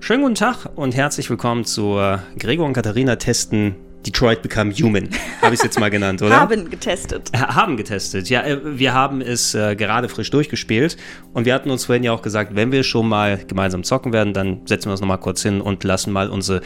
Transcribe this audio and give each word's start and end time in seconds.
Schönen 0.00 0.22
guten 0.22 0.34
Tag 0.34 0.68
und 0.74 0.96
herzlich 0.96 1.30
willkommen 1.30 1.64
zur 1.64 2.22
Gregor 2.38 2.66
und 2.66 2.72
Katharina 2.72 3.14
testen 3.14 3.76
Detroit 4.04 4.42
Become 4.42 4.72
Human, 4.72 5.08
habe 5.42 5.54
ich 5.54 5.60
es 5.60 5.64
jetzt 5.64 5.78
mal 5.78 5.90
genannt, 5.90 6.22
oder? 6.22 6.36
haben 6.40 6.70
getestet. 6.70 7.30
Haben 7.36 7.76
getestet, 7.76 8.28
ja. 8.30 8.42
Äh, 8.42 8.78
wir 8.78 8.94
haben 8.94 9.20
es 9.20 9.54
äh, 9.54 9.76
gerade 9.76 10.08
frisch 10.08 10.30
durchgespielt 10.30 10.96
und 11.34 11.44
wir 11.44 11.54
hatten 11.54 11.70
uns 11.70 11.84
vorhin 11.84 12.02
ja 12.02 12.12
auch 12.12 12.22
gesagt, 12.22 12.56
wenn 12.56 12.72
wir 12.72 12.82
schon 12.82 13.08
mal 13.08 13.38
gemeinsam 13.46 13.84
zocken 13.84 14.12
werden, 14.12 14.32
dann 14.32 14.66
setzen 14.66 14.86
wir 14.86 14.92
uns 14.92 15.00
nochmal 15.00 15.18
kurz 15.18 15.42
hin 15.42 15.60
und 15.60 15.84
lassen 15.84 16.12
mal 16.12 16.30
unsere 16.30 16.62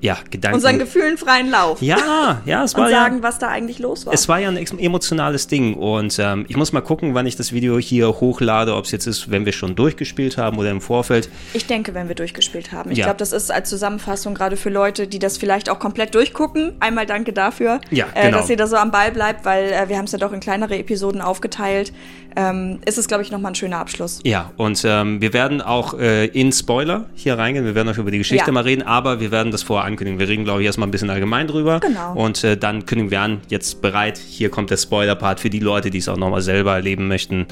ja, 0.00 0.18
Gedanken. 0.30 0.56
Unseren 0.56 0.78
Gefühlen 0.78 1.18
freien 1.18 1.50
Lauf. 1.50 1.82
Ja, 1.82 2.40
ja, 2.44 2.64
es 2.64 2.74
war 2.76 2.84
und 2.84 2.90
sagen, 2.90 3.16
ja, 3.16 3.22
was 3.22 3.38
da 3.38 3.48
eigentlich 3.48 3.78
los 3.78 4.06
war. 4.06 4.14
Es 4.14 4.28
war 4.28 4.38
ja 4.38 4.48
ein 4.48 4.56
emotionales 4.56 5.46
Ding 5.46 5.74
und 5.74 6.18
ähm, 6.18 6.46
ich 6.48 6.56
muss 6.56 6.72
mal 6.72 6.80
gucken, 6.80 7.14
wann 7.14 7.26
ich 7.26 7.36
das 7.36 7.52
Video 7.52 7.78
hier 7.78 8.08
hochlade, 8.08 8.74
ob 8.74 8.86
es 8.86 8.90
jetzt 8.90 9.06
ist, 9.06 9.30
wenn 9.30 9.44
wir 9.44 9.52
schon 9.52 9.76
durchgespielt 9.76 10.38
haben 10.38 10.58
oder 10.58 10.70
im 10.70 10.80
Vorfeld. 10.80 11.28
Ich 11.52 11.66
denke, 11.66 11.94
wenn 11.94 12.08
wir 12.08 12.14
durchgespielt 12.14 12.72
haben. 12.72 12.90
Ich 12.90 12.98
ja. 12.98 13.06
glaube, 13.06 13.18
das 13.18 13.32
ist 13.32 13.50
als 13.50 13.68
Zusammenfassung 13.68 14.34
gerade 14.34 14.56
für 14.56 14.70
Leute, 14.70 15.06
die 15.06 15.18
das 15.18 15.36
vielleicht 15.36 15.68
auch 15.68 15.78
komplett 15.78 16.14
durchgucken. 16.14 16.72
Einmal 16.80 17.06
danke 17.06 17.32
dafür, 17.32 17.80
ja, 17.90 18.06
genau. 18.06 18.28
äh, 18.28 18.30
dass 18.30 18.48
ihr 18.48 18.56
da 18.56 18.66
so 18.66 18.76
am 18.76 18.90
Ball 18.90 19.12
bleibt, 19.12 19.44
weil 19.44 19.70
äh, 19.70 19.88
wir 19.88 19.98
haben 19.98 20.06
es 20.06 20.12
ja 20.12 20.18
doch 20.18 20.32
in 20.32 20.40
kleinere 20.40 20.78
Episoden 20.78 21.20
aufgeteilt. 21.20 21.92
Ähm, 22.36 22.78
ist 22.86 22.96
es, 22.96 23.08
glaube 23.08 23.24
ich, 23.24 23.32
nochmal 23.32 23.52
ein 23.52 23.56
schöner 23.56 23.78
Abschluss. 23.78 24.20
Ja, 24.24 24.52
und 24.56 24.82
ähm, 24.84 25.20
wir 25.20 25.32
werden 25.32 25.60
auch 25.60 25.98
äh, 25.98 26.26
in 26.26 26.52
Spoiler 26.52 27.06
hier 27.14 27.36
reingehen. 27.36 27.64
Wir 27.64 27.74
werden 27.74 27.88
auch 27.88 27.98
über 27.98 28.12
die 28.12 28.18
Geschichte 28.18 28.46
ja. 28.46 28.52
mal 28.52 28.62
reden, 28.62 28.82
aber 28.82 29.18
wir 29.18 29.32
werden 29.32 29.50
das 29.50 29.64
vorher 29.64 29.84
ankündigen. 29.90 30.18
Wir 30.18 30.28
reden, 30.28 30.44
glaube 30.44 30.60
ich, 30.60 30.66
erstmal 30.66 30.88
ein 30.88 30.90
bisschen 30.90 31.10
allgemein 31.10 31.46
drüber. 31.46 31.80
Genau. 31.80 32.14
Und 32.14 32.42
äh, 32.44 32.56
dann 32.56 32.86
kündigen 32.86 33.10
wir 33.10 33.20
an, 33.20 33.40
jetzt 33.48 33.82
bereit, 33.82 34.18
hier 34.18 34.50
kommt 34.50 34.70
der 34.70 34.76
Spoiler-Part 34.76 35.40
für 35.40 35.50
die 35.50 35.60
Leute, 35.60 35.90
die 35.90 35.98
es 35.98 36.08
auch 36.08 36.16
nochmal 36.16 36.42
selber 36.42 36.74
erleben 36.74 37.08
möchten. 37.08 37.46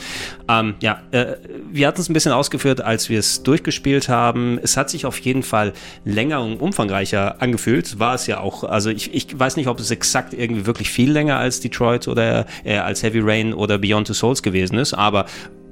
Ähm, 0.48 0.74
ja, 0.80 1.02
äh, 1.11 1.37
wir 1.70 1.87
hatten 1.87 2.01
es 2.01 2.09
ein 2.09 2.12
bisschen 2.12 2.33
ausgeführt, 2.33 2.81
als 2.81 3.09
wir 3.09 3.19
es 3.19 3.42
durchgespielt 3.42 4.09
haben. 4.09 4.59
Es 4.62 4.77
hat 4.77 4.91
sich 4.91 5.06
auf 5.06 5.19
jeden 5.20 5.42
Fall 5.42 5.72
länger 6.05 6.42
und 6.42 6.61
umfangreicher 6.61 7.41
angefühlt. 7.42 7.98
War 7.98 8.14
es 8.14 8.27
ja 8.27 8.41
auch. 8.41 8.64
Also 8.64 8.91
ich, 8.91 9.14
ich 9.14 9.39
weiß 9.39 9.56
nicht, 9.56 9.69
ob 9.69 9.81
es 9.81 9.91
exakt 9.91 10.34
irgendwie 10.34 10.66
wirklich 10.66 10.91
viel 10.91 11.11
länger 11.11 11.39
als 11.39 11.61
Detroit 11.61 12.09
oder 12.09 12.47
äh, 12.64 12.78
als 12.78 13.03
Heavy 13.03 13.20
Rain 13.20 13.55
oder 13.55 13.78
Beyond 13.78 14.06
Two 14.06 14.14
Souls 14.14 14.42
gewesen 14.42 14.78
ist, 14.78 14.94
aber 14.94 15.27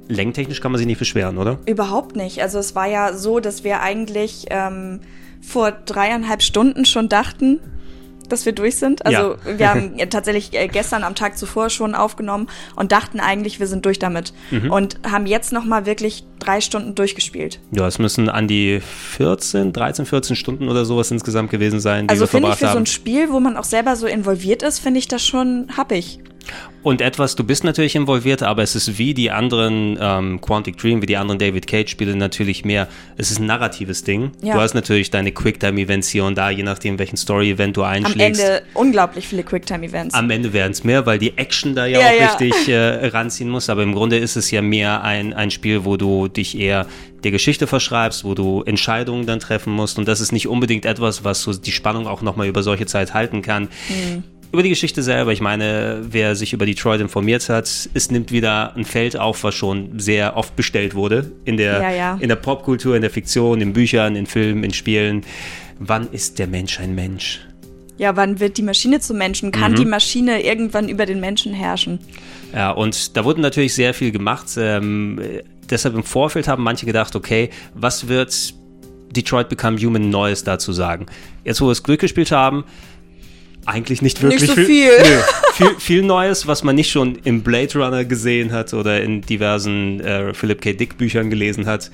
Längentechnisch 0.08 0.60
kann 0.60 0.70
man 0.70 0.78
sich 0.78 0.86
nicht 0.86 0.98
beschweren, 0.98 1.36
oder? 1.36 1.58
Überhaupt 1.66 2.16
nicht. 2.16 2.40
Also 2.40 2.58
es 2.58 2.74
war 2.74 2.86
ja 2.86 3.12
so, 3.14 3.40
dass 3.40 3.64
wir 3.64 3.80
eigentlich 3.80 4.46
ähm, 4.50 5.00
vor 5.46 5.70
dreieinhalb 5.70 6.42
Stunden 6.42 6.84
schon 6.84 7.08
dachten, 7.08 7.60
dass 8.28 8.44
wir 8.44 8.52
durch 8.52 8.76
sind. 8.76 9.06
Also 9.06 9.36
ja. 9.46 9.58
wir 9.58 9.70
haben 9.70 9.96
tatsächlich 10.10 10.52
äh, 10.52 10.66
gestern 10.66 11.04
am 11.04 11.14
Tag 11.14 11.38
zuvor 11.38 11.70
schon 11.70 11.94
aufgenommen 11.94 12.48
und 12.74 12.90
dachten 12.90 13.20
eigentlich, 13.20 13.60
wir 13.60 13.68
sind 13.68 13.84
durch 13.84 14.00
damit. 14.00 14.32
Mhm. 14.50 14.72
Und 14.72 14.98
haben 15.08 15.26
jetzt 15.26 15.52
nochmal 15.52 15.86
wirklich 15.86 16.24
drei 16.40 16.60
Stunden 16.60 16.96
durchgespielt. 16.96 17.60
Ja, 17.70 17.86
es 17.86 18.00
müssen 18.00 18.28
an 18.28 18.48
die 18.48 18.80
14, 18.80 19.72
13, 19.72 20.06
14 20.06 20.34
Stunden 20.34 20.68
oder 20.68 20.84
sowas 20.84 21.10
insgesamt 21.12 21.50
gewesen 21.50 21.78
sein, 21.78 22.08
die 22.08 22.10
also 22.10 22.22
wir 22.22 22.28
verbracht 22.28 22.60
haben. 22.60 22.68
Also 22.68 22.76
finde 22.76 22.88
ich 22.88 22.94
für 22.96 23.06
so 23.06 23.12
ein 23.12 23.20
Spiel, 23.20 23.32
wo 23.32 23.38
man 23.38 23.56
auch 23.56 23.64
selber 23.64 23.94
so 23.94 24.06
involviert 24.06 24.62
ist, 24.62 24.80
finde 24.80 24.98
ich 24.98 25.06
das 25.06 25.24
schon 25.24 25.68
happig. 25.76 26.18
Und 26.86 27.00
etwas, 27.00 27.34
du 27.34 27.42
bist 27.42 27.64
natürlich 27.64 27.96
involviert, 27.96 28.44
aber 28.44 28.62
es 28.62 28.76
ist 28.76 28.96
wie 28.96 29.12
die 29.12 29.32
anderen 29.32 29.98
ähm, 30.00 30.40
Quantic 30.40 30.76
Dream, 30.78 31.02
wie 31.02 31.06
die 31.06 31.16
anderen 31.16 31.40
David 31.40 31.66
Cage-Spiele 31.66 32.14
natürlich 32.14 32.64
mehr, 32.64 32.86
es 33.16 33.32
ist 33.32 33.40
ein 33.40 33.46
narratives 33.46 34.04
Ding. 34.04 34.30
Ja. 34.40 34.54
Du 34.54 34.60
hast 34.60 34.74
natürlich 34.74 35.10
deine 35.10 35.32
Quicktime-Events 35.32 36.08
hier 36.08 36.24
und 36.24 36.38
da, 36.38 36.48
je 36.50 36.62
nachdem, 36.62 37.00
welchen 37.00 37.16
Story-Event 37.16 37.76
du 37.76 37.82
einschlägst. 37.82 38.40
Am 38.40 38.46
Ende 38.46 38.62
unglaublich 38.74 39.26
viele 39.26 39.42
Quicktime-Events. 39.42 40.14
Am 40.14 40.30
Ende 40.30 40.52
werden 40.52 40.70
es 40.70 40.84
mehr, 40.84 41.06
weil 41.06 41.18
die 41.18 41.36
Action 41.36 41.74
da 41.74 41.86
ja, 41.86 41.98
ja 41.98 42.06
auch 42.06 42.20
ja. 42.20 42.34
richtig 42.36 42.68
äh, 42.68 43.06
ranziehen 43.08 43.50
muss. 43.50 43.68
Aber 43.68 43.82
im 43.82 43.92
Grunde 43.92 44.18
ist 44.18 44.36
es 44.36 44.52
ja 44.52 44.62
mehr 44.62 45.02
ein, 45.02 45.32
ein 45.32 45.50
Spiel, 45.50 45.84
wo 45.84 45.96
du 45.96 46.28
dich 46.28 46.56
eher 46.56 46.86
der 47.24 47.32
Geschichte 47.32 47.66
verschreibst, 47.66 48.22
wo 48.22 48.34
du 48.34 48.62
Entscheidungen 48.62 49.26
dann 49.26 49.40
treffen 49.40 49.72
musst. 49.72 49.98
Und 49.98 50.06
das 50.06 50.20
ist 50.20 50.30
nicht 50.30 50.46
unbedingt 50.46 50.84
etwas, 50.84 51.24
was 51.24 51.42
so 51.42 51.52
die 51.52 51.72
Spannung 51.72 52.06
auch 52.06 52.22
nochmal 52.22 52.46
über 52.46 52.62
solche 52.62 52.86
Zeit 52.86 53.12
halten 53.12 53.42
kann. 53.42 53.70
Mhm 53.88 54.22
über 54.52 54.62
die 54.62 54.68
Geschichte 54.70 55.02
selber, 55.02 55.32
ich 55.32 55.40
meine, 55.40 56.00
wer 56.08 56.36
sich 56.36 56.52
über 56.52 56.66
Detroit 56.66 57.00
informiert 57.00 57.48
hat, 57.48 57.66
es 57.92 58.10
nimmt 58.10 58.32
wieder 58.32 58.74
ein 58.76 58.84
Feld 58.84 59.18
auf, 59.18 59.44
was 59.44 59.54
schon 59.54 59.98
sehr 59.98 60.36
oft 60.36 60.56
bestellt 60.56 60.94
wurde 60.94 61.30
in 61.44 61.56
der, 61.56 61.82
ja, 61.82 61.90
ja. 61.90 62.18
in 62.20 62.28
der 62.28 62.36
Popkultur, 62.36 62.94
in 62.96 63.02
der 63.02 63.10
Fiktion, 63.10 63.60
in 63.60 63.72
Büchern, 63.72 64.16
in 64.16 64.26
Filmen, 64.26 64.64
in 64.64 64.72
Spielen. 64.72 65.24
Wann 65.78 66.10
ist 66.10 66.38
der 66.38 66.46
Mensch 66.46 66.80
ein 66.80 66.94
Mensch? 66.94 67.40
Ja, 67.98 68.16
wann 68.16 68.40
wird 68.40 68.58
die 68.58 68.62
Maschine 68.62 69.00
zum 69.00 69.18
Menschen? 69.18 69.52
Kann 69.52 69.72
mhm. 69.72 69.76
die 69.76 69.84
Maschine 69.84 70.42
irgendwann 70.42 70.88
über 70.88 71.06
den 71.06 71.20
Menschen 71.20 71.52
herrschen? 71.54 71.98
Ja, 72.54 72.70
und 72.70 73.16
da 73.16 73.24
wurde 73.24 73.40
natürlich 73.40 73.74
sehr 73.74 73.94
viel 73.94 74.10
gemacht. 74.10 74.48
Ähm, 74.56 75.20
deshalb 75.68 75.94
im 75.94 76.04
Vorfeld 76.04 76.46
haben 76.48 76.62
manche 76.62 76.86
gedacht, 76.86 77.16
okay, 77.16 77.50
was 77.74 78.08
wird 78.08 78.54
Detroit 79.10 79.48
Become 79.48 79.78
Human 79.78 80.10
Neues 80.10 80.44
dazu 80.44 80.72
sagen? 80.72 81.06
Jetzt, 81.44 81.60
wo 81.60 81.66
wir 81.66 81.72
es 81.72 81.82
Glück 81.82 82.00
gespielt 82.00 82.32
haben, 82.32 82.64
eigentlich 83.66 84.00
nicht 84.00 84.22
wirklich 84.22 84.42
nicht 84.42 84.50
so 84.50 84.54
viel. 84.54 84.66
Viel. 84.66 84.90
Nö, 84.98 85.20
viel. 85.52 85.80
viel, 85.80 86.02
Neues, 86.02 86.46
was 86.46 86.62
man 86.62 86.76
nicht 86.76 86.90
schon 86.90 87.16
im 87.24 87.42
Blade 87.42 87.74
Runner 87.74 88.04
gesehen 88.04 88.52
hat 88.52 88.72
oder 88.72 89.02
in 89.02 89.22
diversen 89.22 90.00
äh, 90.00 90.32
Philip 90.32 90.60
K. 90.60 90.72
Dick 90.72 90.96
Büchern 90.96 91.30
gelesen 91.30 91.66
hat, 91.66 91.90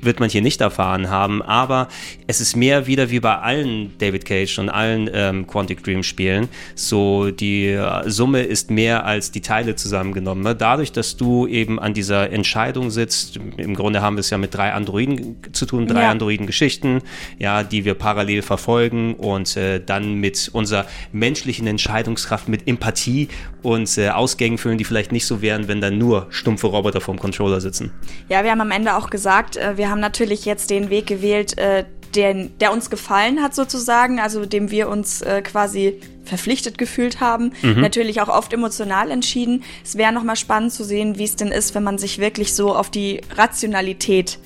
wird 0.00 0.20
man 0.20 0.30
hier 0.30 0.42
nicht 0.42 0.60
erfahren 0.60 1.10
haben. 1.10 1.42
Aber 1.42 1.88
es 2.26 2.40
ist 2.40 2.56
mehr 2.56 2.86
wieder 2.86 3.10
wie 3.10 3.20
bei 3.20 3.38
allen 3.38 3.92
David 3.98 4.24
Cage 4.24 4.58
und 4.58 4.68
allen 4.68 5.10
ähm, 5.12 5.46
Quantic 5.46 5.82
Dream 5.82 6.02
Spielen. 6.02 6.48
So 6.74 7.30
die 7.30 7.66
äh, 7.66 8.08
Summe 8.08 8.42
ist 8.42 8.70
mehr 8.70 9.04
als 9.04 9.30
die 9.30 9.40
Teile 9.40 9.74
zusammengenommen. 9.74 10.44
Ne? 10.44 10.54
Dadurch, 10.54 10.92
dass 10.92 11.16
du 11.16 11.46
eben 11.46 11.78
an 11.78 11.94
dieser 11.94 12.30
Entscheidung 12.30 12.90
sitzt, 12.90 13.38
im 13.56 13.74
Grunde 13.74 14.00
haben 14.00 14.16
wir 14.16 14.20
es 14.20 14.30
ja 14.30 14.38
mit 14.38 14.54
drei 14.54 14.72
Androiden 14.72 15.36
zu 15.52 15.66
tun, 15.66 15.86
drei 15.86 16.02
ja. 16.02 16.10
Androiden-Geschichten, 16.10 17.02
ja, 17.38 17.62
die 17.62 17.84
wir 17.84 17.94
parallel 17.94 18.42
verfolgen 18.42 19.14
und 19.14 19.56
äh, 19.56 19.80
dann 19.84 20.14
mit 20.14 20.50
unserer 20.52 20.86
menschlichen 21.18 21.66
Entscheidungskraft, 21.66 22.48
mit 22.48 22.68
Empathie 22.68 23.28
und 23.62 23.98
äh, 23.98 24.10
Ausgängen 24.10 24.58
füllen, 24.58 24.78
die 24.78 24.84
vielleicht 24.84 25.12
nicht 25.12 25.26
so 25.26 25.42
wären, 25.42 25.68
wenn 25.68 25.80
dann 25.80 25.98
nur 25.98 26.26
stumpfe 26.30 26.68
Roboter 26.68 27.00
vorm 27.00 27.18
Controller 27.18 27.60
sitzen. 27.60 27.92
Ja, 28.28 28.44
wir 28.44 28.50
haben 28.50 28.60
am 28.60 28.70
Ende 28.70 28.96
auch 28.96 29.10
gesagt, 29.10 29.56
äh, 29.56 29.76
wir 29.76 29.90
haben 29.90 30.00
natürlich 30.00 30.44
jetzt 30.44 30.70
den 30.70 30.90
Weg 30.90 31.06
gewählt, 31.06 31.58
äh, 31.58 31.84
den, 32.14 32.56
der 32.58 32.72
uns 32.72 32.90
gefallen 32.90 33.42
hat 33.42 33.54
sozusagen, 33.54 34.20
also 34.20 34.46
dem 34.46 34.70
wir 34.70 34.88
uns 34.88 35.22
äh, 35.22 35.42
quasi 35.42 36.00
verpflichtet 36.24 36.78
gefühlt 36.78 37.20
haben. 37.20 37.52
Mhm. 37.62 37.80
Natürlich 37.80 38.20
auch 38.20 38.28
oft 38.28 38.52
emotional 38.52 39.10
entschieden. 39.10 39.62
Es 39.84 39.96
wäre 39.96 40.12
nochmal 40.12 40.36
spannend 40.36 40.72
zu 40.72 40.84
sehen, 40.84 41.18
wie 41.18 41.24
es 41.24 41.36
denn 41.36 41.48
ist, 41.48 41.74
wenn 41.74 41.84
man 41.84 41.98
sich 41.98 42.18
wirklich 42.18 42.54
so 42.54 42.74
auf 42.74 42.90
die 42.90 43.20
Rationalität 43.36 44.38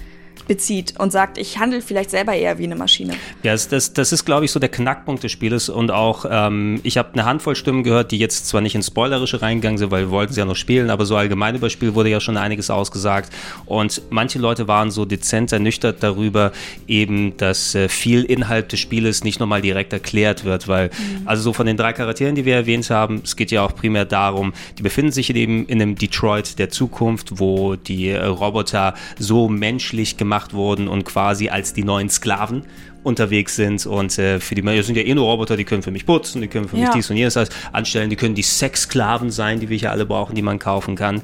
bezieht 0.50 0.94
und 0.98 1.12
sagt, 1.12 1.38
ich 1.38 1.58
handle 1.58 1.80
vielleicht 1.80 2.10
selber 2.10 2.34
eher 2.34 2.58
wie 2.58 2.64
eine 2.64 2.74
Maschine. 2.74 3.12
Ja, 3.44 3.52
das, 3.52 3.68
das, 3.68 3.92
das 3.92 4.10
ist, 4.10 4.24
glaube 4.24 4.46
ich, 4.46 4.50
so 4.50 4.58
der 4.58 4.68
Knackpunkt 4.68 5.22
des 5.22 5.30
Spieles 5.30 5.68
und 5.68 5.92
auch, 5.92 6.24
ähm, 6.28 6.80
ich 6.82 6.98
habe 6.98 7.12
eine 7.12 7.24
Handvoll 7.24 7.54
Stimmen 7.54 7.84
gehört, 7.84 8.10
die 8.10 8.18
jetzt 8.18 8.48
zwar 8.48 8.60
nicht 8.60 8.74
ins 8.74 8.88
Spoilerische 8.88 9.42
reingegangen 9.42 9.78
sind, 9.78 9.92
weil 9.92 10.06
wir 10.06 10.10
wollten 10.10 10.32
sie 10.32 10.40
ja 10.40 10.46
noch 10.46 10.56
spielen, 10.56 10.90
aber 10.90 11.06
so 11.06 11.14
allgemein 11.14 11.54
über 11.54 11.66
das 11.66 11.72
Spiel 11.72 11.94
wurde 11.94 12.08
ja 12.08 12.18
schon 12.18 12.36
einiges 12.36 12.68
ausgesagt 12.68 13.32
und 13.66 14.02
manche 14.10 14.40
Leute 14.40 14.66
waren 14.66 14.90
so 14.90 15.04
dezent 15.04 15.52
ernüchtert 15.52 16.02
darüber, 16.02 16.50
eben, 16.88 17.36
dass 17.36 17.76
äh, 17.76 17.88
viel 17.88 18.24
Inhalt 18.24 18.72
des 18.72 18.80
Spieles 18.80 19.22
nicht 19.22 19.38
nochmal 19.38 19.62
direkt 19.62 19.92
erklärt 19.92 20.44
wird, 20.44 20.66
weil, 20.66 20.88
mhm. 20.88 21.28
also 21.28 21.44
so 21.44 21.52
von 21.52 21.66
den 21.66 21.76
drei 21.76 21.92
Charakteren, 21.92 22.34
die 22.34 22.44
wir 22.44 22.56
erwähnt 22.56 22.90
haben, 22.90 23.20
es 23.22 23.36
geht 23.36 23.52
ja 23.52 23.64
auch 23.64 23.76
primär 23.76 24.04
darum, 24.04 24.52
die 24.78 24.82
befinden 24.82 25.12
sich 25.12 25.32
eben 25.32 25.66
in 25.66 25.80
einem 25.80 25.94
Detroit 25.94 26.58
der 26.58 26.70
Zukunft, 26.70 27.38
wo 27.38 27.76
die 27.76 28.08
äh, 28.08 28.24
Roboter 28.24 28.94
so 29.16 29.48
menschlich 29.48 30.16
gemacht 30.16 30.39
gemacht 30.40 30.54
wurden 30.54 30.88
und 30.88 31.04
quasi 31.04 31.48
als 31.48 31.72
die 31.72 31.84
neuen 31.84 32.08
Sklaven 32.08 32.64
unterwegs 33.02 33.56
sind 33.56 33.86
und 33.86 34.18
äh, 34.18 34.40
für 34.40 34.54
die 34.54 34.60
das 34.62 34.86
sind 34.86 34.96
ja 34.96 35.02
eh 35.02 35.14
nur 35.14 35.24
Roboter, 35.24 35.56
die 35.56 35.64
können 35.64 35.82
für 35.82 35.90
mich 35.90 36.04
putzen, 36.04 36.42
die 36.42 36.48
können 36.48 36.68
für 36.68 36.76
ja. 36.76 36.82
mich 36.82 36.90
dies 36.90 37.10
und 37.10 37.16
jenes 37.16 37.38
anstellen, 37.72 38.10
die 38.10 38.16
können 38.16 38.34
die 38.34 38.42
Sexsklaven 38.42 39.30
sein, 39.30 39.58
die 39.58 39.70
wir 39.70 39.78
hier 39.78 39.90
alle 39.90 40.04
brauchen, 40.04 40.34
die 40.34 40.42
man 40.42 40.58
kaufen 40.58 40.96
kann. 40.96 41.22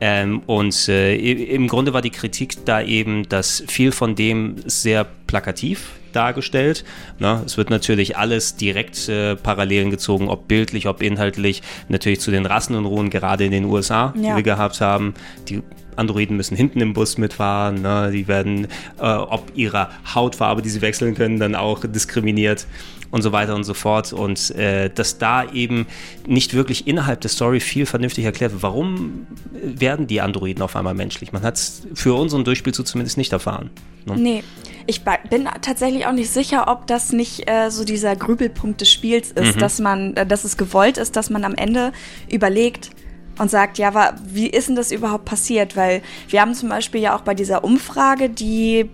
Ähm, 0.00 0.40
und 0.46 0.88
äh, 0.88 1.16
im 1.16 1.68
Grunde 1.68 1.92
war 1.92 2.00
die 2.00 2.10
Kritik 2.10 2.64
da 2.64 2.80
eben, 2.80 3.28
dass 3.28 3.62
viel 3.68 3.92
von 3.92 4.14
dem 4.14 4.56
sehr 4.64 5.06
plakativ 5.26 5.90
dargestellt. 6.12 6.84
Na, 7.18 7.42
es 7.44 7.56
wird 7.56 7.70
natürlich 7.70 8.16
alles 8.16 8.56
direkt 8.56 9.08
äh, 9.08 9.36
Parallelen 9.36 9.90
gezogen, 9.90 10.28
ob 10.28 10.48
bildlich, 10.48 10.86
ob 10.86 11.02
inhaltlich, 11.02 11.62
natürlich 11.88 12.20
zu 12.20 12.30
den 12.30 12.46
Rassenunruhen, 12.46 13.10
gerade 13.10 13.44
in 13.44 13.52
den 13.52 13.64
USA, 13.64 14.14
ja. 14.16 14.30
die 14.30 14.36
wir 14.36 14.42
gehabt 14.42 14.80
haben. 14.80 15.14
Die 15.48 15.62
Androiden 15.96 16.36
müssen 16.36 16.56
hinten 16.56 16.80
im 16.80 16.94
Bus 16.94 17.18
mitfahren, 17.18 17.82
ne? 17.82 18.10
die 18.12 18.26
werden 18.26 18.66
äh, 18.98 19.02
ob 19.02 19.52
ihrer 19.54 19.90
Hautfarbe, 20.14 20.62
die 20.62 20.70
sie 20.70 20.80
wechseln 20.80 21.14
können, 21.14 21.38
dann 21.38 21.54
auch 21.54 21.84
diskriminiert 21.84 22.66
und 23.10 23.22
so 23.22 23.32
weiter 23.32 23.54
und 23.54 23.64
so 23.64 23.74
fort. 23.74 24.12
Und 24.12 24.50
äh, 24.52 24.90
dass 24.90 25.18
da 25.18 25.50
eben 25.50 25.86
nicht 26.26 26.54
wirklich 26.54 26.86
innerhalb 26.86 27.20
der 27.20 27.30
Story 27.30 27.60
viel 27.60 27.86
vernünftig 27.86 28.24
erklärt 28.24 28.52
wird, 28.52 28.62
warum 28.62 29.26
werden 29.52 30.06
die 30.06 30.20
Androiden 30.20 30.62
auf 30.62 30.76
einmal 30.76 30.94
menschlich? 30.94 31.32
Man 31.32 31.42
hat 31.42 31.56
es 31.56 31.82
für 31.94 32.14
unseren 32.14 32.44
Durchspielzug 32.44 32.86
zumindest 32.86 33.16
nicht 33.18 33.32
erfahren. 33.32 33.70
Ne? 34.06 34.16
Nee. 34.16 34.44
Ich 34.86 35.02
bin 35.02 35.48
tatsächlich 35.60 36.06
auch 36.06 36.12
nicht 36.12 36.30
sicher, 36.30 36.66
ob 36.66 36.86
das 36.86 37.12
nicht 37.12 37.48
äh, 37.48 37.70
so 37.70 37.84
dieser 37.84 38.16
Grübelpunkt 38.16 38.80
des 38.80 38.90
Spiels 38.90 39.30
ist, 39.30 39.54
mhm. 39.56 39.60
dass 39.60 39.78
man, 39.78 40.16
äh, 40.16 40.26
dass 40.26 40.44
es 40.44 40.56
gewollt 40.56 40.98
ist, 40.98 41.14
dass 41.16 41.30
man 41.30 41.44
am 41.44 41.54
Ende 41.54 41.92
überlegt, 42.28 42.90
und 43.38 43.50
sagt, 43.50 43.78
ja, 43.78 44.14
wie 44.26 44.48
ist 44.48 44.68
denn 44.68 44.76
das 44.76 44.92
überhaupt 44.92 45.24
passiert? 45.24 45.74
Weil 45.74 46.02
wir 46.28 46.42
haben 46.42 46.52
zum 46.52 46.68
Beispiel 46.68 47.00
ja 47.00 47.16
auch 47.16 47.22
bei 47.22 47.32
dieser 47.32 47.64
Umfrage, 47.64 48.28
die 48.28 48.90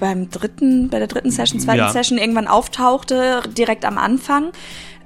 beim 0.00 0.30
dritten, 0.30 0.88
bei 0.88 0.98
der 0.98 1.08
dritten 1.08 1.30
Session, 1.30 1.60
zweiten 1.60 1.78
ja. 1.78 1.90
Session 1.90 2.18
irgendwann 2.18 2.48
auftauchte, 2.48 3.42
direkt 3.56 3.84
am 3.84 3.98
Anfang, 3.98 4.52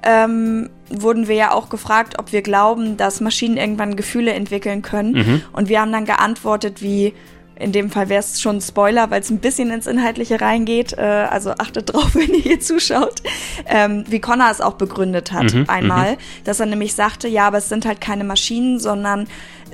ähm, 0.03 0.69
wurden 0.89 1.27
wir 1.27 1.35
ja 1.35 1.51
auch 1.51 1.69
gefragt, 1.69 2.17
ob 2.17 2.31
wir 2.31 2.41
glauben, 2.41 2.97
dass 2.97 3.21
Maschinen 3.21 3.57
irgendwann 3.57 3.95
Gefühle 3.95 4.33
entwickeln 4.33 4.81
können. 4.81 5.11
Mhm. 5.13 5.41
Und 5.51 5.69
wir 5.69 5.81
haben 5.81 5.91
dann 5.91 6.05
geantwortet 6.05 6.81
wie, 6.81 7.13
in 7.59 7.73
dem 7.73 7.89
Fall 7.89 8.07
wäre 8.07 8.21
es 8.21 8.39
schon 8.39 8.57
ein 8.57 8.61
Spoiler, 8.61 9.11
weil 9.11 9.19
es 9.19 9.29
ein 9.29 9.39
bisschen 9.39 9.69
ins 9.69 9.85
Inhaltliche 9.85 10.39
reingeht. 10.39 10.93
Äh, 10.93 11.01
also 11.01 11.51
achtet 11.51 11.93
drauf, 11.93 12.11
wenn 12.15 12.33
ihr 12.33 12.41
hier 12.41 12.59
zuschaut. 12.59 13.21
Ähm, 13.67 14.05
wie 14.07 14.19
Connor 14.19 14.49
es 14.49 14.61
auch 14.61 14.75
begründet 14.75 15.31
hat 15.31 15.53
mhm, 15.53 15.65
einmal, 15.67 16.13
mhm. 16.13 16.17
dass 16.45 16.59
er 16.59 16.65
nämlich 16.65 16.95
sagte, 16.95 17.27
ja, 17.27 17.47
aber 17.47 17.57
es 17.57 17.69
sind 17.69 17.85
halt 17.85 17.99
keine 17.99 18.23
Maschinen, 18.23 18.79
sondern 18.79 19.27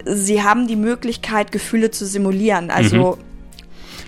sie 0.05 0.43
haben 0.43 0.67
die 0.67 0.75
Möglichkeit, 0.75 1.51
Gefühle 1.51 1.91
zu 1.91 2.05
simulieren. 2.05 2.71
Also 2.71 3.17
mhm. 3.17 3.24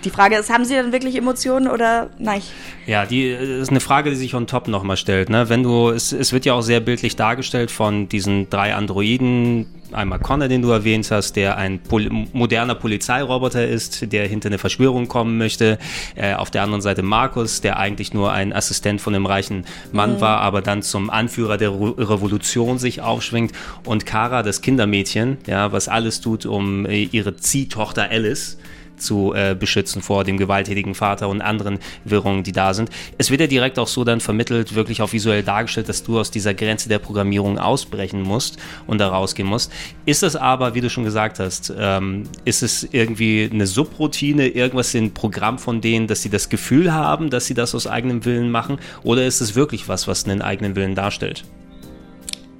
Die 0.04 0.10
Frage 0.10 0.36
ist, 0.36 0.50
haben 0.50 0.64
Sie 0.64 0.74
dann 0.74 0.92
wirklich 0.92 1.16
Emotionen 1.16 1.68
oder 1.68 2.10
nein? 2.18 2.42
Ja, 2.86 3.04
die 3.04 3.26
äh, 3.26 3.60
ist 3.60 3.70
eine 3.70 3.80
Frage, 3.80 4.10
die 4.10 4.16
sich 4.16 4.34
on 4.34 4.46
top 4.46 4.68
nochmal 4.68 4.96
stellt. 4.96 5.28
Ne? 5.28 5.48
Wenn 5.48 5.62
du, 5.62 5.90
es, 5.90 6.12
es 6.12 6.32
wird 6.32 6.44
ja 6.44 6.54
auch 6.54 6.62
sehr 6.62 6.80
bildlich 6.80 7.16
dargestellt 7.16 7.70
von 7.70 8.08
diesen 8.08 8.48
drei 8.48 8.74
Androiden, 8.74 9.66
einmal 9.92 10.18
Connor, 10.18 10.48
den 10.48 10.62
du 10.62 10.70
erwähnt 10.70 11.10
hast, 11.10 11.36
der 11.36 11.56
ein 11.56 11.80
Pol 11.80 12.08
moderner 12.32 12.74
Polizeiroboter 12.74 13.66
ist, 13.66 14.12
der 14.12 14.26
hinter 14.26 14.48
eine 14.48 14.58
Verschwörung 14.58 15.08
kommen 15.08 15.38
möchte. 15.38 15.78
Äh, 16.14 16.34
auf 16.34 16.50
der 16.50 16.62
anderen 16.62 16.82
Seite 16.82 17.02
Markus, 17.02 17.60
der 17.60 17.78
eigentlich 17.78 18.14
nur 18.14 18.32
ein 18.32 18.52
Assistent 18.52 19.00
von 19.00 19.14
einem 19.14 19.26
reichen 19.26 19.64
Mann 19.92 20.16
mhm. 20.16 20.20
war, 20.20 20.40
aber 20.40 20.62
dann 20.62 20.82
zum 20.82 21.10
Anführer 21.10 21.56
der 21.56 21.70
Re 21.70 21.94
Revolution 21.98 22.78
sich 22.78 23.00
aufschwingt. 23.00 23.52
Und 23.84 24.06
Kara, 24.06 24.42
das 24.42 24.62
Kindermädchen, 24.62 25.38
ja, 25.46 25.72
was 25.72 25.88
alles 25.88 26.20
tut, 26.20 26.46
um 26.46 26.86
äh, 26.86 27.02
ihre 27.04 27.36
Ziehtochter 27.36 28.10
Alice 28.10 28.58
zu 28.98 29.34
äh, 29.34 29.54
beschützen 29.58 30.02
vor 30.02 30.24
dem 30.24 30.36
gewalttätigen 30.36 30.94
Vater 30.94 31.28
und 31.28 31.40
anderen 31.40 31.78
Wirrungen, 32.04 32.42
die 32.42 32.52
da 32.52 32.74
sind. 32.74 32.90
Es 33.18 33.30
wird 33.30 33.40
ja 33.40 33.46
direkt 33.46 33.78
auch 33.78 33.88
so 33.88 34.04
dann 34.04 34.20
vermittelt, 34.20 34.74
wirklich 34.74 35.02
auch 35.02 35.12
visuell 35.12 35.42
dargestellt, 35.42 35.88
dass 35.88 36.02
du 36.02 36.18
aus 36.18 36.30
dieser 36.30 36.54
Grenze 36.54 36.88
der 36.88 36.98
Programmierung 36.98 37.58
ausbrechen 37.58 38.22
musst 38.22 38.58
und 38.86 38.98
da 38.98 39.08
rausgehen 39.08 39.48
musst. 39.48 39.72
Ist 40.04 40.22
es 40.22 40.36
aber, 40.36 40.74
wie 40.74 40.80
du 40.80 40.90
schon 40.90 41.04
gesagt 41.04 41.38
hast, 41.38 41.72
ähm, 41.76 42.24
ist 42.44 42.62
es 42.62 42.88
irgendwie 42.90 43.48
eine 43.52 43.66
Subroutine, 43.66 44.48
irgendwas 44.48 44.94
im 44.94 45.12
Programm 45.12 45.58
von 45.58 45.80
denen, 45.80 46.06
dass 46.06 46.22
sie 46.22 46.30
das 46.30 46.48
Gefühl 46.48 46.92
haben, 46.92 47.30
dass 47.30 47.46
sie 47.46 47.54
das 47.54 47.74
aus 47.74 47.86
eigenem 47.86 48.24
Willen 48.24 48.50
machen? 48.50 48.78
Oder 49.02 49.26
ist 49.26 49.40
es 49.40 49.54
wirklich 49.54 49.88
was, 49.88 50.08
was 50.08 50.24
einen 50.24 50.42
eigenen 50.42 50.76
Willen 50.76 50.94
darstellt? 50.94 51.44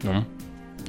Ja. 0.05 0.25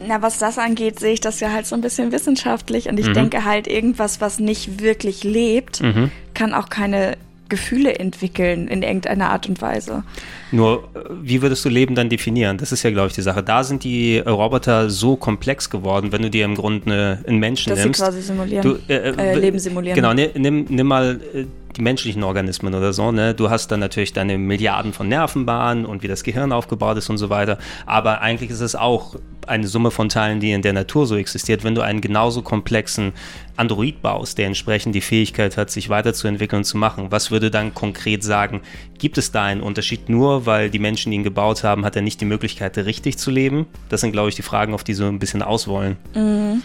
Na, 0.06 0.22
was 0.22 0.40
das 0.40 0.58
angeht, 0.58 1.00
sehe 1.00 1.14
ich 1.14 1.22
das 1.22 1.40
ja 1.40 1.52
halt 1.52 1.66
so 1.66 1.76
ein 1.76 1.82
bisschen 1.82 2.12
wissenschaftlich 2.12 2.90
und 2.90 3.00
ich 3.00 3.08
mhm. 3.08 3.14
denke 3.14 3.46
halt, 3.46 3.68
irgendwas, 3.68 4.22
was 4.22 4.40
nicht 4.40 4.82
wirklich 4.82 5.24
lebt, 5.24 5.82
mhm. 5.82 6.12
kann 6.34 6.54
auch 6.54 6.70
keine 6.70 7.18
Gefühle 7.50 7.98
entwickeln 7.98 8.68
in 8.68 8.84
irgendeiner 8.84 9.32
Art 9.32 9.50
und 9.50 9.62
Weise. 9.62 10.04
Nur, 10.52 10.84
äh, 10.94 11.00
wie 11.22 11.42
würdest 11.42 11.66
du 11.66 11.70
Leben 11.70 11.96
dann 11.96 12.08
definieren? 12.08 12.58
Das 12.58 12.72
ist 12.72 12.84
ja, 12.84 12.92
glaube 12.92 13.08
ich, 13.08 13.14
die 13.14 13.22
Sache. 13.22 13.44
Da 13.44 13.64
sind 13.64 13.84
die 13.84 14.20
Roboter 14.20 14.90
so 14.90 15.16
komplex 15.16 15.70
geworden, 15.70 16.12
wenn 16.12 16.22
du 16.22 16.30
dir 16.30 16.46
im 16.46 16.56
Grunde 16.56 17.24
einen 17.28 17.40
Menschen 17.40 17.72
Dass 17.72 17.80
nimmst. 17.80 18.00
Sie 18.00 18.06
quasi 18.06 18.22
simulieren. 18.22 18.64
Du, 18.64 18.78
äh, 18.88 19.10
äh, 19.10 19.36
Leben 19.36 19.60
simulieren. 19.60 19.96
Genau, 19.96 20.14
nimm, 20.14 20.66
nimm 20.70 20.88
mal 20.88 21.20
äh, 21.34 21.46
die 21.80 21.84
menschlichen 21.84 22.24
Organismen 22.24 22.76
oder 22.76 22.94
so. 22.94 23.12
Ne? 23.12 23.34
Du 23.34 23.50
hast 23.50 23.70
dann 23.72 23.80
natürlich 23.80 24.14
deine 24.14 24.38
Milliarden 24.38 24.94
von 24.94 25.08
Nervenbahnen 25.08 25.86
und 25.86 26.04
wie 26.04 26.08
das 26.08 26.24
Gehirn 26.24 26.52
aufgebaut 26.52 26.98
ist 26.98 27.10
und 27.10 27.18
so 27.18 27.30
weiter. 27.30 27.58
Aber 27.86 28.22
eigentlich 28.22 28.52
ist 28.52 28.62
es 28.62 28.76
auch 28.76 29.16
eine 29.48 29.68
Summe 29.68 29.90
von 29.90 30.10
Teilen, 30.10 30.40
die 30.40 30.52
in 30.52 30.62
der 30.62 30.74
Natur 30.74 31.08
so 31.08 31.16
existiert. 31.16 31.64
Wenn 31.64 31.74
du 31.74 31.82
einen 31.82 32.02
genauso 32.02 32.42
komplexen 32.44 33.14
Android 33.56 34.02
baust, 34.02 34.38
der 34.38 34.46
entsprechend 34.46 34.94
die 34.94 35.02
Fähigkeit 35.02 35.58
hat, 35.58 35.72
sich 35.72 35.90
weiterzuentwickeln 35.90 36.60
und 36.60 36.66
zu 36.66 36.78
machen, 36.78 37.08
was 37.10 37.32
würde 37.32 37.50
dann 37.50 37.74
konkret 37.74 38.24
sagen, 38.24 38.62
gibt 39.00 39.18
es 39.18 39.32
da 39.32 39.46
einen 39.46 39.62
Unterschied? 39.62 40.10
Nur 40.10 40.46
weil 40.46 40.70
die 40.70 40.80
Menschen 40.80 41.12
ihn 41.12 41.24
gebaut 41.24 41.64
haben, 41.64 41.86
hat 41.86 41.96
er 41.96 42.02
nicht 42.02 42.22
die 42.22 42.26
Möglichkeit, 42.26 42.78
richtig 42.78 43.18
zu 43.18 43.32
leben? 43.32 43.66
Das 43.90 44.02
sind, 44.02 44.12
glaube 44.12 44.30
ich, 44.30 44.36
die 44.36 44.44
Fragen, 44.44 44.74
auf 44.74 44.84
die 44.84 44.94
so 44.94 45.06
ein 45.06 45.20
bisschen 45.20 45.42
auswollen. 45.42 45.98
Mhm. 46.14 46.62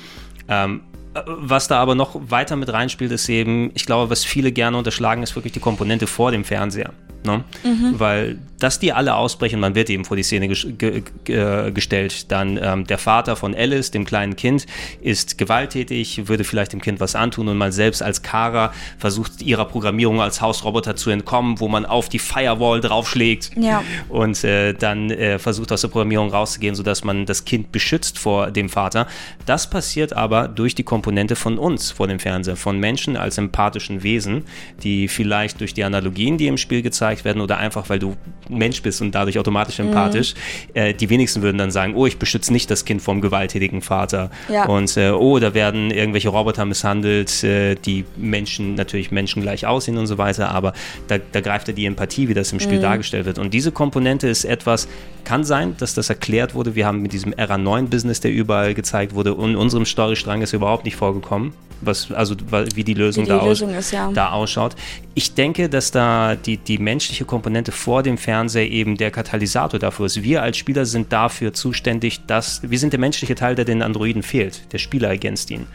Ähm, 0.49 0.81
was 1.27 1.69
da 1.69 1.81
aber 1.81 1.95
noch 1.95 2.21
weiter 2.29 2.57
mit 2.57 2.73
reinspielt, 2.73 3.13
ist 3.13 3.29
eben, 3.29 3.71
ich 3.75 3.87
glaube, 3.87 4.11
was 4.11 4.25
viele 4.25 4.53
gerne 4.53 4.77
unterschlagen, 4.77 5.23
ist 5.23 5.37
wirklich 5.37 5.53
die 5.53 5.61
Komponente 5.61 6.07
vor 6.07 6.31
dem 6.31 6.45
Fernseher. 6.45 6.93
Ne? 7.25 7.45
Mhm. 7.63 7.95
Weil, 7.99 8.39
dass 8.65 8.79
die 8.79 8.95
alle 8.95 9.15
ausbrechen, 9.15 9.61
man 9.61 9.75
wird 9.75 9.91
eben 9.91 10.07
vor 10.07 10.17
die 10.17 10.23
Szene 10.23 10.49
ge 10.49 11.03
ge 11.25 11.71
gestellt. 11.71 12.33
Dann 12.33 12.59
ähm, 12.61 12.87
der 12.87 12.97
Vater 12.99 13.37
von 13.37 13.55
Alice, 13.55 13.91
dem 13.91 14.07
kleinen 14.07 14.37
Kind, 14.37 14.67
ist 15.03 15.37
gewalttätig, 15.37 16.29
würde 16.29 16.45
vielleicht 16.45 16.73
dem 16.73 16.81
Kind 16.81 16.99
was 16.99 17.15
antun 17.15 17.49
und 17.49 17.59
man 17.59 17.73
selbst 17.73 18.03
als 18.03 18.23
Kara 18.23 18.73
versucht 18.99 19.43
ihrer 19.43 19.67
Programmierung 19.67 20.23
als 20.23 20.41
Hausroboter 20.41 20.97
zu 20.97 21.11
entkommen, 21.11 21.61
wo 21.61 21.69
man 21.69 21.85
auf 21.85 22.09
die 22.09 22.19
Firewall 22.19 22.81
draufschlägt 22.81 23.51
ja. 23.57 23.83
und 24.09 24.43
äh, 24.45 24.73
dann 24.73 25.11
äh, 25.11 25.39
versucht 25.39 25.71
aus 25.71 25.83
der 25.83 25.89
Programmierung 25.89 26.31
rauszugehen, 26.31 26.75
sodass 26.75 27.05
man 27.05 27.27
das 27.27 27.45
Kind 27.45 27.71
beschützt 27.71 28.19
vor 28.19 28.51
dem 28.51 28.71
Vater. 28.71 29.07
Das 29.45 29.69
passiert 29.69 30.15
aber 30.15 30.49
durch 30.49 30.75
die 30.75 30.85
Komponente 30.85 31.37
von 31.37 31.59
uns 31.59 31.91
vor 31.91 32.07
dem 32.07 32.19
Fernseher, 32.19 32.57
von 32.57 32.81
Menschen 32.81 33.19
als 33.19 33.37
empathischen 33.37 34.03
Wesen, 34.03 34.45
die 34.83 35.09
vielleicht 35.09 35.61
durch 35.61 35.75
die 35.75 35.85
Analogien, 35.85 36.39
die 36.39 36.47
im 36.47 36.57
Spiel 36.57 36.81
gezeigt 36.81 36.95
gezeigt 36.95 37.25
werden 37.25 37.43
oder 37.43 37.59
einfach, 37.59 37.89
weil 37.89 37.99
du 37.99 38.17
Mensch 38.59 38.83
bist 38.83 39.01
und 39.01 39.15
dadurch 39.15 39.39
automatisch 39.39 39.79
empathisch. 39.81 40.35
Mhm. 40.35 40.81
Äh, 40.81 40.93
die 40.95 41.11
wenigsten 41.11 41.43
würden 41.43 41.59
dann 41.59 41.71
sagen, 41.71 41.95
oh, 41.95 42.07
ich 42.07 42.19
beschütze 42.19 42.53
nicht 42.53 42.71
das 42.71 42.85
Kind 42.85 43.03
vom 43.03 43.21
gewalttätigen 43.21 43.83
Vater. 43.83 44.31
Ja. 44.49 44.67
Und 44.67 44.97
äh, 44.97 45.11
oh, 45.11 45.39
da 45.39 45.55
werden 45.55 45.91
irgendwelche 45.91 46.29
Roboter 46.29 46.65
misshandelt, 46.65 47.45
äh, 47.45 47.75
die 47.75 48.05
Menschen 48.17 48.75
natürlich 48.75 49.11
menschengleich 49.11 49.67
aussehen 49.67 49.99
und 49.99 50.07
so 50.07 50.19
weiter, 50.19 50.51
aber 50.51 50.73
da, 51.09 51.19
da 51.19 51.41
greift 51.41 51.69
ja 51.69 51.75
die 51.75 51.87
Empathie, 51.87 52.29
wie 52.29 52.35
das 52.35 52.53
im 52.53 52.61
Spiel 52.61 52.79
mhm. 52.79 52.83
dargestellt 52.83 53.27
wird. 53.27 53.39
Und 53.39 53.55
diese 53.55 53.73
Komponente 53.73 54.29
ist 54.29 54.45
etwas, 54.45 54.89
kann 55.25 55.45
sein, 55.45 55.77
dass 55.79 55.95
das 55.95 56.09
erklärt 56.09 56.55
wurde. 56.55 56.75
Wir 56.75 56.87
haben 56.87 57.03
mit 57.03 57.13
diesem 57.13 57.33
RA9-Business, 57.33 58.21
der 58.21 58.33
überall 58.33 58.75
gezeigt 58.75 59.15
wurde, 59.15 59.31
in 59.31 59.57
unserem 59.57 59.87
Storystrang 59.87 60.43
ist 60.43 60.53
überhaupt 60.53 60.85
nicht 60.85 60.97
vorgekommen 60.97 61.53
was, 61.81 62.11
also 62.13 62.35
wie 62.75 62.85
die 62.85 62.95
Lösung, 62.95 63.25
wie 63.25 63.31
die 63.31 63.37
da, 63.37 63.45
Lösung 63.45 63.71
aus, 63.71 63.77
ist, 63.87 63.93
ja. 63.93 64.11
da, 64.13 64.31
ausschaut. 64.31 64.75
Ich 65.15 65.35
denke, 65.35 65.69
dass 65.69 65.91
da 65.91 66.37
die, 66.37 66.57
die 66.57 66.79
menschliche 66.79 67.25
Komponente 67.25 67.73
vor 67.73 68.03
dem 68.03 68.19
Fernseher 68.19 68.71
eben 68.71 68.97
der 68.97 69.11
Katalysator 69.11 69.79
dafür 69.79 70.07
ist. 70.07 70.23
Wir 70.23 70.43
als 70.43 70.57
Spieler 70.57 70.87
sind 70.87 71.13
dafür 71.13 71.53
zuständig, 71.53 72.27
dass 72.27 72.61
wir 72.63 72.79
sind 72.79 72.93
der 72.93 73.01
menschliche 73.01 73.35
Teil, 73.35 73.55
der 73.55 73.65
den 73.65 73.83
Androiden 73.83 74.23
fehlt. 74.23 74.73
Der 74.73 74.79
Spieler 74.79 75.09
ergänzt 75.09 75.51
ihn. 75.51 75.67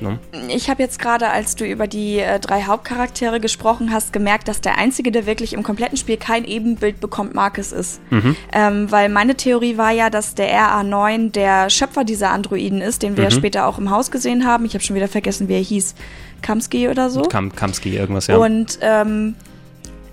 Ne? 0.00 0.18
Ich 0.48 0.70
habe 0.70 0.82
jetzt 0.82 0.98
gerade, 0.98 1.28
als 1.28 1.56
du 1.56 1.64
über 1.64 1.86
die 1.86 2.18
äh, 2.18 2.38
drei 2.38 2.62
Hauptcharaktere 2.64 3.40
gesprochen 3.40 3.92
hast, 3.92 4.12
gemerkt, 4.12 4.48
dass 4.48 4.60
der 4.60 4.78
Einzige, 4.78 5.10
der 5.12 5.26
wirklich 5.26 5.52
im 5.52 5.62
kompletten 5.62 5.96
Spiel 5.96 6.16
kein 6.16 6.44
Ebenbild 6.44 7.00
bekommt, 7.00 7.34
Marcus 7.34 7.72
ist. 7.72 8.00
Mhm. 8.10 8.36
Ähm, 8.52 8.90
weil 8.90 9.08
meine 9.08 9.34
Theorie 9.34 9.76
war 9.76 9.90
ja, 9.90 10.10
dass 10.10 10.34
der 10.34 10.48
RA9 10.50 11.32
der 11.32 11.70
Schöpfer 11.70 12.04
dieser 12.04 12.30
Androiden 12.30 12.80
ist, 12.80 13.02
den 13.02 13.16
wir 13.16 13.24
mhm. 13.24 13.30
ja 13.30 13.36
später 13.36 13.66
auch 13.66 13.78
im 13.78 13.90
Haus 13.90 14.10
gesehen 14.10 14.46
haben. 14.46 14.64
Ich 14.64 14.74
habe 14.74 14.84
schon 14.84 14.96
wieder 14.96 15.08
vergessen, 15.08 15.48
wie 15.48 15.54
er 15.54 15.60
hieß. 15.60 15.94
Kamsky 16.42 16.88
oder 16.88 17.10
so? 17.10 17.22
Kam 17.22 17.54
Kamsky, 17.54 17.96
irgendwas, 17.96 18.26
ja. 18.26 18.36
Und 18.36 18.78
ähm, 18.82 19.34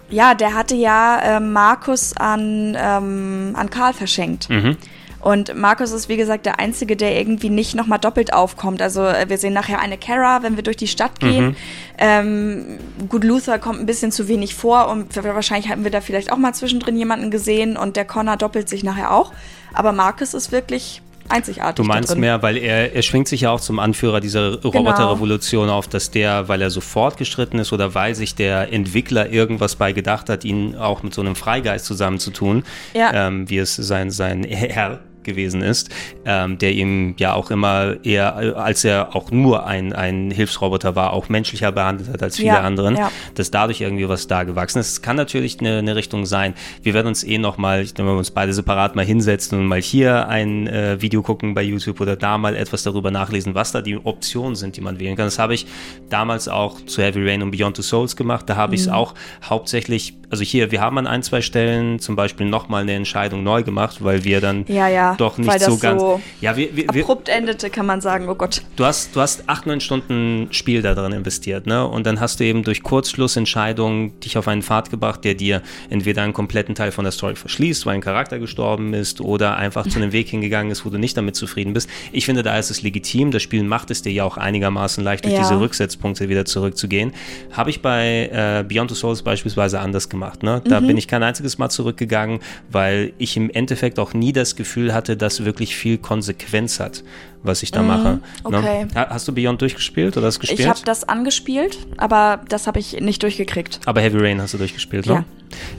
ja, 0.10 0.36
der 0.36 0.54
hatte 0.54 0.76
ja 0.76 1.38
äh, 1.38 1.40
Markus 1.40 2.16
an, 2.16 2.78
ähm, 2.80 3.56
an 3.56 3.70
Karl 3.70 3.94
verschenkt. 3.94 4.50
Mhm. 4.50 4.78
Und 5.24 5.56
Markus 5.56 5.92
ist, 5.92 6.10
wie 6.10 6.18
gesagt, 6.18 6.46
der 6.46 6.60
Einzige, 6.60 6.98
der 6.98 7.18
irgendwie 7.18 7.50
nicht 7.50 7.76
nochmal 7.76 7.98
doppelt 7.98 8.34
aufkommt. 8.34 8.82
Also 8.82 9.04
äh, 9.04 9.30
wir 9.30 9.38
sehen 9.38 9.54
nachher 9.54 9.80
eine 9.80 9.98
Kara, 9.98 10.44
wenn 10.44 10.58
wir 10.58 10.64
durch 10.64 10.76
die 10.76 10.88
Stadt 10.88 11.22
gehen. 11.22 11.46
Mhm. 11.46 11.56
Ähm, 11.98 12.66
gut, 13.08 13.24
Luther 13.24 13.58
kommt 13.58 13.80
ein 13.80 13.86
bisschen 13.86 14.12
zu 14.12 14.28
wenig 14.28 14.54
vor 14.54 14.90
und 14.90 15.16
wahrscheinlich 15.24 15.72
haben 15.72 15.86
wir 15.86 15.92
da 15.92 16.02
vielleicht 16.02 16.30
auch 16.30 16.38
mal 16.38 16.54
zwischendrin 16.54 16.98
jemanden 16.98 17.32
gesehen 17.32 17.78
und 17.78 17.96
der 17.96 18.04
Connor 18.04 18.36
doppelt 18.36 18.68
sich 18.68 18.84
nachher 18.84 19.14
auch. 19.14 19.32
Aber 19.74 19.94
Markus 19.94 20.34
ist 20.34 20.52
wirklich 20.52 21.02
einzigartig. 21.30 21.76
Du 21.76 21.88
meinst 21.88 22.18
mehr, 22.18 22.42
weil 22.42 22.58
er, 22.58 22.94
er 22.94 23.02
schwingt 23.02 23.30
sich 23.30 23.42
ja 23.42 23.52
auch 23.52 23.62
zum 23.62 23.80
Anführer 23.80 24.20
dieser 24.20 24.58
genau. 24.58 24.80
Roboterrevolution 24.80 25.70
auf, 25.70 25.88
dass 25.88 26.12
der, 26.12 26.50
weil 26.50 26.62
er 26.62 26.70
so 26.70 26.82
fortgeschritten 26.82 27.60
ist 27.60 27.72
oder 27.72 27.96
weil 27.96 28.14
sich 28.14 28.36
der 28.36 28.74
Entwickler 28.74 29.30
irgendwas 29.30 29.78
bei 29.78 29.94
gedacht 29.94 30.30
hat, 30.30 30.44
ihn 30.44 30.76
auch 30.76 31.02
mit 31.02 31.14
so 31.14 31.22
einem 31.22 31.36
Freigeist 31.36 31.86
zusammenzutun, 31.86 32.64
ja. 32.94 33.28
ähm, 33.28 33.50
wie 33.50 33.60
es 33.60 33.76
sein, 33.76 34.12
sein 34.12 34.44
Herr 34.44 35.00
gewesen 35.24 35.62
ist, 35.62 35.90
ähm, 36.26 36.58
der 36.58 36.74
ihm 36.74 37.16
ja 37.18 37.34
auch 37.34 37.52
immer 37.52 37.96
eher, 38.04 38.36
als 38.58 38.84
er 38.84 39.16
auch 39.16 39.32
nur 39.32 39.66
ein, 39.66 39.94
ein 39.94 40.32
Hilfsroboter 40.32 40.96
war, 40.96 41.14
auch 41.14 41.30
menschlicher 41.30 41.72
behandelt 41.72 42.10
hat 42.10 42.24
als 42.24 42.38
viele 42.38 42.48
ja, 42.50 42.62
anderen, 42.62 42.96
ja. 42.96 43.12
dass 43.36 43.52
dadurch 43.52 43.82
irgendwie 43.82 44.08
was 44.10 44.28
da 44.28 44.44
gewachsen 44.44 44.80
ist. 44.80 44.92
Es 44.92 45.02
kann 45.02 45.16
natürlich 45.16 45.60
eine, 45.60 45.80
eine 45.80 45.96
Richtung 45.96 46.26
sein. 46.26 46.54
Wir 46.82 46.94
werden 46.94 47.08
uns 47.08 47.24
eh 47.24 47.38
nochmal, 47.38 47.86
wenn 47.96 48.06
wir 48.06 48.14
uns 48.14 48.32
beide 48.32 48.54
separat 48.54 48.96
mal 48.96 49.06
hinsetzen 49.06 49.60
und 49.60 49.66
mal 49.68 49.82
hier 49.82 50.28
ein 50.28 50.68
äh, 50.68 51.02
Video 51.02 51.22
gucken 51.22 51.54
bei 51.54 51.62
YouTube 51.62 52.02
oder 52.02 52.16
da 52.16 52.38
mal 52.38 52.56
etwas 52.56 52.84
darüber 52.84 53.12
nachlesen, 53.12 53.56
was 53.56 53.72
da 53.72 53.82
die 53.82 53.98
Optionen 53.98 54.56
sind, 54.56 54.78
die 54.78 54.82
man 54.82 55.00
wählen 55.00 55.16
kann. 55.16 55.26
Das 55.26 55.40
habe 55.40 55.54
ich 55.54 55.66
damals 56.10 56.48
auch 56.48 56.82
zu 56.86 57.02
Heavy 57.02 57.28
Rain 57.28 57.42
und 57.42 57.52
Beyond 57.52 57.78
the 57.78 57.84
Souls 57.84 58.16
gemacht. 58.16 58.50
Da 58.50 58.56
habe 58.56 58.72
mhm. 58.72 58.76
ich 58.76 58.82
es 58.82 58.88
auch 58.88 59.14
hauptsächlich 59.44 60.16
also 60.34 60.44
hier, 60.44 60.72
wir 60.72 60.82
haben 60.82 60.98
an 60.98 61.06
ein, 61.06 61.22
zwei 61.22 61.42
Stellen 61.42 62.00
zum 62.00 62.16
Beispiel 62.16 62.48
nochmal 62.48 62.82
eine 62.82 62.94
Entscheidung 62.94 63.44
neu 63.44 63.62
gemacht, 63.62 64.04
weil 64.04 64.24
wir 64.24 64.42
dann 64.42 64.66
ja, 64.68 64.88
ja, 64.88 65.14
doch 65.14 65.38
nicht 65.38 65.60
so 65.60 65.78
ganz. 65.78 66.02
So 66.02 66.20
ja, 66.42 66.58
wir, 66.58 66.76
wir, 66.76 66.90
abrupt 66.90 67.30
endete, 67.30 67.70
kann 67.70 67.86
man 67.86 68.02
sagen, 68.02 68.28
oh 68.28 68.34
Gott. 68.34 68.64
Du 68.76 68.84
hast, 68.84 69.16
du 69.16 69.22
hast 69.22 69.48
acht, 69.48 69.68
neun 69.68 69.80
Stunden 69.80 70.48
Spiel 70.50 70.82
da 70.82 70.96
drin 70.96 71.12
investiert, 71.12 71.68
ne? 71.68 71.88
Und 71.88 72.08
dann 72.08 72.20
hast 72.20 72.40
du 72.40 72.46
eben 72.46 72.64
durch 72.64 72.82
Kurzschlussentscheidungen 72.82 74.20
dich 74.22 74.36
auf 74.36 74.48
einen 74.48 74.64
Pfad 74.64 74.90
gebracht, 74.90 75.24
der 75.24 75.36
dir 75.36 75.62
entweder 75.92 76.24
einen 76.24 76.34
kompletten 76.34 76.74
Teil 76.74 76.92
von 76.92 77.04
der 77.04 77.12
Story 77.12 77.36
verschließt, 77.36 77.86
weil 77.86 77.94
ein 77.94 78.02
Charakter 78.02 78.40
gestorben 78.40 78.96
ist, 78.96 79.22
oder 79.22 79.56
einfach 79.58 79.86
zu 79.86 80.00
einem 80.00 80.14
Weg 80.14 80.30
hingegangen 80.30 80.72
ist, 80.72 80.84
wo 80.84 80.90
du 80.90 80.98
nicht 80.98 81.16
damit 81.16 81.36
zufrieden 81.36 81.74
bist. 81.74 81.88
Ich 82.12 82.26
finde, 82.26 82.42
da 82.42 82.58
ist 82.58 82.72
es 82.72 82.82
legitim. 82.82 83.30
Das 83.30 83.44
Spiel 83.44 83.62
macht 83.62 83.92
es 83.92 84.02
dir 84.02 84.12
ja 84.12 84.24
auch 84.24 84.38
einigermaßen 84.38 85.04
leicht, 85.04 85.26
durch 85.26 85.36
ja. 85.36 85.42
diese 85.42 85.60
Rücksetzpunkte 85.60 86.28
wieder 86.28 86.46
zurückzugehen. 86.46 87.14
Habe 87.52 87.70
ich 87.70 87.84
bei 87.84 88.32
äh, 88.34 88.66
Beyond 88.68 88.90
the 88.90 88.96
Souls 88.96 89.22
beispielsweise 89.22 89.80
anders 89.80 90.10
gemacht. 90.10 90.23
Ne? 90.42 90.62
Da 90.66 90.82
mhm. 90.82 90.88
bin 90.88 90.98
ich 90.98 91.08
kein 91.08 91.24
einziges 91.24 91.58
Mal 91.58 91.70
zurückgegangen, 91.70 92.40
weil 92.72 93.14
ich 93.18 93.38
im 93.38 93.50
Endeffekt 93.50 94.00
auch 94.00 94.14
nie 94.14 94.34
das 94.34 94.56
Gefühl 94.56 94.94
hatte, 94.94 95.18
dass 95.18 95.46
wirklich 95.46 95.76
viel 95.76 95.98
Konsequenz 95.98 96.80
hat 96.80 97.04
was 97.44 97.62
ich 97.62 97.72
da 97.72 97.82
mm, 97.82 97.88
mache. 97.88 98.04
Ne? 98.04 98.20
Okay. 98.44 98.86
Ne? 98.86 99.08
Hast 99.10 99.28
du 99.28 99.34
Beyond 99.34 99.62
durchgespielt 99.62 100.18
oder 100.18 100.28
hast 100.28 100.40
gespielt? 100.40 100.60
Ich 100.60 100.68
habe 100.68 100.80
das 100.86 101.08
angespielt, 101.08 101.78
aber 101.98 102.42
das 102.50 102.68
habe 102.68 102.80
ich 102.80 103.00
nicht 103.00 103.22
durchgekriegt. 103.22 103.82
Aber 103.86 104.02
Heavy 104.02 104.18
Rain 104.18 104.42
hast 104.42 104.54
du 104.54 104.58
durchgespielt, 104.58 105.06
ne? 105.06 105.26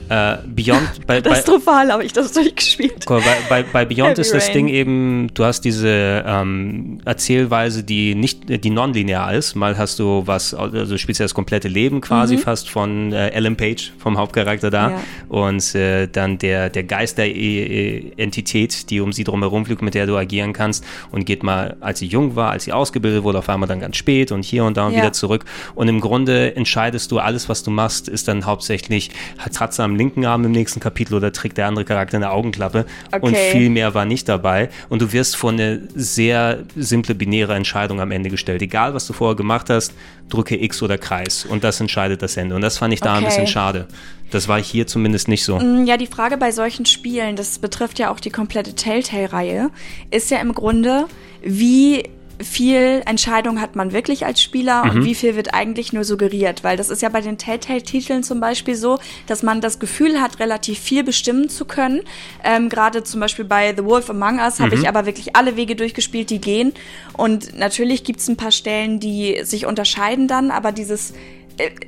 Ja. 0.09 0.35
Äh, 0.35 0.37
Beyond 0.47 1.05
bei, 1.07 1.21
Katastrophal 1.21 1.91
habe 1.91 2.05
ich 2.05 2.13
das 2.13 2.31
durchgespielt. 2.31 3.05
Bei, 3.07 3.21
bei, 3.49 3.63
bei 3.63 3.85
Beyond 3.85 4.11
Heavy 4.11 4.21
ist 4.21 4.33
das 4.33 4.47
Rain. 4.47 4.53
Ding 4.53 4.67
eben, 4.69 5.31
du 5.33 5.43
hast 5.43 5.61
diese 5.61 6.23
ähm, 6.25 6.99
Erzählweise, 7.05 7.83
die 7.83 8.15
nicht, 8.15 8.63
die 8.63 8.69
nonlinear 8.69 9.33
ist. 9.33 9.55
Mal 9.55 9.77
hast 9.77 9.99
du 9.99 10.23
was, 10.25 10.53
also 10.53 10.85
du 10.85 10.97
spielst 10.97 11.19
ja 11.19 11.25
das 11.25 11.33
komplette 11.33 11.67
Leben 11.67 11.99
quasi 12.01 12.35
mhm. 12.35 12.41
fast 12.41 12.69
von 12.69 13.11
äh, 13.11 13.29
Ellen 13.29 13.57
Page, 13.57 13.91
vom 13.97 14.17
Hauptcharakter 14.17 14.69
da. 14.69 14.91
Ja. 14.91 15.03
Und 15.29 15.75
äh, 15.75 16.07
dann 16.07 16.37
der, 16.37 16.69
der 16.69 16.83
Geist 16.83 17.17
der 17.17 17.35
e 17.35 18.11
Entität, 18.17 18.89
die 18.89 19.01
um 19.01 19.11
sie 19.11 19.23
drumherum 19.23 19.65
fliegt, 19.65 19.81
mit 19.81 19.95
der 19.95 20.05
du 20.05 20.15
agieren 20.15 20.53
kannst 20.53 20.85
und 21.11 21.25
geht 21.25 21.43
mal 21.43 21.54
mal, 21.55 21.77
als 21.79 21.99
sie 21.99 22.07
jung 22.07 22.35
war, 22.35 22.51
als 22.51 22.65
sie 22.65 22.73
ausgebildet 22.73 23.23
wurde, 23.23 23.39
auf 23.39 23.49
einmal 23.49 23.67
dann 23.67 23.79
ganz 23.79 23.97
spät 23.97 24.31
und 24.31 24.43
hier 24.43 24.63
und 24.63 24.77
da 24.77 24.87
und 24.87 24.93
ja. 24.93 24.99
wieder 24.99 25.13
zurück. 25.13 25.45
Und 25.73 25.87
im 25.87 26.01
Grunde 26.01 26.55
entscheidest 26.55 27.11
du, 27.11 27.19
alles, 27.19 27.49
was 27.49 27.63
du 27.63 27.71
machst, 27.71 28.07
ist 28.07 28.27
dann 28.27 28.45
hauptsächlich, 28.45 29.11
hat 29.37 29.73
sie 29.73 29.83
am 29.83 29.95
linken 29.95 30.25
Arm 30.25 30.43
im 30.45 30.51
nächsten 30.51 30.79
Kapitel 30.79 31.15
oder 31.15 31.31
trägt 31.31 31.57
der 31.57 31.67
andere 31.67 31.85
Charakter 31.85 32.17
eine 32.17 32.31
Augenklappe. 32.31 32.85
Okay. 33.11 33.19
Und 33.21 33.37
viel 33.37 33.69
mehr 33.69 33.93
war 33.93 34.05
nicht 34.05 34.27
dabei. 34.27 34.69
Und 34.89 35.01
du 35.01 35.11
wirst 35.13 35.35
vor 35.35 35.51
eine 35.51 35.81
sehr 35.95 36.63
simple 36.75 37.15
binäre 37.15 37.55
Entscheidung 37.55 38.01
am 38.01 38.11
Ende 38.11 38.29
gestellt. 38.29 38.61
Egal, 38.61 38.93
was 38.93 39.07
du 39.07 39.13
vorher 39.13 39.35
gemacht 39.35 39.69
hast, 39.69 39.93
drücke 40.29 40.61
X 40.61 40.81
oder 40.81 40.97
Kreis. 40.97 41.45
Und 41.45 41.63
das 41.63 41.79
entscheidet 41.79 42.21
das 42.21 42.37
Ende. 42.37 42.55
Und 42.55 42.61
das 42.61 42.77
fand 42.77 42.93
ich 42.93 43.01
da 43.01 43.11
okay. 43.13 43.19
ein 43.19 43.25
bisschen 43.25 43.47
schade. 43.47 43.87
Das 44.31 44.47
war 44.47 44.61
hier 44.61 44.87
zumindest 44.87 45.27
nicht 45.27 45.43
so. 45.43 45.59
Mm, 45.59 45.85
ja, 45.85 45.97
die 45.97 46.07
Frage 46.07 46.37
bei 46.37 46.51
solchen 46.51 46.85
Spielen, 46.85 47.35
das 47.35 47.59
betrifft 47.59 47.99
ja 47.99 48.11
auch 48.11 48.19
die 48.19 48.31
komplette 48.31 48.73
Telltale-Reihe, 48.73 49.69
ist 50.11 50.31
ja 50.31 50.39
im 50.39 50.53
Grunde, 50.53 51.05
wie 51.45 52.09
viel 52.43 53.01
Entscheidung 53.05 53.61
hat 53.61 53.75
man 53.75 53.93
wirklich 53.93 54.25
als 54.25 54.41
Spieler 54.41 54.83
mhm. 54.83 54.89
und 54.89 55.05
wie 55.05 55.15
viel 55.15 55.35
wird 55.35 55.53
eigentlich 55.53 55.93
nur 55.93 56.03
suggeriert? 56.03 56.63
Weil 56.63 56.75
das 56.75 56.89
ist 56.89 57.01
ja 57.01 57.09
bei 57.09 57.21
den 57.21 57.37
Telltale-Titeln 57.37 58.23
zum 58.23 58.39
Beispiel 58.39 58.75
so, 58.75 58.99
dass 59.27 59.41
man 59.41 59.61
das 59.61 59.79
Gefühl 59.79 60.21
hat, 60.21 60.39
relativ 60.39 60.79
viel 60.79 61.03
bestimmen 61.03 61.47
zu 61.47 61.65
können. 61.65 62.01
Ähm, 62.43 62.67
Gerade 62.67 63.03
zum 63.03 63.21
Beispiel 63.21 63.45
bei 63.45 63.73
The 63.75 63.85
Wolf 63.85 64.09
Among 64.09 64.39
Us 64.39 64.59
mhm. 64.59 64.63
habe 64.65 64.75
ich 64.75 64.89
aber 64.89 65.05
wirklich 65.05 65.35
alle 65.35 65.55
Wege 65.55 65.75
durchgespielt, 65.75 66.29
die 66.29 66.41
gehen. 66.41 66.73
Und 67.13 67.57
natürlich 67.57 68.03
gibt 68.03 68.19
es 68.19 68.27
ein 68.27 68.37
paar 68.37 68.51
Stellen, 68.51 68.99
die 68.99 69.39
sich 69.43 69.65
unterscheiden 69.65 70.27
dann, 70.27 70.51
aber 70.51 70.71
dieses 70.71 71.13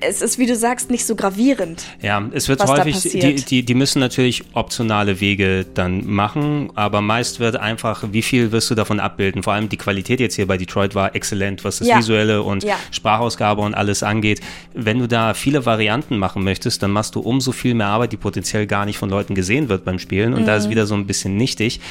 es 0.02 0.22
ist, 0.22 0.38
wie 0.40 0.46
du 0.46 0.56
sagst, 0.56 0.90
nicht 0.90 1.06
so 1.06 1.16
gravierend. 1.16 1.84
Ja, 2.02 2.24
es 2.32 2.48
wird 2.48 2.66
häufig, 2.66 3.02
die, 3.02 3.36
die, 3.36 3.64
die 3.64 3.74
müssen 3.74 4.00
natürlich 4.00 4.44
optionale 4.54 5.20
Wege 5.20 5.66
dann 5.74 6.08
machen, 6.08 6.72
aber 6.76 7.02
meist 7.02 7.40
wird 7.40 7.58
einfach, 7.58 8.04
wie 8.12 8.22
viel 8.22 8.52
wirst 8.52 8.70
du 8.70 8.76
davon 8.76 9.00
abbilden? 9.00 9.44
Vor 9.44 9.54
allem 9.54 9.70
die 9.70 9.78
Qualität 9.78 10.20
jetzt 10.20 10.36
hier 10.36 10.48
bei 10.48 10.58
Detroit 10.58 10.96
war 10.96 11.16
exzellent, 11.16 11.64
was 11.64 11.80
das 11.80 11.88
ja. 11.88 11.98
Visuelle 11.98 12.44
und 12.44 12.64
ja. 12.64 12.76
Sprachausgabe 12.92 13.62
und 13.62 13.74
alles 13.74 14.04
angeht. 14.04 14.42
Wenn 14.74 15.00
du 15.00 15.08
da 15.08 15.34
viele 15.34 15.66
Varianten 15.66 16.18
machen 16.18 16.44
möchtest, 16.44 16.82
dann 16.84 16.92
machst 16.92 17.16
du 17.16 17.20
umso 17.20 17.52
viel 17.52 17.74
mehr 17.74 17.88
Arbeit, 17.88 18.12
die 18.14 18.18
potenziell 18.18 18.68
gar 18.68 18.86
nicht 18.86 18.98
von 18.98 19.10
Leuten 19.10 19.36
gesehen 19.36 19.70
wird 19.70 19.84
beim 19.84 20.00
Spielen 20.00 20.34
und 20.34 20.42
mhm. 20.44 20.46
da 20.46 20.56
ist 20.56 20.68
mhm. 20.68 20.72
wieder 20.72 20.86
so 20.86 20.96
ein 20.96 21.06
bisschen 21.08 21.36
nichtig 21.36 21.82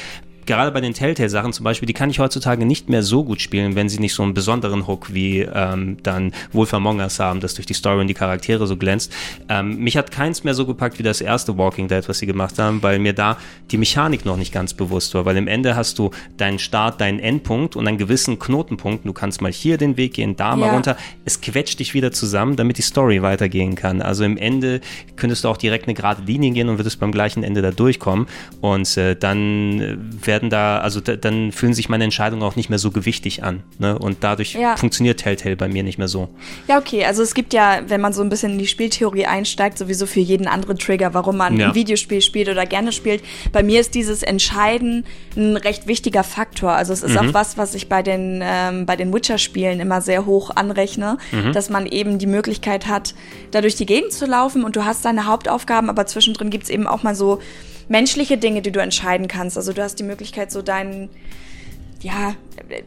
gerade 0.47 0.71
bei 0.71 0.81
den 0.81 0.93
Telltale-Sachen 0.93 1.53
zum 1.53 1.63
Beispiel, 1.63 1.85
die 1.85 1.93
kann 1.93 2.09
ich 2.09 2.19
heutzutage 2.19 2.65
nicht 2.65 2.89
mehr 2.89 3.03
so 3.03 3.23
gut 3.23 3.41
spielen, 3.41 3.75
wenn 3.75 3.89
sie 3.89 3.99
nicht 3.99 4.13
so 4.13 4.23
einen 4.23 4.33
besonderen 4.33 4.87
Hook 4.87 5.13
wie 5.13 5.41
ähm, 5.41 5.97
dann 6.01 6.31
Wolf 6.53 6.73
Among 6.73 6.99
Us 6.99 7.19
haben, 7.19 7.39
das 7.39 7.53
durch 7.53 7.67
die 7.67 7.73
Story 7.73 8.01
und 8.01 8.07
die 8.07 8.13
Charaktere 8.13 8.65
so 8.65 8.77
glänzt. 8.77 9.13
Ähm, 9.49 9.77
mich 9.77 9.97
hat 9.97 10.09
keins 10.09 10.43
mehr 10.43 10.53
so 10.53 10.65
gepackt 10.65 10.97
wie 10.97 11.03
das 11.03 11.21
erste 11.21 11.57
Walking 11.57 11.87
Dead, 11.87 12.07
was 12.07 12.19
sie 12.19 12.25
gemacht 12.25 12.57
haben, 12.57 12.81
weil 12.81 12.97
mir 12.97 13.13
da 13.13 13.37
die 13.69 13.77
Mechanik 13.77 14.25
noch 14.25 14.37
nicht 14.37 14.51
ganz 14.51 14.73
bewusst 14.73 15.13
war, 15.13 15.25
weil 15.25 15.37
im 15.37 15.47
Ende 15.47 15.75
hast 15.75 15.99
du 15.99 16.11
deinen 16.37 16.59
Start, 16.59 17.01
deinen 17.01 17.19
Endpunkt 17.19 17.75
und 17.75 17.87
einen 17.87 17.97
gewissen 17.97 18.39
Knotenpunkt. 18.39 19.05
Du 19.05 19.13
kannst 19.13 19.41
mal 19.41 19.51
hier 19.51 19.77
den 19.77 19.97
Weg 19.97 20.13
gehen, 20.13 20.35
da 20.35 20.55
mal 20.55 20.67
ja. 20.67 20.73
runter. 20.73 20.97
Es 21.25 21.41
quetscht 21.41 21.79
dich 21.79 21.93
wieder 21.93 22.11
zusammen, 22.11 22.55
damit 22.55 22.77
die 22.77 22.81
Story 22.81 23.21
weitergehen 23.21 23.75
kann. 23.75 24.01
Also 24.01 24.23
im 24.23 24.37
Ende 24.37 24.79
könntest 25.17 25.43
du 25.43 25.49
auch 25.49 25.57
direkt 25.57 25.85
eine 25.85 25.93
gerade 25.93 26.21
Linie 26.23 26.51
gehen 26.51 26.69
und 26.69 26.79
würdest 26.79 26.99
beim 26.99 27.11
gleichen 27.11 27.43
Ende 27.43 27.61
da 27.61 27.71
durchkommen 27.71 28.27
und 28.61 28.95
äh, 28.97 29.15
dann 29.15 29.81
äh, 29.81 29.97
werden 30.37 30.51
da, 30.51 30.79
also 30.79 31.01
da, 31.01 31.15
dann 31.15 31.51
fühlen 31.51 31.73
sich 31.73 31.89
meine 31.89 32.03
Entscheidungen 32.03 32.43
auch 32.43 32.55
nicht 32.55 32.69
mehr 32.69 32.77
so 32.77 32.91
gewichtig 32.91 33.43
an. 33.43 33.63
Ne? 33.79 33.97
Und 33.97 34.17
dadurch 34.21 34.53
ja. 34.53 34.77
funktioniert 34.77 35.19
Telltale 35.19 35.55
bei 35.55 35.67
mir 35.67 35.81
nicht 35.81 35.97
mehr 35.97 36.07
so. 36.07 36.29
Ja, 36.67 36.77
okay. 36.77 37.05
Also 37.05 37.23
es 37.23 37.33
gibt 37.33 37.53
ja, 37.53 37.79
wenn 37.87 38.01
man 38.01 38.13
so 38.13 38.21
ein 38.21 38.29
bisschen 38.29 38.53
in 38.53 38.59
die 38.59 38.67
Spieltheorie 38.67 39.25
einsteigt, 39.25 39.79
sowieso 39.79 40.05
für 40.05 40.19
jeden 40.19 40.47
anderen 40.47 40.77
Trigger, 40.77 41.15
warum 41.15 41.37
man 41.37 41.57
ja. 41.57 41.69
ein 41.69 41.75
Videospiel 41.75 42.21
spielt 42.21 42.49
oder 42.49 42.67
gerne 42.67 42.91
spielt. 42.91 43.23
Bei 43.51 43.63
mir 43.63 43.79
ist 43.79 43.95
dieses 43.95 44.21
Entscheiden 44.21 45.05
ein 45.35 45.57
recht 45.57 45.87
wichtiger 45.87 46.23
Faktor. 46.23 46.73
Also 46.73 46.93
es 46.93 47.01
ist 47.01 47.19
mhm. 47.19 47.29
auch 47.29 47.33
was, 47.33 47.57
was 47.57 47.73
ich 47.73 47.89
bei 47.89 48.03
den, 48.03 48.41
ähm, 48.43 48.85
bei 48.85 48.95
den 48.95 49.11
Witcher-Spielen 49.11 49.79
immer 49.79 50.01
sehr 50.01 50.27
hoch 50.27 50.51
anrechne, 50.55 51.17
mhm. 51.31 51.51
dass 51.53 51.71
man 51.71 51.87
eben 51.87 52.19
die 52.19 52.27
Möglichkeit 52.27 52.87
hat, 52.87 53.15
da 53.49 53.61
durch 53.61 53.75
die 53.75 53.87
Gegend 53.87 54.13
zu 54.13 54.27
laufen 54.27 54.63
und 54.63 54.75
du 54.75 54.85
hast 54.85 55.03
deine 55.03 55.25
Hauptaufgaben, 55.25 55.89
aber 55.89 56.05
zwischendrin 56.05 56.51
gibt 56.51 56.65
es 56.65 56.69
eben 56.69 56.85
auch 56.85 57.01
mal 57.01 57.15
so 57.15 57.39
menschliche 57.87 58.37
Dinge, 58.37 58.61
die 58.61 58.71
du 58.71 58.81
entscheiden 58.81 59.27
kannst. 59.27 59.57
Also 59.57 59.73
du 59.73 59.81
hast 59.81 59.99
die 59.99 60.03
Möglichkeit, 60.03 60.51
so 60.51 60.61
deinen, 60.61 61.09
ja, 62.01 62.35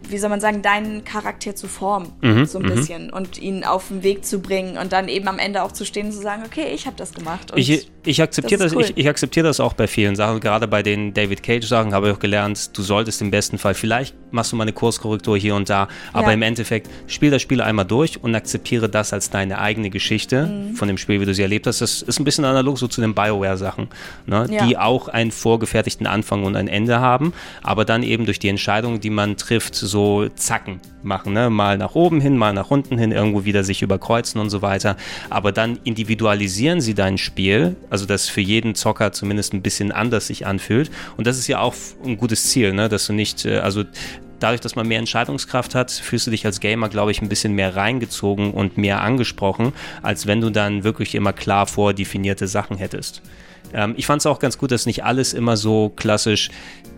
wie 0.08 0.18
soll 0.18 0.30
man 0.30 0.40
sagen, 0.40 0.62
deinen 0.62 1.04
Charakter 1.04 1.54
zu 1.54 1.68
formen, 1.68 2.12
mhm, 2.20 2.46
so 2.46 2.58
ein 2.58 2.64
mhm. 2.64 2.74
bisschen 2.74 3.10
und 3.10 3.38
ihn 3.38 3.64
auf 3.64 3.88
den 3.88 4.02
Weg 4.02 4.24
zu 4.24 4.40
bringen 4.40 4.78
und 4.78 4.92
dann 4.92 5.08
eben 5.08 5.28
am 5.28 5.38
Ende 5.38 5.62
auch 5.62 5.72
zu 5.72 5.84
stehen 5.84 6.06
und 6.06 6.12
zu 6.12 6.20
sagen, 6.20 6.42
okay, 6.44 6.72
ich 6.74 6.86
habe 6.86 6.96
das 6.96 7.12
gemacht. 7.12 7.52
ich, 7.54 7.90
ich 8.04 8.22
akzeptiere 8.22 8.62
das, 8.62 8.72
das 8.72 8.76
cool. 8.76 8.84
ich, 8.84 8.96
ich 8.96 9.08
akzeptiere 9.08 9.46
das 9.46 9.60
auch 9.60 9.72
bei 9.72 9.86
vielen 9.86 10.16
Sachen, 10.16 10.40
gerade 10.40 10.68
bei 10.68 10.82
den 10.82 11.14
David 11.14 11.42
Cage 11.42 11.66
Sachen 11.66 11.94
habe 11.94 12.08
ich 12.08 12.14
auch 12.14 12.18
gelernt, 12.18 12.76
du 12.76 12.82
solltest 12.82 13.20
im 13.22 13.30
besten 13.30 13.58
Fall, 13.58 13.74
vielleicht 13.74 14.14
machst 14.32 14.52
du 14.52 14.56
mal 14.56 14.64
eine 14.64 14.72
Kurskorrektur 14.72 15.36
hier 15.36 15.54
und 15.54 15.68
da, 15.70 15.88
aber 16.12 16.28
ja. 16.28 16.34
im 16.34 16.42
Endeffekt 16.42 16.88
spiel 17.06 17.30
das 17.30 17.42
Spiel 17.42 17.60
einmal 17.60 17.84
durch 17.84 18.22
und 18.22 18.34
akzeptiere 18.34 18.88
das 18.88 19.12
als 19.12 19.30
deine 19.30 19.58
eigene 19.58 19.90
Geschichte 19.90 20.46
mhm. 20.46 20.74
von 20.74 20.88
dem 20.88 20.98
Spiel, 20.98 21.20
wie 21.20 21.26
du 21.26 21.34
sie 21.34 21.42
erlebt 21.42 21.66
hast. 21.66 21.80
Das 21.80 22.02
ist 22.02 22.18
ein 22.18 22.24
bisschen 22.24 22.44
analog 22.44 22.78
so 22.78 22.88
zu 22.88 23.00
den 23.00 23.14
Bioware-Sachen, 23.14 23.88
ne? 24.26 24.46
ja. 24.50 24.66
die 24.66 24.76
auch 24.76 25.08
einen 25.08 25.30
vorgefertigten 25.30 26.06
Anfang 26.06 26.44
und 26.44 26.56
ein 26.56 26.68
Ende 26.68 27.00
haben, 27.00 27.32
aber 27.62 27.84
dann 27.84 28.02
eben 28.02 28.24
durch 28.24 28.38
die 28.38 28.48
Entscheidungen, 29.00 29.02
die 29.02 29.10
man 29.10 29.36
trifft, 29.36 29.74
so 29.74 30.28
Zacken 30.28 30.80
machen, 31.02 31.32
ne? 31.32 31.50
mal 31.50 31.78
nach 31.78 31.94
oben 31.94 32.20
hin, 32.20 32.36
mal 32.36 32.52
nach 32.52 32.70
unten 32.70 32.98
hin, 32.98 33.12
irgendwo 33.12 33.44
wieder 33.44 33.64
sich 33.64 33.82
überkreuzen 33.82 34.40
und 34.40 34.50
so 34.50 34.62
weiter. 34.62 34.96
Aber 35.30 35.52
dann 35.52 35.78
individualisieren 35.84 36.80
sie 36.80 36.94
dein 36.94 37.18
Spiel, 37.18 37.76
also 37.88 38.06
dass 38.06 38.28
für 38.28 38.40
jeden 38.40 38.74
Zocker 38.74 39.12
zumindest 39.12 39.54
ein 39.54 39.62
bisschen 39.62 39.92
anders 39.92 40.26
sich 40.26 40.46
anfühlt. 40.46 40.90
Und 41.16 41.26
das 41.26 41.38
ist 41.38 41.48
ja 41.48 41.60
auch 41.60 41.74
ein 42.04 42.16
gutes 42.16 42.50
Ziel, 42.50 42.72
ne? 42.72 42.88
dass 42.88 43.06
du 43.06 43.12
nicht, 43.12 43.44
äh, 43.44 43.58
also 43.58 43.84
dadurch, 44.38 44.60
dass 44.60 44.76
man 44.76 44.86
mehr 44.86 44.98
Entscheidungskraft 44.98 45.74
hat, 45.74 45.90
fühlst 45.90 46.26
du 46.26 46.30
dich 46.30 46.44
als 46.46 46.60
Gamer, 46.60 46.88
glaube 46.88 47.10
ich, 47.10 47.22
ein 47.22 47.28
bisschen 47.28 47.54
mehr 47.54 47.76
reingezogen 47.76 48.52
und 48.52 48.76
mehr 48.76 49.00
angesprochen, 49.02 49.72
als 50.02 50.26
wenn 50.26 50.40
du 50.40 50.50
dann 50.50 50.84
wirklich 50.84 51.14
immer 51.14 51.32
klar 51.32 51.66
vordefinierte 51.66 52.46
Sachen 52.46 52.76
hättest. 52.76 53.22
Ähm, 53.72 53.94
ich 53.96 54.06
fand 54.06 54.20
es 54.20 54.26
auch 54.26 54.38
ganz 54.38 54.58
gut, 54.58 54.70
dass 54.70 54.86
nicht 54.86 55.04
alles 55.04 55.32
immer 55.32 55.56
so 55.56 55.90
klassisch, 55.90 56.50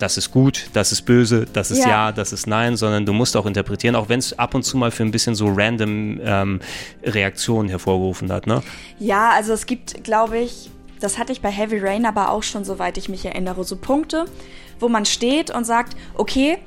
das 0.02 0.16
ist 0.16 0.32
gut, 0.32 0.66
das 0.72 0.90
ist 0.90 1.02
böse, 1.02 1.46
das 1.52 1.70
ist 1.70 1.78
ja, 1.78 1.88
ja 1.88 2.12
das 2.12 2.32
ist 2.32 2.48
nein, 2.48 2.76
sondern 2.76 3.06
du 3.06 3.12
musst 3.12 3.36
auch 3.36 3.46
interpretieren, 3.46 3.94
auch 3.94 4.08
wenn 4.08 4.18
es 4.18 4.36
ab 4.36 4.52
und 4.54 4.64
zu 4.64 4.76
mal 4.76 4.90
für 4.90 5.04
ein 5.04 5.12
bisschen 5.12 5.36
so 5.36 5.46
random 5.48 6.20
ähm, 6.24 6.60
Reaktionen 7.04 7.68
hervorgerufen 7.68 8.32
hat. 8.32 8.48
Ne? 8.48 8.62
Ja, 8.98 9.30
also 9.30 9.52
es 9.52 9.64
gibt, 9.66 10.02
glaube 10.02 10.38
ich, 10.38 10.70
das 10.98 11.18
hatte 11.18 11.30
ich 11.30 11.40
bei 11.40 11.50
Heavy 11.50 11.78
Rain 11.78 12.04
aber 12.04 12.30
auch 12.30 12.42
schon, 12.42 12.64
soweit 12.64 12.98
ich 12.98 13.08
mich 13.08 13.24
erinnere, 13.24 13.62
so 13.62 13.76
Punkte, 13.76 14.24
wo 14.80 14.88
man 14.88 15.04
steht 15.04 15.54
und 15.54 15.64
sagt, 15.64 15.96
okay, 16.14 16.58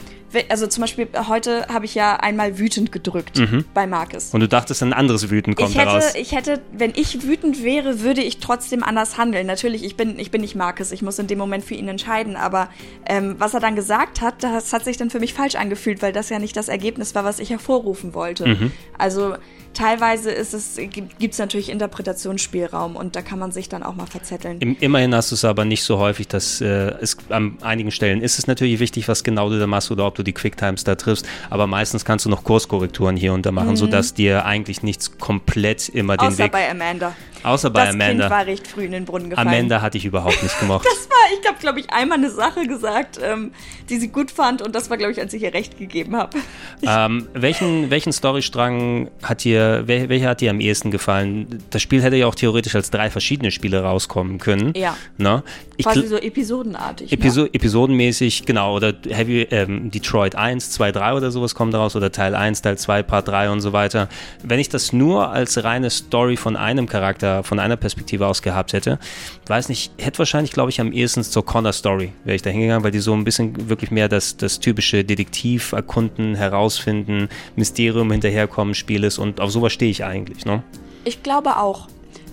also 0.50 0.67
zum 0.67 0.82
Beispiel 0.82 1.08
heute 1.27 1.67
habe 1.67 1.86
ich 1.86 1.96
ja 1.96 2.17
einmal 2.17 2.58
wütend 2.58 2.91
gedrückt 2.91 3.38
mhm. 3.38 3.65
bei 3.74 3.88
Marcus. 3.88 4.34
Und 4.34 4.41
du 4.41 4.48
dachtest, 4.48 4.84
ein 4.84 4.94
anderes 4.94 5.29
Wütend 5.29 5.55
kommt 5.55 5.70
ich 5.70 5.77
hätte, 5.77 5.86
daraus. 5.86 6.15
Ich 6.15 6.32
hätte, 6.34 6.62
wenn 6.72 6.91
ich 6.96 7.24
wütend 7.24 7.63
wäre, 7.63 8.01
würde 8.01 8.22
ich 8.22 8.39
trotzdem 8.39 8.84
anders 8.84 9.17
handeln. 9.17 9.48
Natürlich, 9.48 9.84
ich 9.84 9.96
bin, 9.96 10.20
ich 10.20 10.32
bin 10.32 10.41
nicht 10.41 10.55
Marcus, 10.55 10.91
ich 10.91 11.01
muss 11.01 11.20
in 11.20 11.27
dem 11.27 11.38
Moment 11.38 11.63
für 11.63 11.75
ihn 11.75 11.88
entscheiden, 11.88 12.36
aber 12.36 12.70
ähm, 13.08 13.36
was 13.38 13.53
er 13.53 13.60
dann 13.60 13.75
gesagt 13.75 14.22
hat, 14.22 14.44
das 14.44 14.74
hat 14.74 14.84
sich 14.84 14.98
dann 14.98 15.10
für 15.10 15.20
mich 15.20 15.34
falsch 15.34 15.55
angefühlt, 15.55 16.01
weil 16.01 16.13
das 16.13 16.29
ja 16.29 16.39
nicht 16.39 16.58
das 16.58 16.67
Ergebnis 16.67 17.15
war, 17.15 17.24
was 17.24 17.39
ich 17.39 17.50
hervorrufen 17.50 18.13
wollte. 18.13 18.48
Mhm. 18.48 18.72
Also 18.98 19.36
teilweise 19.75 20.32
ist 20.32 20.53
es, 20.53 20.77
gibt 20.77 21.34
es 21.34 21.38
natürlich 21.38 21.70
Interpretationsspielraum 21.70 22.96
und 22.96 23.15
da 23.15 23.22
kann 23.22 23.38
man 23.38 23.51
sich 23.51 23.70
dann 23.70 23.84
auch 23.84 23.96
mal 23.96 24.08
verzetteln. 24.08 24.60
immerhin 24.79 25.13
hast 25.13 25.32
du 25.32 25.36
es 25.36 25.46
aber 25.46 25.65
nicht 25.65 25.84
so 25.84 26.00
häufig, 26.00 26.27
dass 26.27 26.62
äh, 26.62 26.96
es 27.01 27.17
an 27.29 27.58
einigen 27.62 27.91
Stellen 27.91 28.22
ist 28.22 28.39
es 28.39 28.48
natürlich 28.48 28.79
wichtig, 28.79 29.08
was 29.08 29.24
genau 29.24 29.50
du 29.50 29.60
da 29.60 29.67
machst 29.67 29.91
oder 29.91 30.08
ob 30.08 30.15
du 30.18 30.24
die 30.24 30.34
Quicktimes 30.34 30.84
da 30.84 30.96
triffst, 30.96 31.28
aber 31.50 31.68
meistens 31.68 32.06
kannst 32.06 32.26
du 32.26 32.30
noch 32.30 32.44
Kurskorrekturen 32.44 33.16
hier 33.16 33.34
und 33.34 33.46
da 33.46 33.52
machen, 33.52 33.72
mhm. 33.72 33.78
sodass 33.78 34.14
dir 34.14 34.46
eigentlich 34.46 34.84
nichts 34.84 35.18
komplett 35.18 35.90
immer 35.90 36.18
den 36.18 36.28
Außer 36.28 36.46
Weg... 36.46 36.52
bei 36.52 36.70
Amanda. 36.70 37.16
Außer 37.46 37.70
bei 37.70 37.86
das 37.86 37.94
Amanda. 37.94 38.24
Das 38.24 38.32
war 38.32 38.46
recht 38.46 38.68
früh 38.68 38.86
in 38.86 38.92
den 38.92 39.06
Brunnen 39.06 39.30
gefallen. 39.30 39.48
Amanda 39.48 39.82
hatte 39.82 39.98
ich 39.98 40.06
überhaupt 40.06 40.42
nicht 40.42 40.60
gemocht. 40.60 40.86
das 40.86 41.08
war, 41.10 41.40
ich 41.40 41.48
habe, 41.48 41.60
glaube 41.60 41.80
ich, 41.80 41.90
einmal 41.92 42.18
eine 42.18 42.32
Sache 42.32 42.68
gesagt, 42.68 43.20
ähm, 43.22 43.52
die 43.90 43.98
sie 43.98 44.08
gut 44.08 44.32
fand 44.32 44.62
und 44.62 44.74
das 44.74 44.90
war, 44.90 44.98
glaube 44.98 45.12
ich, 45.12 45.20
als 45.20 45.34
ich 45.34 45.44
ihr 45.44 45.54
recht 45.54 45.78
gegeben 45.78 46.16
habe. 46.16 46.38
Ähm, 46.82 47.28
welchen, 47.34 47.90
welchen 47.90 48.14
Storystrang 48.14 49.10
hat 49.22 49.44
dir, 49.44 49.84
wel, 49.86 50.10
welcher 50.10 50.30
hat 50.30 50.42
dir 50.42 50.50
am 50.50 50.60
ehesten 50.60 50.92
gefallen? 50.92 51.64
Das 51.70 51.82
Spiel 51.82 52.02
hätte 52.02 52.16
ja 52.16 52.28
auch 52.28 52.36
theoretisch 52.36 52.75
als 52.75 52.90
drei 52.90 53.10
verschiedene 53.10 53.52
Spiele 53.52 53.82
rauskommen 53.82 54.40
können. 54.40 54.74
Ja. 54.75 54.98
Ne? 55.18 55.44
Ich 55.78 55.86
Quasi 55.86 56.08
so 56.08 56.18
episodenartig. 56.18 57.12
Episo 57.12 57.44
ne? 57.44 57.50
Episodenmäßig, 57.54 58.46
genau. 58.46 58.75
Oder 58.75 58.94
Heavy, 59.08 59.48
ähm, 59.52 59.92
Detroit 59.92 60.36
1, 60.36 60.72
2, 60.72 60.92
3 60.92 61.14
oder 61.14 61.32
sowas 61.32 61.54
kommt 61.54 61.74
daraus. 61.74 61.96
Oder 61.96 62.12
Teil 62.12 62.36
1, 62.36 62.62
Teil 62.62 62.78
2, 62.78 63.04
Part 63.04 63.28
3 63.28 63.50
und 63.50 63.62
so 63.62 63.74
weiter. 63.74 64.10
Wenn 64.44 64.60
ich 64.60 64.70
das 64.70 64.94
nur 64.94 65.30
als 65.30 65.64
reine 65.64 65.90
Story 65.90 66.38
von 66.38 66.56
einem 66.56 66.88
Charakter, 66.88 67.35
von 67.44 67.60
einer 67.60 67.75
Perspektive 67.75 68.27
aus 68.27 68.42
gehabt 68.42 68.74
hätte, 68.74 69.00
weiß 69.48 69.70
nicht, 69.70 69.92
hätte 69.98 70.20
wahrscheinlich, 70.20 70.51
glaube 70.51 70.70
ich, 70.70 70.82
am 70.82 70.92
ehesten 70.92 71.24
zur 71.24 71.46
Connor 71.46 71.74
Story 71.74 72.13
wäre 72.24 72.36
ich 72.36 72.42
da 72.42 72.50
hingegangen, 72.50 72.84
weil 72.84 72.92
die 72.92 73.00
so 73.00 73.13
ein 73.13 73.24
bisschen 73.24 73.70
wirklich 73.70 73.92
mehr 73.92 74.10
das, 74.10 74.38
das 74.38 74.60
typische 74.60 75.04
Detektiv 75.04 75.72
erkunden, 75.72 76.36
herausfinden, 76.36 77.30
Mysterium 77.56 78.12
hinterherkommen 78.12 78.75
Spiel 78.75 79.04
ist 79.04 79.18
und 79.18 79.39
auf 79.39 79.51
sowas 79.51 79.74
stehe 79.74 79.92
ich 79.92 80.04
eigentlich, 80.04 80.46
ne? 80.46 80.63
Ich 81.04 81.22
glaube 81.24 81.58
auch. 81.58 81.88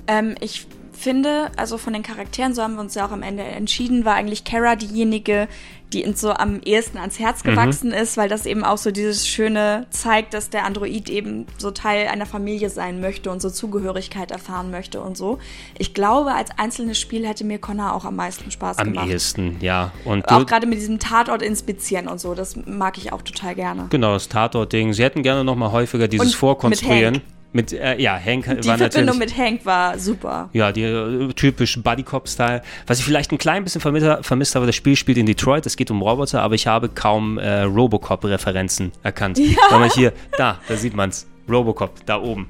Ähm, 0.06 0.34
ich 0.40 0.66
finde, 0.92 1.50
also 1.56 1.78
von 1.78 1.92
den 1.92 2.02
Charakteren, 2.02 2.54
so 2.54 2.62
haben 2.62 2.74
wir 2.74 2.80
uns 2.80 2.94
ja 2.94 3.06
auch 3.06 3.10
am 3.10 3.22
Ende 3.22 3.42
entschieden, 3.42 4.04
war 4.04 4.14
eigentlich 4.14 4.44
Kara 4.44 4.76
diejenige, 4.76 5.48
die 5.92 6.04
uns 6.04 6.20
so 6.20 6.32
am 6.32 6.60
ehesten 6.64 6.98
ans 6.98 7.18
Herz 7.18 7.44
mhm. 7.44 7.50
gewachsen 7.50 7.88
mhm. 7.88 7.94
ist, 7.94 8.16
weil 8.16 8.28
das 8.28 8.46
eben 8.46 8.64
auch 8.64 8.78
so 8.78 8.90
dieses 8.90 9.26
Schöne 9.26 9.86
zeigt, 9.90 10.34
dass 10.34 10.50
der 10.50 10.64
Android 10.64 11.08
eben 11.08 11.46
so 11.58 11.70
Teil 11.70 12.08
einer 12.08 12.26
Familie 12.26 12.70
sein 12.70 13.00
möchte 13.00 13.30
und 13.30 13.42
so 13.42 13.50
Zugehörigkeit 13.50 14.30
erfahren 14.30 14.70
möchte 14.70 15.00
und 15.00 15.16
so. 15.16 15.38
Ich 15.78 15.94
glaube, 15.94 16.32
als 16.34 16.50
einzelnes 16.58 16.98
Spiel 17.00 17.26
hätte 17.26 17.44
mir 17.44 17.58
Connor 17.58 17.94
auch 17.94 18.04
am 18.04 18.16
meisten 18.16 18.50
Spaß 18.50 18.78
am 18.78 18.88
gemacht. 18.88 19.04
Am 19.04 19.10
ehesten, 19.10 19.56
ja. 19.60 19.92
Und 20.04 20.28
auch 20.28 20.46
gerade 20.46 20.66
mit 20.66 20.78
diesem 20.78 20.98
Tatort 20.98 21.42
inspizieren 21.42 22.08
und 22.08 22.20
so, 22.20 22.34
das 22.34 22.56
mag 22.66 22.98
ich 22.98 23.12
auch 23.12 23.22
total 23.22 23.54
gerne. 23.54 23.86
Genau, 23.90 24.12
das 24.12 24.28
Tatort-Ding. 24.28 24.92
Sie 24.92 25.02
hätten 25.02 25.22
gerne 25.22 25.44
noch 25.44 25.56
mal 25.56 25.72
häufiger 25.72 26.08
dieses 26.08 26.28
und 26.28 26.34
Vorkonstruieren. 26.34 27.22
Mit 27.52 27.72
äh, 27.72 28.00
ja, 28.00 28.18
Hank 28.18 28.44
die 28.62 28.68
war 28.68 28.78
Verbindung 28.78 29.18
mit 29.18 29.36
Hank 29.36 29.66
war 29.66 29.98
super. 29.98 30.48
Ja, 30.52 30.72
die 30.72 30.82
äh, 30.82 31.32
typisch 31.34 31.78
Buddy 31.82 32.02
Cop-Style. 32.02 32.62
Was 32.86 32.98
ich 32.98 33.04
vielleicht 33.04 33.30
ein 33.30 33.38
klein 33.38 33.62
bisschen 33.62 33.80
vermisst, 33.80 34.06
vermisst 34.22 34.54
habe, 34.54 34.64
das 34.64 34.74
Spiel 34.74 34.96
spielt 34.96 35.18
in 35.18 35.26
Detroit, 35.26 35.66
es 35.66 35.76
geht 35.76 35.90
um 35.90 36.00
Roboter, 36.00 36.40
aber 36.40 36.54
ich 36.54 36.66
habe 36.66 36.88
kaum 36.88 37.38
äh, 37.38 37.62
Robocop-Referenzen 37.62 38.92
erkannt. 39.02 39.38
Ja. 39.38 39.58
Weil 39.70 39.80
man 39.80 39.90
hier, 39.90 40.12
da, 40.38 40.60
da 40.66 40.76
sieht 40.76 40.94
man 40.94 41.10
es. 41.10 41.26
Robocop, 41.48 42.06
da 42.06 42.20
oben. 42.20 42.48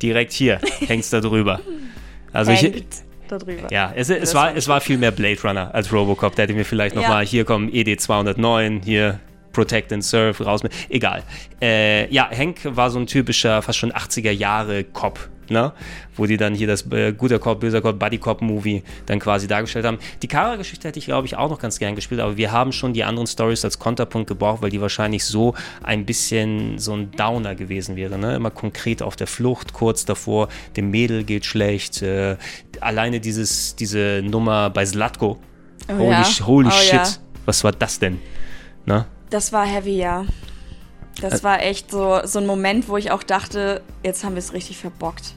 Direkt 0.00 0.32
hier, 0.32 0.60
hängst 0.86 1.12
da 1.12 1.20
drüber. 1.20 1.60
Also 2.32 2.52
Hängt. 2.52 2.76
ich, 2.76 2.84
darüber. 3.28 3.70
Ja, 3.70 3.92
es, 3.94 4.08
es, 4.10 4.34
war, 4.34 4.54
es 4.56 4.68
war 4.68 4.80
viel 4.80 4.98
mehr 4.98 5.10
Blade 5.10 5.40
Runner 5.42 5.74
als 5.74 5.92
Robocop. 5.92 6.34
Da 6.36 6.42
hätte 6.42 6.54
mir 6.54 6.64
vielleicht 6.64 6.94
nochmal, 6.94 7.24
ja. 7.24 7.28
hier 7.28 7.44
kommen 7.44 7.72
ED 7.72 8.00
209, 8.00 8.82
hier 8.84 9.20
Protect 9.56 9.90
and 9.90 10.04
Serve 10.04 10.44
raus. 10.44 10.62
Mit. 10.62 10.72
Egal. 10.90 11.22
Äh, 11.62 12.12
ja, 12.12 12.28
Hank 12.30 12.58
war 12.64 12.90
so 12.90 12.98
ein 12.98 13.06
typischer, 13.06 13.62
fast 13.62 13.78
schon 13.78 13.90
80er 13.90 14.30
Jahre 14.30 14.84
Cop. 14.84 15.30
Ne? 15.48 15.72
Wo 16.14 16.26
die 16.26 16.36
dann 16.36 16.54
hier 16.54 16.66
das 16.66 16.90
äh, 16.92 17.12
guter 17.12 17.38
Cop, 17.38 17.60
böser 17.60 17.80
Cop, 17.80 17.98
Buddy 17.98 18.18
Cop 18.18 18.42
Movie 18.42 18.82
dann 19.06 19.18
quasi 19.18 19.46
dargestellt 19.46 19.86
haben. 19.86 19.98
Die 20.20 20.28
Kara-Geschichte 20.28 20.88
hätte 20.88 20.98
ich, 20.98 21.06
glaube 21.06 21.26
ich, 21.26 21.36
auch 21.36 21.48
noch 21.48 21.58
ganz 21.58 21.78
gern 21.78 21.94
gespielt, 21.94 22.20
aber 22.20 22.36
wir 22.36 22.52
haben 22.52 22.72
schon 22.72 22.92
die 22.92 23.02
anderen 23.02 23.26
Stories 23.28 23.64
als 23.64 23.78
Konterpunkt 23.78 24.28
gebraucht, 24.28 24.60
weil 24.60 24.70
die 24.70 24.80
wahrscheinlich 24.80 25.24
so 25.24 25.54
ein 25.82 26.04
bisschen 26.04 26.78
so 26.78 26.94
ein 26.94 27.12
Downer 27.12 27.54
gewesen 27.54 27.96
wäre. 27.96 28.18
Ne? 28.18 28.34
Immer 28.34 28.50
konkret 28.50 29.02
auf 29.02 29.16
der 29.16 29.28
Flucht, 29.28 29.72
kurz 29.72 30.04
davor, 30.04 30.48
dem 30.76 30.90
Mädel 30.90 31.24
geht 31.24 31.46
schlecht. 31.46 32.02
Äh, 32.02 32.36
alleine 32.80 33.20
dieses, 33.20 33.74
diese 33.76 34.20
Nummer 34.22 34.68
bei 34.68 34.84
Slatko. 34.84 35.38
Oh, 35.88 35.96
holy 35.96 36.10
ja. 36.10 36.46
holy 36.46 36.68
oh, 36.68 36.70
shit, 36.72 36.92
ja. 36.92 37.08
was 37.46 37.64
war 37.64 37.72
das 37.72 37.98
denn? 38.00 38.18
Ne? 38.84 39.06
Das 39.30 39.52
war 39.52 39.66
heavy, 39.66 39.96
ja. 39.96 40.24
Das 41.20 41.42
war 41.42 41.62
echt 41.62 41.90
so, 41.90 42.20
so 42.24 42.38
ein 42.38 42.46
Moment, 42.46 42.88
wo 42.88 42.96
ich 42.96 43.10
auch 43.10 43.22
dachte, 43.22 43.80
jetzt 44.02 44.22
haben 44.22 44.34
wir 44.34 44.40
es 44.40 44.52
richtig 44.52 44.76
verbockt. 44.76 45.34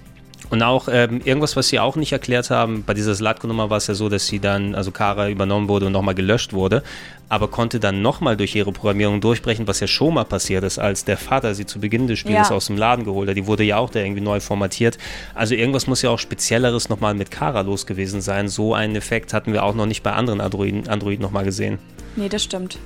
Und 0.50 0.64
auch 0.64 0.88
ähm, 0.92 1.22
irgendwas, 1.24 1.56
was 1.56 1.68
sie 1.68 1.80
auch 1.80 1.96
nicht 1.96 2.12
erklärt 2.12 2.50
haben, 2.50 2.84
bei 2.84 2.96
dieser 2.96 3.14
Slatko-Nummer 3.14 3.70
war 3.70 3.78
es 3.78 3.88
ja 3.88 3.94
so, 3.94 4.10
dass 4.10 4.26
sie 4.26 4.40
dann, 4.40 4.74
also 4.74 4.92
Kara 4.92 5.30
übernommen 5.30 5.68
wurde 5.68 5.86
und 5.86 5.92
nochmal 5.92 6.16
gelöscht 6.16 6.54
wurde, 6.54 6.82
aber 7.28 7.50
konnte 7.50 7.80
dann 7.80 8.02
nochmal 8.02 8.36
durch 8.36 8.56
ihre 8.56 8.72
Programmierung 8.72 9.22
durchbrechen, 9.22 9.68
was 9.68 9.80
ja 9.80 9.86
schon 9.86 10.16
mal 10.16 10.26
passiert 10.26 10.64
ist, 10.64 10.80
als 10.80 11.06
der 11.06 11.18
Vater 11.18 11.54
sie 11.54 11.68
zu 11.68 11.80
Beginn 11.80 12.08
des 12.08 12.18
Spiels 12.18 12.50
ja. 12.50 12.56
aus 12.56 12.66
dem 12.66 12.78
Laden 12.78 13.06
geholt 13.06 13.30
hat. 13.30 13.38
Die 13.38 13.46
wurde 13.46 13.64
ja 13.64 13.78
auch 13.78 13.92
da 13.92 14.00
irgendwie 14.00 14.22
neu 14.22 14.40
formatiert. 14.40 14.98
Also 15.36 15.54
irgendwas 15.54 15.86
muss 15.86 16.02
ja 16.02 16.10
auch 16.10 16.20
Spezielleres 16.20 16.90
nochmal 16.90 17.14
mit 17.14 17.30
Kara 17.30 17.62
los 17.62 17.86
gewesen 17.86 18.22
sein. 18.22 18.48
So 18.48 18.74
einen 18.74 18.96
Effekt 18.96 19.34
hatten 19.34 19.54
wir 19.54 19.64
auch 19.64 19.76
noch 19.76 19.86
nicht 19.86 20.02
bei 20.02 20.14
anderen 20.14 20.42
Androiden, 20.42 20.88
Androiden 20.88 21.22
nochmal 21.22 21.44
gesehen. 21.44 21.78
Nee, 22.16 22.30
das 22.30 22.44
stimmt. 22.44 22.80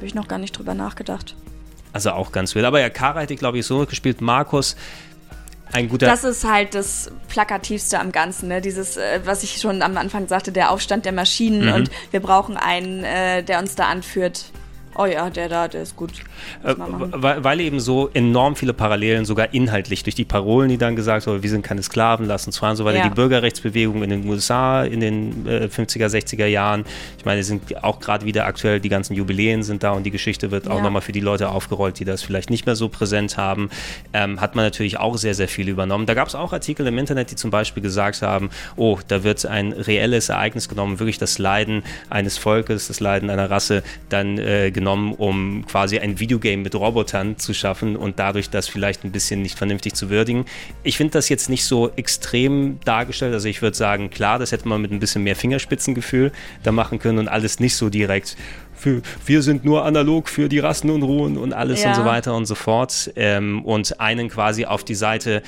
Habe 0.00 0.06
ich 0.06 0.14
noch 0.14 0.28
gar 0.28 0.38
nicht 0.38 0.56
drüber 0.56 0.72
nachgedacht. 0.72 1.34
Also 1.92 2.12
auch 2.12 2.32
ganz 2.32 2.54
wild. 2.54 2.64
Aber 2.64 2.80
ja, 2.80 2.88
Kara 2.88 3.20
hätte, 3.20 3.36
glaube 3.36 3.58
ich, 3.58 3.66
so 3.66 3.84
gespielt. 3.84 4.22
Markus, 4.22 4.74
ein 5.72 5.90
guter. 5.90 6.06
Das 6.06 6.24
ist 6.24 6.42
halt 6.42 6.74
das 6.74 7.10
Plakativste 7.28 8.00
am 8.00 8.10
Ganzen, 8.10 8.48
ne? 8.48 8.62
Dieses, 8.62 8.96
äh, 8.96 9.20
was 9.24 9.42
ich 9.42 9.60
schon 9.60 9.82
am 9.82 9.98
Anfang 9.98 10.26
sagte, 10.26 10.52
der 10.52 10.70
Aufstand 10.70 11.04
der 11.04 11.12
Maschinen 11.12 11.66
mhm. 11.66 11.74
und 11.74 11.90
wir 12.12 12.20
brauchen 12.20 12.56
einen, 12.56 13.04
äh, 13.04 13.42
der 13.42 13.58
uns 13.58 13.74
da 13.74 13.88
anführt 13.88 14.46
oh 15.00 15.06
ja, 15.06 15.30
der 15.30 15.48
da, 15.48 15.68
der 15.68 15.82
ist 15.82 15.96
gut. 15.96 16.12
Äh, 16.62 16.74
weil, 16.76 17.42
weil, 17.42 17.60
eben 17.60 17.80
so 17.80 18.10
enorm 18.12 18.56
viele 18.56 18.72
Parallelen, 18.72 19.24
sogar 19.24 19.54
inhaltlich, 19.54 20.02
durch 20.02 20.14
die 20.14 20.24
Parolen, 20.24 20.68
die 20.68 20.78
dann 20.78 20.96
gesagt 20.96 21.26
wurden, 21.26 21.42
wir 21.42 21.50
sind 21.50 21.62
keine 21.62 21.82
Sklaven, 21.82 22.26
lass 22.26 22.46
uns 22.46 22.58
fahren, 22.58 22.76
so 22.76 22.84
weiter. 22.84 22.98
Ja. 22.98 23.08
Die 23.08 23.14
Bürgerrechtsbewegung 23.14 24.02
in 24.02 24.10
den 24.10 24.28
USA 24.28 24.84
in 24.84 25.00
den 25.00 25.46
äh, 25.46 25.68
50er, 25.72 26.06
60er 26.06 26.46
Jahren. 26.46 26.84
Ich 27.18 27.24
meine, 27.24 27.42
sind 27.42 27.82
auch 27.82 28.00
gerade 28.00 28.26
wieder 28.26 28.46
aktuell, 28.46 28.80
die 28.80 28.88
ganzen 28.88 29.14
Jubiläen 29.14 29.62
sind 29.62 29.82
da 29.82 29.92
und 29.92 30.04
die 30.04 30.10
Geschichte 30.10 30.50
wird 30.50 30.66
ja. 30.66 30.72
auch 30.72 30.82
nochmal 30.82 31.02
für 31.02 31.12
die 31.12 31.20
Leute 31.20 31.48
aufgerollt, 31.48 31.98
die 31.98 32.04
das 32.04 32.22
vielleicht 32.22 32.50
nicht 32.50 32.66
mehr 32.66 32.76
so 32.76 32.88
präsent 32.88 33.36
haben. 33.36 33.70
Ähm, 34.12 34.40
hat 34.40 34.54
man 34.54 34.64
natürlich 34.64 34.98
auch 34.98 35.16
sehr, 35.16 35.34
sehr 35.34 35.48
viel 35.48 35.68
übernommen. 35.68 36.06
Da 36.06 36.14
gab 36.14 36.28
es 36.28 36.34
auch 36.34 36.52
Artikel 36.52 36.86
im 36.86 36.98
Internet, 36.98 37.30
die 37.30 37.36
zum 37.36 37.50
Beispiel 37.50 37.82
gesagt 37.82 38.22
haben, 38.22 38.50
oh, 38.76 38.98
da 39.08 39.22
wird 39.24 39.46
ein 39.46 39.72
reelles 39.72 40.28
Ereignis 40.28 40.68
genommen, 40.68 40.98
wirklich 40.98 41.18
das 41.18 41.38
Leiden 41.38 41.82
eines 42.10 42.36
Volkes, 42.36 42.88
das 42.88 43.00
Leiden 43.00 43.30
einer 43.30 43.50
Rasse 43.50 43.82
dann 44.08 44.36
äh, 44.38 44.70
genommen, 44.70 44.89
um 44.98 45.64
quasi 45.66 45.98
ein 45.98 46.18
Videogame 46.18 46.62
mit 46.62 46.74
Robotern 46.74 47.38
zu 47.38 47.54
schaffen 47.54 47.96
und 47.96 48.18
dadurch 48.18 48.50
das 48.50 48.68
vielleicht 48.68 49.04
ein 49.04 49.12
bisschen 49.12 49.42
nicht 49.42 49.56
vernünftig 49.56 49.94
zu 49.94 50.10
würdigen. 50.10 50.44
Ich 50.82 50.96
finde 50.96 51.12
das 51.12 51.28
jetzt 51.28 51.48
nicht 51.48 51.64
so 51.64 51.90
extrem 51.96 52.80
dargestellt. 52.84 53.32
Also 53.34 53.48
ich 53.48 53.62
würde 53.62 53.76
sagen, 53.76 54.10
klar, 54.10 54.38
das 54.38 54.52
hätte 54.52 54.68
man 54.68 54.80
mit 54.80 54.90
ein 54.90 55.00
bisschen 55.00 55.22
mehr 55.22 55.36
Fingerspitzengefühl 55.36 56.32
da 56.62 56.72
machen 56.72 56.98
können 56.98 57.18
und 57.18 57.28
alles 57.28 57.60
nicht 57.60 57.76
so 57.76 57.88
direkt 57.88 58.36
für, 58.80 59.02
wir 59.26 59.42
sind 59.42 59.64
nur 59.64 59.84
analog 59.84 60.28
für 60.28 60.48
die 60.48 60.58
Rassenunruhen 60.58 61.36
und 61.36 61.52
alles 61.52 61.82
ja. 61.82 61.90
und 61.90 61.96
so 61.96 62.04
weiter 62.04 62.34
und 62.34 62.46
so 62.46 62.54
fort. 62.54 63.12
Ähm, 63.14 63.64
und 63.64 64.00
einen 64.00 64.28
quasi 64.30 64.64
auf 64.64 64.84
die 64.84 64.94
Seite 64.94 65.42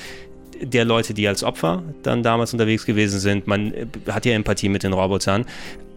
der 0.61 0.85
Leute, 0.85 1.13
die 1.13 1.27
als 1.27 1.43
Opfer 1.43 1.83
dann 2.03 2.23
damals 2.23 2.53
unterwegs 2.53 2.85
gewesen 2.85 3.19
sind. 3.19 3.47
Man 3.47 3.73
äh, 3.73 3.85
hat 4.09 4.25
ja 4.25 4.33
Empathie 4.33 4.69
mit 4.69 4.83
den 4.83 4.93
Robotern. 4.93 5.45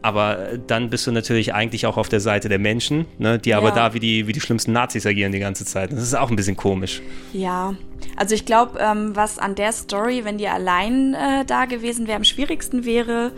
Aber 0.07 0.51
dann 0.69 0.89
bist 0.89 1.05
du 1.09 1.11
natürlich 1.11 1.53
eigentlich 1.53 1.85
auch 1.85 1.97
auf 1.97 2.09
der 2.09 2.21
Seite 2.21 2.49
der 2.49 2.61
Menschen, 2.61 3.07
ne, 3.19 3.41
die 3.41 3.49
ja. 3.49 3.59
aber 3.59 3.73
da 3.73 3.93
wie 3.93 3.99
die, 3.99 4.29
wie 4.29 4.33
die 4.33 4.41
schlimmsten 4.41 4.71
Nazis 4.71 5.05
agieren 5.05 5.33
die 5.33 5.41
ganze 5.41 5.65
Zeit. 5.65 5.91
Das 5.91 6.01
ist 6.01 6.15
auch 6.15 6.31
ein 6.31 6.37
bisschen 6.37 6.57
komisch. 6.57 7.03
Ja, 7.33 7.75
also 8.15 8.37
ich 8.37 8.45
glaube, 8.47 8.79
ähm, 8.79 9.17
was 9.17 9.41
an 9.41 9.57
der 9.57 9.73
Story, 9.73 10.21
wenn 10.23 10.39
die 10.39 10.47
allein 10.47 11.15
äh, 11.15 11.45
da 11.45 11.65
gewesen 11.65 12.07
wäre, 12.07 12.19
am 12.19 12.23
schwierigsten 12.23 12.85
wäre, 12.85 13.33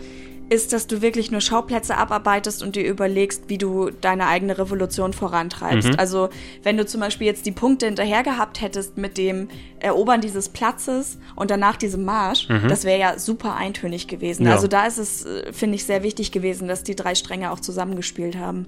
ist, 0.49 0.73
dass 0.73 0.87
du 0.87 1.01
wirklich 1.01 1.31
nur 1.31 1.41
Schauplätze 1.41 1.95
abarbeitest 1.97 2.63
und 2.63 2.75
dir 2.75 2.85
überlegst, 2.85 3.43
wie 3.47 3.57
du 3.57 3.89
deine 3.89 4.27
eigene 4.27 4.57
Revolution 4.57 5.13
vorantreibst. 5.13 5.89
Mhm. 5.89 5.95
Also 5.97 6.29
wenn 6.63 6.77
du 6.77 6.85
zum 6.85 7.01
Beispiel 7.01 7.27
jetzt 7.27 7.45
die 7.45 7.51
Punkte 7.51 7.85
hinterher 7.85 8.23
gehabt 8.23 8.61
hättest 8.61 8.97
mit 8.97 9.17
dem 9.17 9.49
Erobern 9.79 10.21
dieses 10.21 10.49
Platzes 10.49 11.19
und 11.35 11.51
danach 11.51 11.77
diesem 11.77 12.03
Marsch, 12.03 12.49
mhm. 12.49 12.67
das 12.67 12.83
wäre 12.83 12.99
ja 12.99 13.19
super 13.19 13.55
eintönig 13.55 14.07
gewesen. 14.07 14.45
Ja. 14.45 14.53
Also 14.53 14.67
da 14.67 14.87
ist 14.87 14.97
es, 14.97 15.25
äh, 15.25 15.53
finde 15.53 15.75
ich, 15.75 15.85
sehr 15.85 16.03
wichtig 16.03 16.31
gewesen, 16.31 16.67
dass 16.67 16.83
die 16.83 16.95
drei 16.95 17.15
Stränge 17.15 17.51
auch 17.51 17.59
zusammengespielt 17.59 18.37
haben. 18.37 18.65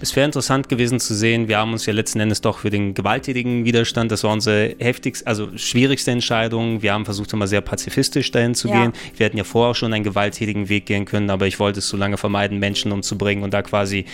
Es 0.00 0.14
wäre 0.14 0.26
interessant 0.26 0.68
gewesen 0.68 1.00
zu 1.00 1.12
sehen, 1.12 1.48
wir 1.48 1.58
haben 1.58 1.72
uns 1.72 1.84
ja 1.84 1.92
letzten 1.92 2.20
Endes 2.20 2.40
doch 2.40 2.58
für 2.58 2.70
den 2.70 2.94
gewalttätigen 2.94 3.64
Widerstand, 3.64 4.12
das 4.12 4.22
war 4.22 4.32
unsere 4.32 4.76
heftigste, 4.78 5.26
also 5.26 5.48
schwierigste 5.56 6.12
Entscheidung. 6.12 6.82
Wir 6.82 6.92
haben 6.92 7.04
versucht, 7.04 7.32
immer 7.32 7.48
sehr 7.48 7.62
pazifistisch 7.62 8.30
dahin 8.30 8.54
zu 8.54 8.68
ja. 8.68 8.80
gehen. 8.80 8.92
Wir 9.16 9.26
hätten 9.26 9.36
ja 9.36 9.44
vorher 9.44 9.72
auch 9.72 9.74
schon 9.74 9.92
einen 9.92 10.04
gewalttätigen 10.04 10.68
Weg 10.68 10.86
gehen 10.86 11.04
können, 11.04 11.30
aber 11.30 11.48
ich 11.48 11.58
wollte 11.58 11.80
es 11.80 11.88
so 11.88 11.96
lange 11.96 12.16
vermeiden, 12.16 12.58
Menschen 12.60 12.92
umzubringen 12.92 13.42
und 13.42 13.52
da 13.52 13.62
quasi 13.62 14.04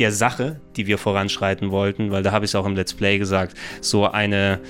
der 0.00 0.10
Sache, 0.10 0.60
die 0.76 0.86
wir 0.88 0.98
voranschreiten 0.98 1.70
wollten, 1.70 2.10
weil 2.10 2.22
da 2.22 2.32
habe 2.32 2.44
ich 2.44 2.50
es 2.50 2.54
auch 2.56 2.66
im 2.66 2.74
Let's 2.74 2.94
Play 2.94 3.18
gesagt, 3.18 3.56
so 3.80 4.06
eine 4.06 4.60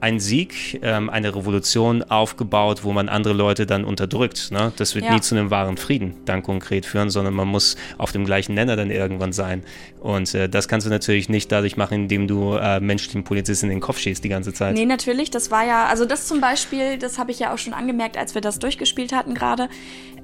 ein 0.00 0.18
Sieg, 0.18 0.80
ähm, 0.82 1.10
eine 1.10 1.34
Revolution 1.34 2.02
aufgebaut, 2.02 2.84
wo 2.84 2.92
man 2.92 3.08
andere 3.08 3.34
Leute 3.34 3.66
dann 3.66 3.84
unterdrückt. 3.84 4.50
Ne? 4.50 4.72
Das 4.76 4.94
wird 4.94 5.04
ja. 5.04 5.14
nie 5.14 5.20
zu 5.20 5.34
einem 5.34 5.50
wahren 5.50 5.76
Frieden 5.76 6.14
dann 6.24 6.42
konkret 6.42 6.86
führen, 6.86 7.10
sondern 7.10 7.34
man 7.34 7.48
muss 7.48 7.76
auf 7.98 8.12
dem 8.12 8.24
gleichen 8.24 8.54
Nenner 8.54 8.76
dann 8.76 8.90
irgendwann 8.90 9.32
sein. 9.32 9.62
Und 10.00 10.34
äh, 10.34 10.48
das 10.48 10.68
kannst 10.68 10.86
du 10.86 10.90
natürlich 10.90 11.28
nicht 11.28 11.52
dadurch 11.52 11.76
machen, 11.76 11.94
indem 11.94 12.26
du 12.26 12.54
äh, 12.54 12.80
menschlichen 12.80 13.24
Polizisten 13.24 13.66
in 13.66 13.72
den 13.72 13.80
Kopf 13.80 13.98
schießt 13.98 14.24
die 14.24 14.28
ganze 14.28 14.52
Zeit. 14.52 14.74
Nee, 14.74 14.86
natürlich. 14.86 15.30
Das 15.30 15.50
war 15.50 15.66
ja, 15.66 15.86
also 15.86 16.06
das 16.06 16.26
zum 16.26 16.40
Beispiel, 16.40 16.96
das 16.96 17.18
habe 17.18 17.30
ich 17.30 17.38
ja 17.38 17.52
auch 17.52 17.58
schon 17.58 17.74
angemerkt, 17.74 18.16
als 18.16 18.34
wir 18.34 18.40
das 18.40 18.58
durchgespielt 18.58 19.12
hatten 19.12 19.34
gerade. 19.34 19.68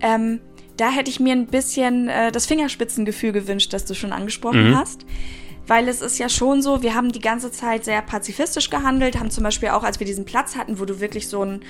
Ähm, 0.00 0.40
da 0.78 0.90
hätte 0.90 1.10
ich 1.10 1.20
mir 1.20 1.32
ein 1.32 1.46
bisschen 1.46 2.08
äh, 2.08 2.32
das 2.32 2.46
Fingerspitzengefühl 2.46 3.32
gewünscht, 3.32 3.72
das 3.72 3.84
du 3.84 3.94
schon 3.94 4.12
angesprochen 4.12 4.70
mhm. 4.70 4.76
hast 4.76 5.04
weil 5.66 5.88
es 5.88 6.00
ist 6.00 6.18
ja 6.18 6.28
schon 6.28 6.62
so, 6.62 6.82
wir 6.82 6.94
haben 6.94 7.12
die 7.12 7.20
ganze 7.20 7.50
Zeit 7.50 7.84
sehr 7.84 8.02
pazifistisch 8.02 8.70
gehandelt, 8.70 9.18
haben 9.18 9.30
zum 9.30 9.44
Beispiel 9.44 9.70
auch, 9.70 9.82
als 9.82 10.00
wir 10.00 10.06
diesen 10.06 10.24
Platz 10.24 10.56
hatten, 10.56 10.78
wo 10.78 10.84
du 10.84 11.00
wirklich 11.00 11.28
so, 11.28 11.42
ein, 11.42 11.60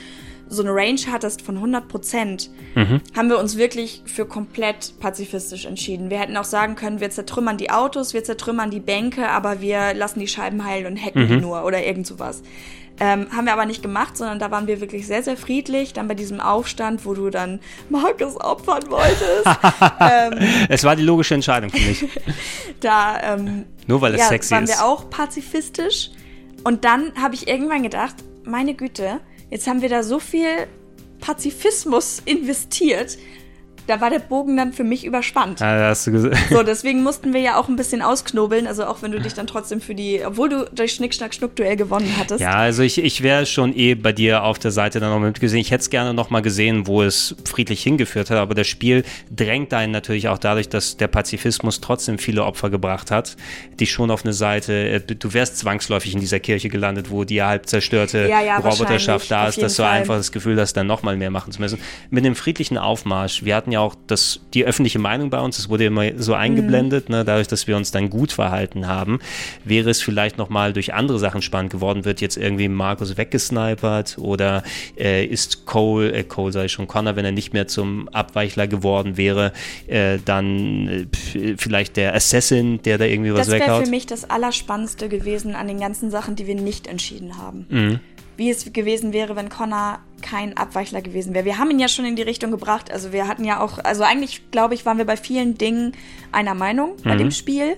so 0.49 0.63
eine 0.63 0.75
Range 0.75 1.01
hattest 1.11 1.43
von 1.43 1.57
100 1.57 1.89
Prozent, 1.89 2.51
mhm. 2.75 3.01
haben 3.17 3.29
wir 3.29 3.39
uns 3.39 3.57
wirklich 3.57 4.03
für 4.05 4.27
komplett 4.27 4.95
pazifistisch 5.01 5.65
entschieden. 5.65 6.11
Wir 6.11 6.19
hätten 6.19 6.37
auch 6.37 6.45
sagen 6.45 6.75
können, 6.75 7.01
wir 7.01 7.11
zertrümmern 7.11 7.57
die 7.57 7.71
Autos, 7.71 8.15
wir 8.15 8.25
zertrümmern 8.25 8.71
die 8.71 8.81
Bänke, 8.81 9.29
aber 9.29 9.61
wir 9.61 9.95
lassen 9.95 10.21
die 10.21 10.29
Scheiben 10.29 10.65
heilen 10.65 10.87
und 10.87 11.03
hacken 11.03 11.25
mhm. 11.25 11.29
die 11.29 11.37
nur 11.37 11.65
oder 11.65 11.85
irgend 11.85 12.07
sowas. 12.07 12.43
Ähm, 12.99 13.29
haben 13.31 13.45
wir 13.45 13.53
aber 13.53 13.67
nicht 13.67 13.83
gemacht, 13.83 14.17
sondern 14.17 14.39
da 14.39 14.51
waren 14.51 14.67
wir 14.67 14.81
wirklich 14.81 15.07
sehr, 15.07 15.23
sehr 15.23 15.37
friedlich. 15.37 15.93
Dann 15.93 16.09
bei 16.09 16.15
diesem 16.15 16.41
Aufstand, 16.41 17.05
wo 17.05 17.15
du 17.15 17.29
dann 17.31 17.61
Markus 17.91 18.37
opfern 18.37 18.91
wolltest. 18.91 19.45
ähm, 20.01 20.67
es 20.69 20.85
war 20.85 20.97
die 20.97 21.03
logische 21.03 21.35
Entscheidung 21.35 21.71
für 21.71 21.79
mich. 21.79 22.09
da 22.81 23.35
ähm, 23.35 23.67
nur 23.87 24.01
weil 24.01 24.15
es 24.15 24.21
ja, 24.21 24.29
sexy 24.29 24.53
waren 24.53 24.65
ist. 24.65 24.79
wir 24.79 24.85
auch 24.85 25.11
pazifistisch. 25.11 26.11
Und 26.65 26.85
dann 26.85 27.13
habe 27.21 27.35
ich 27.35 27.49
irgendwann 27.49 27.83
gedacht, 27.83 28.17
meine 28.45 28.75
Güte, 28.75 29.21
jetzt 29.51 29.67
haben 29.67 29.83
wir 29.83 29.89
da 29.89 30.03
so 30.03 30.19
viel 30.19 30.67
Pazifismus 31.21 32.23
investiert 32.25 33.19
da 33.87 34.01
war 34.01 34.11
der 34.11 34.18
Bogen 34.18 34.57
dann 34.57 34.72
für 34.72 34.85
mich 34.85 35.05
überspannt. 35.05 35.61
Ja, 35.61 35.88
hast 35.88 36.07
du. 36.07 36.31
So, 36.51 36.62
deswegen 36.62 37.03
mussten 37.03 37.33
wir 37.33 37.40
ja 37.40 37.59
auch 37.59 37.68
ein 37.68 37.77
bisschen 37.77 38.03
ausknobeln, 38.03 38.66
also 38.66 38.85
auch 38.85 39.03
wenn 39.03 39.12
du 39.12 39.20
dich 39.20 39.35
dann 39.35 39.46
trotzdem 39.46 39.81
für 39.81 39.94
die, 39.94 40.22
obwohl 40.25 40.49
du 40.49 40.68
durch 40.72 40.92
Schnick, 40.92 41.14
Schnack, 41.14 41.35
Schnuck-Duell 41.35 41.77
gewonnen 41.77 42.12
hattest. 42.18 42.40
Ja, 42.40 42.53
also 42.53 42.83
ich, 42.83 42.99
ich 42.99 43.22
wäre 43.22 43.46
schon 43.46 43.77
eh 43.77 43.94
bei 43.94 44.12
dir 44.12 44.42
auf 44.42 44.59
der 44.59 44.70
Seite 44.70 45.01
dann 45.01 45.11
noch 45.11 45.20
mitgesehen. 45.20 45.61
Ich 45.61 45.70
hätte 45.70 45.83
es 45.83 45.90
gerne 45.90 46.14
noch 46.14 46.31
mal 46.31 46.42
gesehen, 46.42 46.87
wo 46.87 47.03
es 47.03 47.37
friedlich 47.44 47.83
hingeführt 47.83 48.31
hat, 48.31 48.38
aber 48.38 48.55
das 48.55 48.66
Spiel 48.66 49.05
drängt 49.35 49.72
einen 49.75 49.92
natürlich 49.92 50.29
auch 50.29 50.38
dadurch, 50.38 50.68
dass 50.68 50.96
der 50.96 51.09
Pazifismus 51.09 51.81
trotzdem 51.81 52.18
viele 52.18 52.44
Opfer 52.44 52.70
gebracht 52.70 53.11
hat, 53.11 53.37
dich 53.79 53.90
schon 53.90 54.11
auf 54.11 54.25
eine 54.25 54.33
Seite, 54.33 54.72
äh, 54.72 55.01
du 55.01 55.33
wärst 55.33 55.59
zwangsläufig 55.59 56.14
in 56.14 56.20
dieser 56.20 56.40
Kirche 56.40 56.68
gelandet, 56.68 57.11
wo 57.11 57.25
die 57.25 57.42
halb 57.42 57.66
zerstörte 57.66 58.29
ja, 58.29 58.40
ja, 58.42 58.59
Roboterschaft 58.59 59.31
da 59.31 59.49
ist, 59.49 59.61
dass 59.62 59.77
du 59.77 59.83
Fall. 59.83 59.92
einfach 59.92 60.16
das 60.16 60.33
Gefühl 60.33 60.61
hast, 60.61 60.75
dann 60.75 60.87
noch 60.87 61.03
mal 61.03 61.16
mehr 61.16 61.31
machen 61.31 61.53
zu 61.53 61.61
müssen. 61.61 61.79
Mit 62.11 62.25
dem 62.25 62.35
friedlichen 62.35 62.79
Aufmarsch, 62.79 63.44
wir 63.44 63.55
hatten 63.55 63.72
ja 63.72 63.76
ja 63.77 63.81
auch 63.81 63.95
das, 64.07 64.41
die 64.55 64.65
öffentliche 64.65 64.99
Meinung 64.99 65.31
bei 65.31 65.41
uns, 65.41 65.57
das 65.57 65.69
wurde 65.69 65.85
immer 65.85 66.19
so 66.19 66.35
eingeblendet, 66.35 67.09
mhm. 67.09 67.17
ne, 67.17 67.25
dadurch, 67.25 67.49
dass 67.49 67.67
wir 67.67 67.77
uns 67.77 67.91
dann 67.91 68.11
gut 68.11 68.33
verhalten 68.33 68.87
haben, 68.87 69.21
wäre 69.65 69.91
es 69.91 70.03
vielleicht 70.03 70.39
nochmal 70.39 70.73
durch 70.73 70.95
andere 70.95 71.19
Sachen 71.19 71.43
spannend 71.43 71.71
geworden, 71.71 72.05
wird 72.05 72.21
jetzt 72.21 72.37
irgendwie 72.37 72.69
Markus 72.69 73.17
weggesnipert 73.17 74.19
oder 74.19 74.62
äh, 74.99 75.25
ist 75.25 75.67
Cole, 75.67 76.12
äh, 76.12 76.25
Cole 76.25 76.53
sei 76.53 76.69
schon 76.69 76.87
Connor, 76.87 77.17
wenn 77.17 77.25
er 77.25 77.33
nicht 77.33 77.53
mehr 77.53 77.69
zum 77.69 78.09
Abweichler 78.09 78.67
geworden 78.67 79.17
wäre, 79.17 79.53
äh, 79.87 80.19
dann 80.25 81.09
äh, 81.35 81.57
vielleicht 81.57 81.97
der 81.97 82.15
Assassin, 82.15 82.83
der 82.83 82.99
da 82.99 83.05
irgendwie 83.05 83.33
was 83.33 83.51
weghaut. 83.51 83.61
Das 83.61 83.69
wäre 83.69 83.85
für 83.85 83.91
mich 83.91 84.07
das 84.07 84.29
Allerspannendste 84.29 85.09
gewesen 85.09 85.55
an 85.55 85.69
den 85.69 85.79
ganzen 85.79 86.11
Sachen, 86.11 86.37
die 86.37 86.47
wir 86.47 86.55
nicht 86.55 86.87
entschieden 86.87 87.39
haben. 87.39 87.67
Mhm 87.69 88.01
wie 88.37 88.51
es 88.51 88.72
gewesen 88.72 89.12
wäre, 89.12 89.37
wenn 89.37 89.49
Connor 89.49 90.01
kein 90.22 90.57
Abweichler 90.57 91.03
gewesen 91.03 91.35
wäre. 91.35 91.44
Wir 91.44 91.59
haben 91.59 91.70
ihn 91.70 91.79
ja 91.79 91.88
schon 91.88 92.05
in 92.05 92.16
die 92.16 92.22
Richtung 92.22 92.51
gebracht. 92.51 92.90
Also 92.90 93.12
wir 93.12 93.29
hatten 93.29 93.44
ja 93.44 93.61
auch, 93.61 93.79
also 93.79 94.03
eigentlich 94.03 94.51
glaube 94.51 94.75
ich, 94.75 94.85
waren 94.87 94.99
wir 94.99 95.05
bei 95.05 95.16
vielen 95.16 95.57
Dingen 95.57 95.92
einer 96.33 96.55
Meinung 96.55 96.96
bei 97.03 97.14
mhm. 97.14 97.18
dem 97.18 97.31
Spiel. 97.31 97.77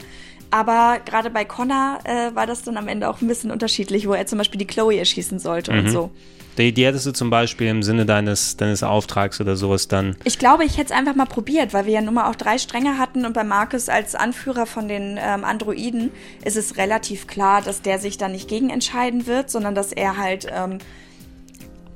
Aber 0.50 1.00
gerade 1.04 1.30
bei 1.30 1.44
Connor 1.44 1.98
äh, 2.04 2.34
war 2.34 2.46
das 2.46 2.62
dann 2.62 2.76
am 2.76 2.88
Ende 2.88 3.08
auch 3.08 3.20
ein 3.20 3.28
bisschen 3.28 3.50
unterschiedlich, 3.50 4.08
wo 4.08 4.14
er 4.14 4.26
zum 4.26 4.38
Beispiel 4.38 4.58
die 4.58 4.66
Chloe 4.66 4.98
erschießen 4.98 5.38
sollte 5.38 5.72
mhm. 5.72 5.78
und 5.78 5.90
so. 5.90 6.10
Die, 6.58 6.72
die 6.72 6.84
hättest 6.84 7.06
du 7.06 7.12
zum 7.12 7.30
Beispiel 7.30 7.68
im 7.68 7.82
Sinne 7.82 8.04
deines, 8.04 8.56
deines 8.56 8.82
Auftrags 8.82 9.40
oder 9.40 9.56
sowas 9.56 9.86
dann. 9.86 10.16
Ich 10.24 10.38
glaube, 10.38 10.64
ich 10.64 10.76
hätte 10.76 10.92
es 10.92 10.98
einfach 10.98 11.14
mal 11.14 11.26
probiert, 11.26 11.72
weil 11.72 11.86
wir 11.86 11.92
ja 11.92 12.00
nun 12.00 12.14
mal 12.14 12.28
auch 12.28 12.34
drei 12.34 12.58
Stränge 12.58 12.98
hatten 12.98 13.24
und 13.24 13.32
bei 13.32 13.44
Marcus 13.44 13.88
als 13.88 14.14
Anführer 14.14 14.66
von 14.66 14.88
den 14.88 15.18
ähm, 15.20 15.44
Androiden 15.44 16.10
ist 16.44 16.56
es 16.56 16.76
relativ 16.76 17.28
klar, 17.28 17.62
dass 17.62 17.82
der 17.82 18.00
sich 18.00 18.18
da 18.18 18.28
nicht 18.28 18.48
gegen 18.48 18.70
entscheiden 18.70 19.26
wird, 19.26 19.50
sondern 19.50 19.76
dass 19.76 19.92
er 19.92 20.16
halt 20.16 20.48
ähm, 20.52 20.78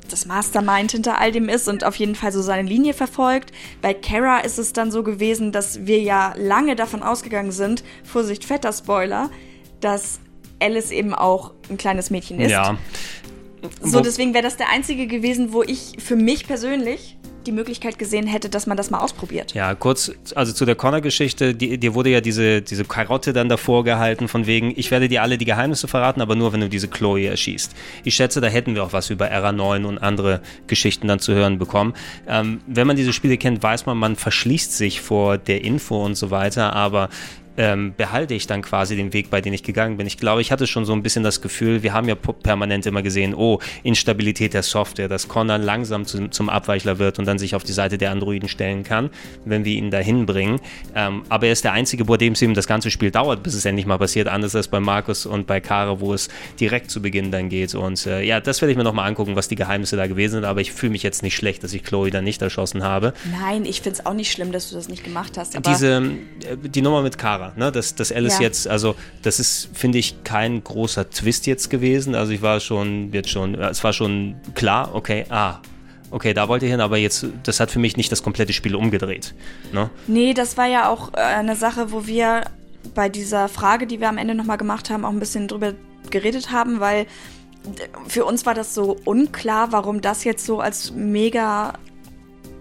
das 0.08 0.26
Mastermind 0.26 0.92
hinter 0.92 1.18
all 1.18 1.32
dem 1.32 1.48
ist 1.48 1.68
und 1.68 1.84
auf 1.84 1.96
jeden 1.96 2.14
Fall 2.14 2.30
so 2.30 2.42
seine 2.42 2.68
Linie 2.68 2.94
verfolgt. 2.94 3.50
Bei 3.80 3.94
Kara 3.94 4.40
ist 4.40 4.58
es 4.58 4.72
dann 4.72 4.92
so 4.92 5.02
gewesen, 5.02 5.50
dass 5.50 5.86
wir 5.86 6.00
ja 6.00 6.34
lange 6.36 6.76
davon 6.76 7.02
ausgegangen 7.02 7.50
sind, 7.50 7.82
Vorsicht, 8.04 8.44
fetter 8.44 8.72
Spoiler, 8.72 9.30
dass 9.80 10.20
Alice 10.60 10.92
eben 10.92 11.14
auch 11.14 11.52
ein 11.68 11.78
kleines 11.78 12.10
Mädchen 12.10 12.38
ist. 12.40 12.52
Ja. 12.52 12.76
So, 13.82 14.00
deswegen 14.00 14.34
wäre 14.34 14.42
das 14.42 14.56
der 14.56 14.70
einzige 14.70 15.06
gewesen, 15.06 15.52
wo 15.52 15.62
ich 15.62 15.96
für 15.98 16.16
mich 16.16 16.46
persönlich 16.46 17.16
die 17.46 17.52
Möglichkeit 17.52 17.98
gesehen 17.98 18.26
hätte, 18.26 18.48
dass 18.48 18.66
man 18.66 18.76
das 18.76 18.90
mal 18.90 18.98
ausprobiert. 18.98 19.54
Ja, 19.54 19.74
kurz, 19.74 20.12
also 20.34 20.52
zu 20.52 20.64
der 20.64 20.74
Connor-Geschichte, 20.74 21.54
dir 21.54 21.94
wurde 21.94 22.10
ja 22.10 22.20
diese, 22.20 22.62
diese 22.62 22.84
Karotte 22.84 23.32
dann 23.32 23.48
davor 23.48 23.84
gehalten, 23.84 24.28
von 24.28 24.46
wegen, 24.46 24.72
ich 24.76 24.90
werde 24.90 25.08
dir 25.08 25.22
alle 25.22 25.38
die 25.38 25.44
Geheimnisse 25.44 25.88
verraten, 25.88 26.20
aber 26.20 26.34
nur, 26.36 26.52
wenn 26.52 26.60
du 26.60 26.68
diese 26.68 26.88
Chloe 26.88 27.26
erschießt. 27.26 27.74
Ich 28.04 28.14
schätze, 28.14 28.40
da 28.40 28.46
hätten 28.46 28.74
wir 28.74 28.84
auch 28.84 28.92
was 28.92 29.10
über 29.10 29.26
RA9 29.26 29.84
und 29.84 29.98
andere 29.98 30.40
Geschichten 30.66 31.08
dann 31.08 31.18
zu 31.18 31.34
hören 31.34 31.58
bekommen. 31.58 31.94
Ähm, 32.28 32.60
wenn 32.66 32.86
man 32.86 32.96
diese 32.96 33.12
Spiele 33.12 33.36
kennt, 33.36 33.62
weiß 33.62 33.86
man, 33.86 33.98
man 33.98 34.16
verschließt 34.16 34.76
sich 34.76 35.00
vor 35.00 35.38
der 35.38 35.64
Info 35.64 36.04
und 36.04 36.14
so 36.14 36.30
weiter, 36.30 36.74
aber 36.74 37.08
ähm, 37.56 37.94
behalte 37.96 38.34
ich 38.34 38.46
dann 38.46 38.62
quasi 38.62 38.96
den 38.96 39.12
Weg, 39.12 39.30
bei 39.30 39.40
dem 39.40 39.52
ich 39.52 39.62
gegangen 39.62 39.96
bin. 39.96 40.06
Ich 40.06 40.16
glaube, 40.16 40.40
ich 40.40 40.52
hatte 40.52 40.66
schon 40.66 40.84
so 40.84 40.92
ein 40.92 41.02
bisschen 41.02 41.22
das 41.22 41.40
Gefühl, 41.40 41.82
wir 41.82 41.92
haben 41.92 42.08
ja 42.08 42.14
permanent 42.14 42.86
immer 42.86 43.02
gesehen, 43.02 43.34
oh, 43.34 43.58
Instabilität 43.82 44.54
der 44.54 44.62
Software, 44.62 45.08
dass 45.08 45.28
Connor 45.28 45.58
langsam 45.58 46.04
zu, 46.04 46.28
zum 46.28 46.48
Abweichler 46.48 46.98
wird 46.98 47.18
und 47.18 47.26
dann 47.26 47.38
sich 47.38 47.54
auf 47.54 47.64
die 47.64 47.72
Seite 47.72 47.98
der 47.98 48.10
Androiden 48.10 48.48
stellen 48.48 48.82
kann, 48.84 49.10
wenn 49.44 49.64
wir 49.64 49.74
ihn 49.74 49.90
dahin 49.90 50.26
bringen. 50.26 50.60
Ähm, 50.94 51.22
aber 51.28 51.46
er 51.46 51.52
ist 51.52 51.64
der 51.64 51.72
einzige, 51.72 52.04
bei 52.04 52.16
dem 52.16 52.32
es 52.34 52.42
eben 52.42 52.54
das 52.54 52.66
ganze 52.66 52.90
Spiel 52.90 53.10
dauert, 53.10 53.42
bis 53.42 53.54
es 53.54 53.64
endlich 53.64 53.86
mal 53.86 53.98
passiert, 53.98 54.28
anders 54.28 54.54
als 54.54 54.68
bei 54.68 54.80
Markus 54.80 55.26
und 55.26 55.46
bei 55.46 55.60
Kara, 55.60 56.00
wo 56.00 56.14
es 56.14 56.28
direkt 56.60 56.90
zu 56.90 57.02
Beginn 57.02 57.30
dann 57.30 57.48
geht. 57.48 57.74
Und 57.74 58.06
äh, 58.06 58.22
ja, 58.22 58.40
das 58.40 58.60
werde 58.60 58.72
ich 58.72 58.78
mir 58.78 58.84
nochmal 58.84 59.08
angucken, 59.08 59.36
was 59.36 59.48
die 59.48 59.56
Geheimnisse 59.56 59.96
da 59.96 60.06
gewesen 60.06 60.34
sind, 60.34 60.44
aber 60.44 60.60
ich 60.60 60.72
fühle 60.72 60.92
mich 60.92 61.02
jetzt 61.02 61.22
nicht 61.22 61.36
schlecht, 61.36 61.64
dass 61.64 61.72
ich 61.72 61.82
Chloe 61.82 62.10
dann 62.10 62.24
nicht 62.24 62.40
erschossen 62.42 62.82
habe. 62.82 63.12
Nein, 63.40 63.64
ich 63.64 63.82
finde 63.82 63.98
es 63.98 64.06
auch 64.06 64.14
nicht 64.14 64.30
schlimm, 64.32 64.52
dass 64.52 64.70
du 64.70 64.76
das 64.76 64.88
nicht 64.88 65.04
gemacht 65.04 65.36
hast. 65.36 65.58
Diese, 65.66 65.96
äh, 65.96 66.56
die 66.62 66.82
Nummer 66.82 67.02
mit 67.02 67.18
Kara, 67.18 67.41
Fahrer, 67.42 67.52
ne? 67.56 67.72
dass, 67.72 67.94
dass 67.94 68.12
Alice 68.12 68.38
ja. 68.38 68.42
jetzt, 68.42 68.68
also 68.68 68.94
das 69.22 69.40
ist, 69.40 69.70
finde 69.72 69.98
ich, 69.98 70.24
kein 70.24 70.62
großer 70.62 71.10
Twist 71.10 71.46
jetzt 71.46 71.70
gewesen. 71.70 72.14
Also 72.14 72.32
ich 72.32 72.42
war 72.42 72.60
schon, 72.60 73.12
jetzt 73.12 73.30
schon, 73.30 73.54
es 73.54 73.82
war 73.82 73.92
schon 73.92 74.36
klar, 74.54 74.94
okay, 74.94 75.24
ah, 75.30 75.58
okay, 76.10 76.34
da 76.34 76.48
wollte 76.48 76.66
ich 76.66 76.70
hin, 76.70 76.80
aber 76.80 76.98
jetzt, 76.98 77.26
das 77.42 77.60
hat 77.60 77.70
für 77.70 77.78
mich 77.78 77.96
nicht 77.96 78.12
das 78.12 78.22
komplette 78.22 78.52
Spiel 78.52 78.74
umgedreht. 78.74 79.34
Ne? 79.72 79.90
Nee, 80.06 80.34
das 80.34 80.56
war 80.56 80.66
ja 80.66 80.88
auch 80.88 81.12
äh, 81.14 81.20
eine 81.20 81.56
Sache, 81.56 81.92
wo 81.92 82.06
wir 82.06 82.44
bei 82.94 83.08
dieser 83.08 83.48
Frage, 83.48 83.86
die 83.86 84.00
wir 84.00 84.08
am 84.08 84.18
Ende 84.18 84.34
nochmal 84.34 84.58
gemacht 84.58 84.90
haben, 84.90 85.04
auch 85.04 85.10
ein 85.10 85.20
bisschen 85.20 85.48
drüber 85.48 85.74
geredet 86.10 86.50
haben, 86.50 86.80
weil 86.80 87.06
für 88.08 88.24
uns 88.24 88.44
war 88.44 88.54
das 88.54 88.74
so 88.74 88.96
unklar, 89.04 89.70
warum 89.70 90.00
das 90.00 90.24
jetzt 90.24 90.44
so 90.44 90.60
als 90.60 90.90
mega 90.90 91.74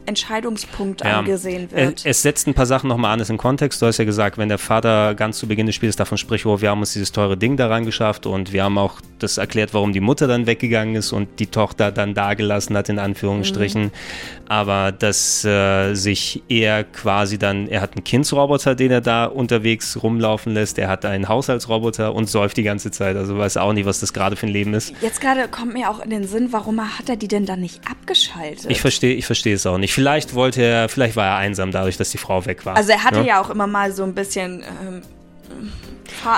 Entscheidungspunkt 0.06 1.04
ja. 1.04 1.20
angesehen 1.20 1.72
wird. 1.72 2.06
Es 2.06 2.22
setzt 2.22 2.48
ein 2.48 2.54
paar 2.54 2.66
Sachen 2.66 2.88
nochmal 2.88 3.14
anders 3.14 3.30
in 3.30 3.38
Kontext. 3.38 3.82
Du 3.82 3.86
hast 3.86 3.98
ja 3.98 4.06
gesagt, 4.06 4.38
wenn 4.38 4.50
der 4.50 4.58
Vater 4.58 5.16
ganz 5.16 5.38
zu 5.38 5.48
Beginn 5.48 5.66
des 5.66 5.76
Spiels 5.76 5.96
davon 5.96 6.18
spricht, 6.18 6.46
oh, 6.46 6.62
wir 6.62 6.70
haben 6.70 6.80
uns 6.80 6.94
dieses 6.94 7.12
teure 7.12 7.38
Ding 7.38 7.58
da 7.58 7.68
reingeschafft 7.68 8.26
und 8.26 8.52
wir 8.54 8.64
haben 8.64 8.78
auch 8.78 9.02
das 9.24 9.38
erklärt, 9.38 9.74
warum 9.74 9.94
die 9.94 10.00
Mutter 10.00 10.28
dann 10.28 10.46
weggegangen 10.48 10.96
ist 10.96 11.12
und 11.12 11.40
die 11.40 11.48
Tochter 11.48 11.92
dann 11.92 12.14
dagelassen 12.14 12.76
hat, 12.78 12.90
in 12.90 13.00
Anführungsstrichen. 13.00 13.84
Mhm. 13.84 13.92
Aber 14.48 14.92
dass 14.92 15.46
äh, 15.46 15.94
sich 15.94 16.44
er 16.50 16.84
quasi 16.84 17.38
dann, 17.38 17.68
er 17.68 17.82
hat 17.82 17.96
einen 17.96 18.04
Kindsroboter, 18.04 18.76
den 18.76 18.92
er 18.92 19.02
da 19.02 19.26
unterwegs 19.26 20.02
rumlaufen 20.02 20.54
lässt, 20.54 20.78
er 20.78 20.90
hat 20.90 21.06
einen 21.06 21.30
Haushaltsroboter 21.30 22.14
und 22.14 22.30
säuft 22.30 22.58
die 22.58 22.64
ganze 22.64 22.92
Zeit. 22.92 23.16
Also 23.16 23.38
weiß 23.38 23.58
auch 23.58 23.74
nicht, 23.74 23.86
was 23.86 24.00
das 24.00 24.14
gerade 24.14 24.36
für 24.36 24.48
ein 24.48 24.54
Leben 24.54 24.74
ist. 24.74 24.94
Jetzt 25.02 25.22
gerade 25.22 25.48
kommt 25.48 25.74
mir 25.74 25.90
auch 25.90 26.00
in 26.04 26.10
den 26.10 26.28
Sinn, 26.28 26.50
warum 26.52 26.82
hat 26.82 27.10
er 27.10 27.16
die 27.16 27.28
denn 27.28 27.46
dann 27.46 27.62
nicht 27.62 27.82
abgeschaltet? 27.90 28.66
Ich 28.70 28.82
verstehe, 28.82 29.14
ich 29.16 29.26
verstehe 29.26 29.56
es 29.56 29.66
auch 29.66 29.78
nicht. 29.78 29.94
Vielleicht 29.94 30.34
wollte 30.36 30.62
er, 30.62 30.90
vielleicht 30.90 31.16
war 31.16 31.28
er 31.28 31.36
einsam 31.38 31.72
dadurch, 31.72 31.98
dass 31.98 32.12
die 32.12 32.18
Frau 32.18 32.46
weg 32.46 32.66
war. 32.66 32.76
Also 32.76 32.92
er 32.92 33.04
hatte 33.04 33.20
ja, 33.20 33.26
ja 33.26 33.42
auch 33.42 33.50
immer 33.50 33.68
mal 33.68 33.92
so 33.92 34.04
ein 34.04 34.14
bisschen 34.14 34.62
ähm, 34.62 35.02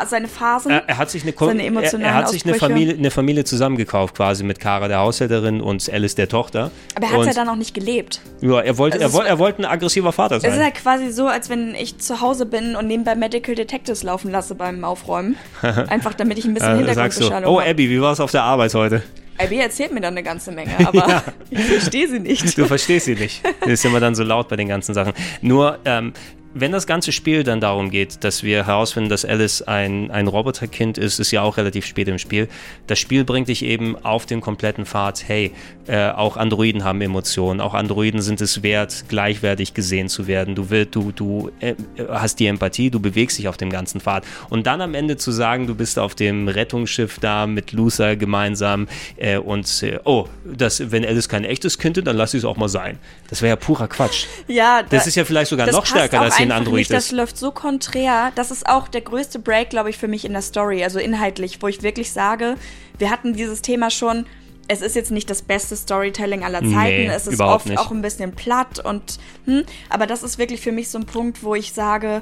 seine 0.06 0.28
Phasen. 0.28 0.72
Er, 0.72 0.98
hat 0.98 1.10
sich 1.10 1.24
eine, 1.24 1.34
seine 1.38 1.66
emotionalen 1.66 2.06
er, 2.06 2.12
er 2.12 2.14
hat 2.14 2.30
sich 2.30 2.46
eine 2.46 2.56
Familie, 2.56 2.96
eine 2.96 3.12
Familie 3.12 3.44
zusammengekauft, 3.44 4.16
quasi 4.16 4.44
mit 4.44 4.60
Kara, 4.60 4.88
der 4.88 5.00
Haushälterin, 5.00 5.62
und 5.62 5.90
Alice, 5.92 6.16
der 6.16 6.28
Tochter. 6.28 6.72
Aber 6.96 7.08
er 7.08 7.20
hat 7.20 7.26
ja 7.26 7.34
dann 7.34 7.50
auch 7.50 7.56
nicht 7.56 7.74
gelebt. 7.74 8.22
Ja, 8.42 8.62
er 8.62 8.78
wollte, 8.78 9.00
also 9.02 9.08
er, 9.08 9.14
wollte, 9.14 9.30
er 9.30 9.40
wollte 9.40 9.62
ein 9.62 9.66
aggressiver 9.66 10.12
Vater 10.12 10.40
sein. 10.40 10.52
Es 10.52 10.58
ist 10.58 10.64
halt 10.64 10.76
quasi 10.76 11.12
so, 11.12 11.28
als 11.28 11.50
wenn 11.50 11.76
ich 11.76 11.98
zu 11.98 12.22
Hause 12.22 12.46
bin 12.46 12.76
und 12.76 12.88
nebenbei 12.88 13.16
Medical 13.16 13.56
Detectives 13.56 14.04
laufen 14.04 14.32
lasse 14.32 14.56
beim 14.56 14.84
Aufräumen. 14.84 15.36
Einfach 15.62 16.14
damit 16.14 16.38
ich 16.38 16.46
ein 16.46 16.54
bisschen 16.54 16.78
Hintergrundbeschallung 16.78 17.46
so, 17.46 17.58
Oh, 17.58 17.60
Abby, 17.60 17.90
wie 17.90 18.02
war 18.02 18.14
es 18.14 18.20
auf 18.20 18.32
der 18.32 18.44
Arbeit 18.44 18.74
heute? 18.74 19.04
Abby 19.38 19.58
erzählt 19.58 19.92
mir 19.92 20.02
dann 20.02 20.14
eine 20.14 20.24
ganze 20.24 20.52
Menge, 20.52 20.74
aber 20.86 20.94
ja. 21.10 21.24
ich 21.50 21.66
verstehe 21.66 22.08
sie 22.08 22.20
nicht. 22.20 22.58
Du 22.58 22.66
verstehst 22.66 23.06
sie 23.06 23.16
nicht. 23.16 23.44
Das 23.62 23.70
ist 23.70 23.86
immer 23.86 24.00
dann 24.00 24.16
so 24.16 24.24
laut 24.24 24.48
bei 24.48 24.56
den 24.56 24.68
ganzen 24.68 24.94
Sachen. 24.94 25.14
Nur, 25.42 25.80
ähm, 25.86 26.14
wenn 26.54 26.72
das 26.72 26.88
ganze 26.88 27.12
Spiel 27.12 27.44
dann 27.44 27.60
darum 27.60 27.90
geht, 27.90 28.24
dass 28.24 28.44
wir 28.44 28.66
herausfinden, 28.66 29.10
dass 29.10 29.26
Alice 29.26 29.62
ein, 29.62 30.12
ein 30.12 30.28
Roboterkind 30.28 30.98
ist, 30.98 31.20
ist 31.20 31.32
ja 31.32 31.42
auch 31.42 31.58
relativ 31.58 31.86
spät 31.86 32.08
im 32.08 32.20
Spiel. 32.20 32.48
Das 32.88 33.00
Spiel 33.00 33.24
bringt 33.24 33.48
dich 33.48 33.64
eben 33.64 33.96
auf 34.04 34.26
den 34.26 34.42
kompletten 34.42 34.86
Pfad, 34.86 35.28
hey, 35.28 35.52
äh, 35.88 36.10
auch 36.10 36.38
Androiden 36.38 36.84
haben 36.84 37.02
Emotionen, 37.02 37.60
auch 37.60 37.74
Androiden 37.74 38.22
sind 38.22 38.40
es 38.42 38.64
wert, 38.64 39.06
gleichwertig 39.10 39.74
gesehen 39.74 40.08
zu 40.08 40.28
werden. 40.28 40.56
Du, 40.56 40.70
will, 40.70 40.86
du, 40.86 41.12
du 41.12 41.52
äh, 41.60 41.76
hast 42.10 42.40
die 42.40 42.48
Empathie, 42.48 42.90
du 42.90 43.00
bewegst 43.00 43.38
dich 43.38 43.48
auf 43.48 43.58
dem 43.58 43.70
ganzen 43.70 44.00
Pfad. 44.00 44.26
Und 44.50 44.66
dann 44.68 44.82
am 44.82 44.94
Ende 44.94 45.18
zu 45.18 45.32
sagen, 45.32 45.68
du 45.68 45.76
bist 45.76 46.00
auf 46.00 46.16
dem 46.16 46.48
Rettungsschiff 46.48 47.20
da 47.20 47.48
mit 47.48 47.72
Lucer 47.74 48.16
gemeinsam 48.16 48.88
äh, 49.18 49.38
und, 49.38 49.84
äh, 49.84 50.00
oh, 50.06 50.28
das, 50.46 50.92
wenn 50.92 51.06
Alice 51.06 51.28
kein 51.28 51.44
echtes 51.44 51.78
Kind 51.78 51.98
ist, 51.98 52.08
dann 52.08 52.16
lass 52.16 52.32
sie 52.32 52.38
es 52.38 52.46
auch 52.46 52.58
mal 52.58 52.70
sein. 52.70 52.98
Das 53.30 53.42
wäre 53.42 53.50
ja 53.50 53.56
purer 53.56 53.88
Quatsch. 53.88 54.26
Ja, 54.48 54.84
da, 54.84 54.90
das 54.90 55.08
ist 55.08 55.16
ja 55.16 55.26
vielleicht 55.26 55.50
sogar 55.50 55.70
noch 55.70 55.86
stärker, 55.86 56.24
dass 56.24 56.38
sie 56.38 56.44
ein 56.44 56.52
Android 56.52 56.76
nicht, 56.76 56.92
ist. 56.92 56.96
Das 56.96 57.12
läuft 57.12 57.38
so 57.38 57.52
konträr. 57.52 58.32
Das 58.36 58.52
ist 58.52 58.68
auch 58.68 58.88
der 58.88 59.02
größte 59.02 59.40
Break, 59.40 59.70
glaube 59.70 59.90
ich, 59.90 59.98
für 59.98 60.08
mich 60.08 60.26
in 60.26 60.34
der 60.34 60.42
Story, 60.42 60.84
also 60.84 61.00
inhaltlich, 61.00 61.62
wo 61.62 61.68
ich 61.68 61.82
wirklich 61.84 62.12
sage, 62.12 62.56
wir 62.98 63.10
hatten 63.10 63.34
dieses 63.34 63.62
Thema 63.62 63.90
schon. 63.90 64.26
Es 64.68 64.82
ist 64.82 64.96
jetzt 64.96 65.12
nicht 65.12 65.30
das 65.30 65.42
beste 65.42 65.76
Storytelling 65.76 66.44
aller 66.44 66.60
Zeiten. 66.60 66.74
Nee, 66.74 67.08
es 67.08 67.28
ist 67.28 67.40
oft 67.40 67.68
nicht. 67.68 67.78
auch 67.78 67.92
ein 67.92 68.02
bisschen 68.02 68.34
platt 68.34 68.80
und 68.80 69.20
hm, 69.46 69.64
aber 69.90 70.08
das 70.08 70.24
ist 70.24 70.38
wirklich 70.38 70.62
für 70.62 70.72
mich 70.72 70.90
so 70.90 70.98
ein 70.98 71.06
Punkt, 71.06 71.44
wo 71.44 71.54
ich 71.54 71.74
sage, 71.74 72.22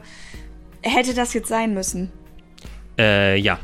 hätte 0.82 1.14
das 1.14 1.34
jetzt 1.34 1.48
sein 1.48 1.74
müssen. 1.74 2.12
Äh, 2.98 3.38
ja, 3.38 3.60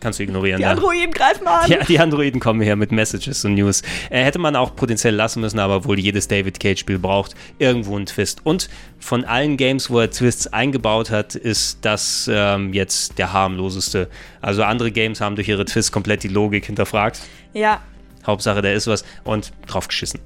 kannst 0.00 0.18
du 0.18 0.22
ignorieren. 0.22 0.58
Die 0.58 0.66
Androiden 0.66 1.12
greifen 1.12 1.44
mal 1.44 1.60
an. 1.60 1.70
Ja, 1.70 1.84
die 1.84 1.98
Androiden 1.98 2.40
kommen 2.40 2.60
her 2.60 2.76
mit 2.76 2.92
Messages 2.92 3.44
und 3.44 3.54
News. 3.54 3.82
Äh, 4.10 4.24
hätte 4.24 4.38
man 4.38 4.56
auch 4.56 4.74
potenziell 4.76 5.14
lassen 5.14 5.40
müssen, 5.40 5.58
aber 5.58 5.84
wohl 5.84 5.98
jedes 5.98 6.28
David 6.28 6.60
Cage-Spiel 6.60 6.98
braucht 6.98 7.34
irgendwo 7.58 7.96
einen 7.96 8.06
Twist. 8.06 8.40
Und 8.44 8.68
von 8.98 9.24
allen 9.24 9.56
Games, 9.56 9.90
wo 9.90 10.00
er 10.00 10.10
Twists 10.10 10.46
eingebaut 10.48 11.10
hat, 11.10 11.34
ist 11.34 11.78
das 11.82 12.30
ähm, 12.32 12.72
jetzt 12.72 13.18
der 13.18 13.32
harmloseste. 13.32 14.08
Also 14.40 14.62
andere 14.62 14.92
Games 14.92 15.20
haben 15.20 15.36
durch 15.36 15.48
ihre 15.48 15.64
Twists 15.64 15.92
komplett 15.92 16.22
die 16.22 16.28
Logik 16.28 16.66
hinterfragt. 16.66 17.20
Ja. 17.52 17.80
Hauptsache, 18.26 18.62
da 18.62 18.70
ist 18.70 18.86
was 18.86 19.04
und 19.24 19.52
drauf 19.66 19.88
geschissen 19.88 20.20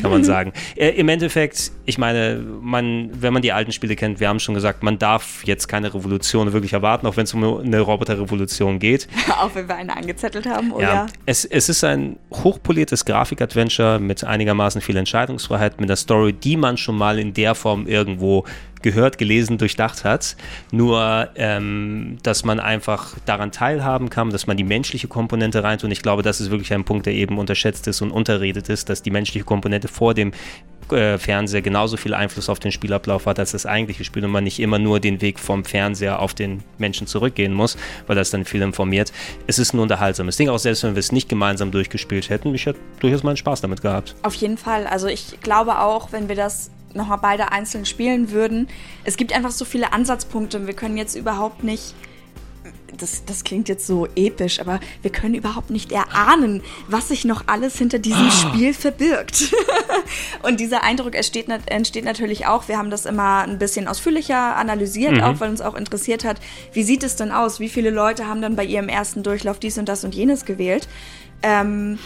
kann 0.00 0.10
man 0.10 0.24
sagen. 0.24 0.52
Äh, 0.76 0.90
Im 0.90 1.08
Endeffekt, 1.08 1.72
ich 1.84 1.98
meine, 1.98 2.42
man, 2.60 3.10
wenn 3.12 3.32
man 3.32 3.42
die 3.42 3.52
alten 3.52 3.72
Spiele 3.72 3.96
kennt, 3.96 4.20
wir 4.20 4.28
haben 4.28 4.40
schon 4.40 4.54
gesagt, 4.54 4.82
man 4.82 4.98
darf 4.98 5.44
jetzt 5.44 5.68
keine 5.68 5.92
Revolution 5.92 6.52
wirklich 6.52 6.72
erwarten, 6.72 7.06
auch 7.06 7.16
wenn 7.16 7.24
es 7.24 7.34
um 7.34 7.60
eine 7.60 7.80
Roboterrevolution 7.80 8.78
geht. 8.78 9.08
auch 9.28 9.54
wenn 9.54 9.68
wir 9.68 9.76
eine 9.76 9.96
angezettelt 9.96 10.46
haben, 10.46 10.72
oder? 10.72 10.82
Ja, 10.82 11.06
es, 11.26 11.44
es 11.44 11.68
ist 11.68 11.84
ein 11.84 12.16
hochpoliertes 12.32 13.04
Grafik-Adventure 13.04 13.98
mit 13.98 14.24
einigermaßen 14.24 14.80
viel 14.80 14.96
Entscheidungsfreiheit, 14.96 15.80
mit 15.80 15.88
einer 15.88 15.96
Story, 15.96 16.32
die 16.32 16.56
man 16.56 16.76
schon 16.76 16.96
mal 16.96 17.18
in 17.18 17.34
der 17.34 17.54
Form 17.54 17.86
irgendwo 17.86 18.44
gehört, 18.84 19.18
gelesen, 19.18 19.58
durchdacht 19.58 20.04
hat. 20.04 20.36
Nur, 20.70 21.30
ähm, 21.34 22.18
dass 22.22 22.44
man 22.44 22.60
einfach 22.60 23.16
daran 23.24 23.50
teilhaben 23.50 24.10
kann, 24.10 24.30
dass 24.30 24.46
man 24.46 24.56
die 24.56 24.62
menschliche 24.62 25.08
Komponente 25.08 25.64
reintut. 25.64 25.86
Und 25.86 25.90
ich 25.90 26.02
glaube, 26.02 26.22
das 26.22 26.40
ist 26.40 26.50
wirklich 26.50 26.72
ein 26.72 26.84
Punkt, 26.84 27.06
der 27.06 27.14
eben 27.14 27.38
unterschätzt 27.38 27.88
ist 27.88 28.02
und 28.02 28.12
unterredet 28.12 28.68
ist, 28.68 28.88
dass 28.88 29.02
die 29.02 29.10
menschliche 29.10 29.44
Komponente 29.44 29.88
vor 29.88 30.14
dem 30.14 30.32
äh, 30.92 31.16
Fernseher 31.16 31.62
genauso 31.62 31.96
viel 31.96 32.12
Einfluss 32.12 32.50
auf 32.50 32.60
den 32.60 32.72
Spielablauf 32.72 33.24
hat 33.24 33.38
als 33.38 33.52
das 33.52 33.64
eigentliche 33.64 34.04
Spiel 34.04 34.22
und 34.24 34.30
man 34.30 34.44
nicht 34.44 34.60
immer 34.60 34.78
nur 34.78 35.00
den 35.00 35.22
Weg 35.22 35.40
vom 35.40 35.64
Fernseher 35.64 36.20
auf 36.20 36.34
den 36.34 36.62
Menschen 36.76 37.06
zurückgehen 37.06 37.54
muss, 37.54 37.78
weil 38.06 38.16
das 38.16 38.30
dann 38.30 38.44
viel 38.44 38.60
informiert. 38.60 39.12
Es 39.46 39.58
ist 39.58 39.72
ein 39.72 39.78
unterhaltsames 39.78 40.36
Ding, 40.36 40.50
auch 40.50 40.58
selbst 40.58 40.84
wenn 40.84 40.94
wir 40.94 41.00
es 41.00 41.10
nicht 41.10 41.30
gemeinsam 41.30 41.70
durchgespielt 41.70 42.28
hätten. 42.28 42.54
Ich 42.54 42.66
hätte 42.66 42.80
durchaus 43.00 43.22
meinen 43.22 43.38
Spaß 43.38 43.62
damit 43.62 43.80
gehabt. 43.80 44.14
Auf 44.22 44.34
jeden 44.34 44.58
Fall. 44.58 44.86
Also 44.86 45.06
ich 45.06 45.40
glaube 45.40 45.78
auch, 45.80 46.12
wenn 46.12 46.28
wir 46.28 46.36
das 46.36 46.70
nochmal 46.94 47.18
beide 47.20 47.52
einzeln 47.52 47.86
spielen 47.86 48.30
würden. 48.30 48.68
Es 49.04 49.16
gibt 49.16 49.32
einfach 49.32 49.50
so 49.50 49.64
viele 49.64 49.92
Ansatzpunkte. 49.92 50.66
Wir 50.66 50.74
können 50.74 50.96
jetzt 50.96 51.14
überhaupt 51.14 51.64
nicht. 51.64 51.94
Das, 52.96 53.24
das 53.24 53.42
klingt 53.42 53.68
jetzt 53.68 53.88
so 53.88 54.06
episch, 54.14 54.60
aber 54.60 54.78
wir 55.02 55.10
können 55.10 55.34
überhaupt 55.34 55.70
nicht 55.70 55.90
erahnen, 55.90 56.62
was 56.86 57.08
sich 57.08 57.24
noch 57.24 57.48
alles 57.48 57.76
hinter 57.76 57.98
diesem 57.98 58.28
oh. 58.28 58.30
Spiel 58.30 58.72
verbirgt. 58.72 59.52
und 60.42 60.60
dieser 60.60 60.84
Eindruck 60.84 61.16
entsteht, 61.16 61.48
entsteht, 61.66 62.04
natürlich 62.04 62.46
auch. 62.46 62.68
Wir 62.68 62.78
haben 62.78 62.90
das 62.90 63.04
immer 63.04 63.40
ein 63.40 63.58
bisschen 63.58 63.88
ausführlicher 63.88 64.56
analysiert, 64.56 65.14
mhm. 65.14 65.22
auch 65.22 65.40
weil 65.40 65.50
uns 65.50 65.60
auch 65.60 65.74
interessiert 65.74 66.24
hat, 66.24 66.38
wie 66.72 66.84
sieht 66.84 67.02
es 67.02 67.16
denn 67.16 67.32
aus? 67.32 67.58
Wie 67.58 67.68
viele 67.68 67.90
Leute 67.90 68.28
haben 68.28 68.40
dann 68.40 68.54
bei 68.54 68.64
ihrem 68.64 68.88
ersten 68.88 69.24
Durchlauf 69.24 69.58
dies 69.58 69.76
und 69.76 69.88
das 69.88 70.04
und 70.04 70.14
jenes 70.14 70.44
gewählt? 70.44 70.86
Ähm, 71.42 71.98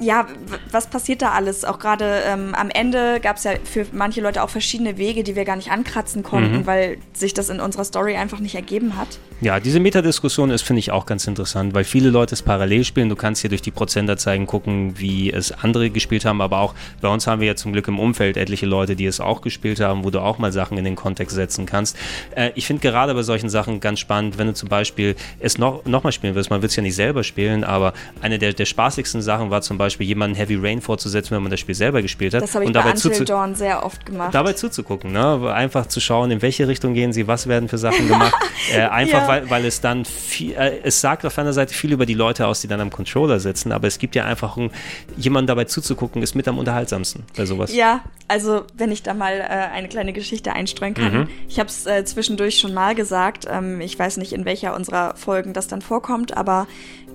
ja, 0.00 0.26
was 0.70 0.86
passiert 0.86 1.22
da 1.22 1.32
alles? 1.32 1.64
Auch 1.64 1.78
gerade 1.78 2.22
ähm, 2.26 2.54
am 2.54 2.70
Ende 2.70 3.18
gab 3.20 3.36
es 3.36 3.44
ja 3.44 3.52
für 3.64 3.86
manche 3.92 4.20
Leute 4.20 4.42
auch 4.42 4.50
verschiedene 4.50 4.96
Wege, 4.96 5.24
die 5.24 5.34
wir 5.34 5.44
gar 5.44 5.56
nicht 5.56 5.70
ankratzen 5.70 6.22
konnten, 6.22 6.58
mhm. 6.58 6.66
weil 6.66 6.98
sich 7.12 7.34
das 7.34 7.48
in 7.48 7.60
unserer 7.60 7.84
Story 7.84 8.16
einfach 8.16 8.38
nicht 8.38 8.54
ergeben 8.54 8.96
hat. 8.96 9.18
Ja, 9.40 9.60
diese 9.60 9.80
Metadiskussion 9.80 10.50
ist, 10.50 10.62
finde 10.62 10.80
ich, 10.80 10.90
auch 10.90 11.06
ganz 11.06 11.26
interessant, 11.26 11.74
weil 11.74 11.84
viele 11.84 12.10
Leute 12.10 12.34
es 12.34 12.42
parallel 12.42 12.84
spielen. 12.84 13.08
Du 13.08 13.16
kannst 13.16 13.40
hier 13.40 13.50
durch 13.50 13.62
die 13.62 13.70
Prozentanzeigen 13.70 14.46
gucken, 14.46 14.98
wie 14.98 15.32
es 15.32 15.52
andere 15.52 15.90
gespielt 15.90 16.24
haben, 16.24 16.40
aber 16.40 16.58
auch 16.60 16.74
bei 17.00 17.08
uns 17.08 17.26
haben 17.26 17.40
wir 17.40 17.48
ja 17.48 17.56
zum 17.56 17.72
Glück 17.72 17.88
im 17.88 17.98
Umfeld 17.98 18.36
etliche 18.36 18.66
Leute, 18.66 18.96
die 18.96 19.06
es 19.06 19.20
auch 19.20 19.40
gespielt 19.40 19.80
haben, 19.80 20.04
wo 20.04 20.10
du 20.10 20.20
auch 20.20 20.38
mal 20.38 20.52
Sachen 20.52 20.78
in 20.78 20.84
den 20.84 20.96
Kontext 20.96 21.34
setzen 21.34 21.66
kannst. 21.66 21.96
Äh, 22.34 22.50
ich 22.54 22.66
finde 22.66 22.82
gerade 22.82 23.14
bei 23.14 23.22
solchen 23.22 23.48
Sachen 23.48 23.80
ganz 23.80 23.98
spannend, 23.98 24.38
wenn 24.38 24.46
du 24.48 24.54
zum 24.54 24.68
Beispiel 24.68 25.16
es 25.40 25.58
noch, 25.58 25.84
noch 25.84 26.04
mal 26.04 26.12
spielen 26.12 26.34
willst. 26.34 26.50
Man 26.50 26.62
wird 26.62 26.70
es 26.70 26.76
ja 26.76 26.82
nicht 26.82 26.96
selber 26.96 27.24
spielen, 27.24 27.64
aber 27.64 27.94
eine 28.20 28.38
der, 28.38 28.52
der 28.52 28.64
spaßigsten 28.64 29.22
Sachen 29.22 29.50
war 29.50 29.62
zum 29.62 29.78
Beispiel, 29.78 29.87
Beispiel 29.88 30.06
jemanden 30.06 30.36
Heavy 30.36 30.56
Rain 30.56 30.80
vorzusetzen, 30.80 31.34
wenn 31.34 31.42
man 31.42 31.50
das 31.50 31.60
Spiel 31.60 31.74
selber 31.74 32.02
gespielt 32.02 32.34
hat. 32.34 32.42
Das 32.42 32.54
habe 32.54 32.64
ich 32.64 32.68
und 32.68 32.74
bei 32.74 32.80
dabei 32.80 32.92
Until 32.92 33.24
Dawn 33.24 33.54
sehr 33.54 33.84
oft 33.84 34.06
gemacht. 34.06 34.34
Dabei 34.34 34.52
zuzugucken, 34.52 35.12
ne? 35.12 35.52
einfach 35.52 35.86
zu 35.86 36.00
schauen, 36.00 36.30
in 36.30 36.42
welche 36.42 36.68
Richtung 36.68 36.94
gehen 36.94 37.12
sie, 37.12 37.26
was 37.26 37.46
werden 37.46 37.68
für 37.68 37.78
Sachen 37.78 38.08
gemacht. 38.08 38.34
äh, 38.72 38.80
einfach, 38.80 39.22
ja. 39.22 39.28
weil, 39.28 39.50
weil 39.50 39.64
es 39.64 39.80
dann 39.80 40.04
viel, 40.04 40.52
äh, 40.52 40.80
es 40.82 41.00
sagt 41.00 41.24
auf 41.26 41.38
einer 41.38 41.52
Seite 41.52 41.74
viel 41.74 41.92
über 41.92 42.06
die 42.06 42.14
Leute 42.14 42.46
aus, 42.46 42.60
die 42.60 42.68
dann 42.68 42.80
am 42.80 42.90
Controller 42.90 43.40
sitzen, 43.40 43.72
aber 43.72 43.86
es 43.88 43.98
gibt 43.98 44.14
ja 44.14 44.24
einfach 44.24 44.56
ein, 44.56 44.70
jemanden 45.16 45.46
dabei 45.46 45.64
zuzugucken, 45.64 46.22
ist 46.22 46.34
mit 46.34 46.48
am 46.48 46.58
unterhaltsamsten 46.58 47.24
bei 47.36 47.46
sowas. 47.46 47.74
Ja, 47.74 48.00
also 48.28 48.64
wenn 48.74 48.92
ich 48.92 49.02
da 49.02 49.14
mal 49.14 49.34
äh, 49.34 49.44
eine 49.44 49.88
kleine 49.88 50.12
Geschichte 50.12 50.52
einstreuen 50.52 50.94
kann. 50.94 51.12
Mhm. 51.12 51.28
Ich 51.48 51.58
habe 51.58 51.68
es 51.68 51.86
äh, 51.86 52.04
zwischendurch 52.04 52.58
schon 52.58 52.74
mal 52.74 52.94
gesagt, 52.94 53.46
ähm, 53.50 53.80
ich 53.80 53.98
weiß 53.98 54.18
nicht, 54.18 54.32
in 54.32 54.44
welcher 54.44 54.74
unserer 54.74 55.16
Folgen 55.16 55.52
das 55.52 55.68
dann 55.68 55.82
vorkommt, 55.82 56.36
aber 56.36 56.66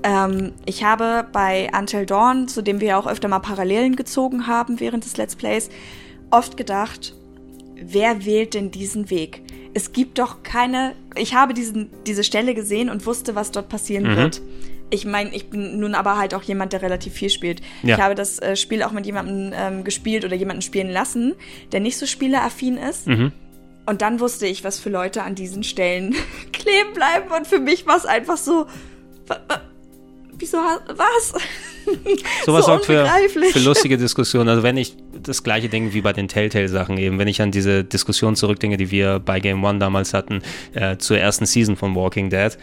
ähm, 0.04 0.54
ich 0.66 0.84
habe 0.84 1.26
bei 1.32 1.70
Until 1.78 2.06
Dawn, 2.06 2.48
zu 2.48 2.62
dem 2.62 2.82
wir 2.82 2.98
auch 2.98 3.08
öfter 3.08 3.28
mal 3.28 3.40
Parallelen 3.40 3.96
gezogen 3.96 4.48
haben 4.48 4.80
während 4.80 5.06
des 5.06 5.18
Let's 5.18 5.36
Plays, 5.36 5.70
oft 6.30 6.58
gedacht, 6.58 7.16
wer 7.76 8.26
wählt 8.26 8.54
denn 8.54 8.72
diesen 8.72 9.10
Weg? 9.10 9.42
Es 9.74 9.92
gibt 9.92 10.20
doch 10.20 10.44
keine. 10.44 10.94
Ich 11.16 11.34
habe 11.34 11.54
diesen, 11.54 11.90
diese 12.06 12.24
Stelle 12.24 12.54
gesehen 12.54 12.90
und 12.90 13.06
wusste, 13.06 13.34
was 13.36 13.52
dort 13.52 13.70
passieren 13.70 14.12
mhm. 14.12 14.16
wird. 14.18 14.42
Ich 14.90 15.06
meine, 15.06 15.34
ich 15.34 15.50
bin 15.50 15.80
nun 15.80 15.96
aber 15.96 16.18
halt 16.18 16.36
auch 16.36 16.44
jemand, 16.44 16.74
der 16.74 16.84
relativ 16.84 17.14
viel 17.14 17.32
spielt. 17.32 17.62
Ja. 17.82 17.96
Ich 17.96 18.02
habe 18.02 18.14
das 18.14 18.38
äh, 18.38 18.56
Spiel 18.56 18.84
auch 18.84 18.92
mit 18.92 19.08
jemandem 19.08 19.52
ähm, 19.56 19.84
gespielt 19.84 20.24
oder 20.24 20.36
jemanden 20.36 20.62
spielen 20.62 20.92
lassen, 20.92 21.34
der 21.72 21.80
nicht 21.80 21.98
so 21.98 22.06
spieleraffin 22.06 22.78
ist. 22.78 23.08
Mhm. 23.08 23.32
Und 23.88 24.02
dann 24.04 24.20
wusste 24.20 24.46
ich, 24.46 24.64
was 24.64 24.80
für 24.80 24.90
Leute 24.90 25.24
an 25.24 25.34
diesen 25.34 25.64
Stellen 25.64 26.16
kleben 26.54 26.94
bleiben. 26.94 27.32
Und 27.36 27.48
für 27.48 27.60
mich 27.60 27.88
war 27.88 27.98
es 27.98 28.06
einfach 28.06 28.38
so 28.38 28.68
wieso 30.44 30.58
was? 30.58 31.34
Sowas 32.46 32.66
so 32.66 32.72
sorgt 32.72 32.86
für, 32.86 33.08
für 33.52 33.60
lustige 33.60 33.98
Diskussionen. 33.98 34.50
Also 34.50 34.64
wenn 34.64 34.78
ich 34.78 34.96
das 35.24 35.44
gleiche 35.44 35.70
Ding 35.70 35.94
wie 35.94 36.02
bei 36.02 36.14
den 36.14 36.28
Telltale-Sachen 36.28 36.98
eben. 36.98 37.18
Wenn 37.18 37.28
ich 37.28 37.42
an 37.42 37.52
diese 37.52 37.84
Diskussion 37.84 38.36
zurückdenke, 38.36 38.78
die 38.78 38.92
wir 38.92 39.20
bei 39.20 39.40
Game 39.40 39.64
One 39.64 39.80
damals 39.80 40.14
hatten, 40.14 40.42
äh, 40.74 40.98
zur 40.98 41.18
ersten 41.18 41.46
Season 41.46 41.76
von 41.76 41.96
Walking 41.96 42.30
Dead. 42.30 42.58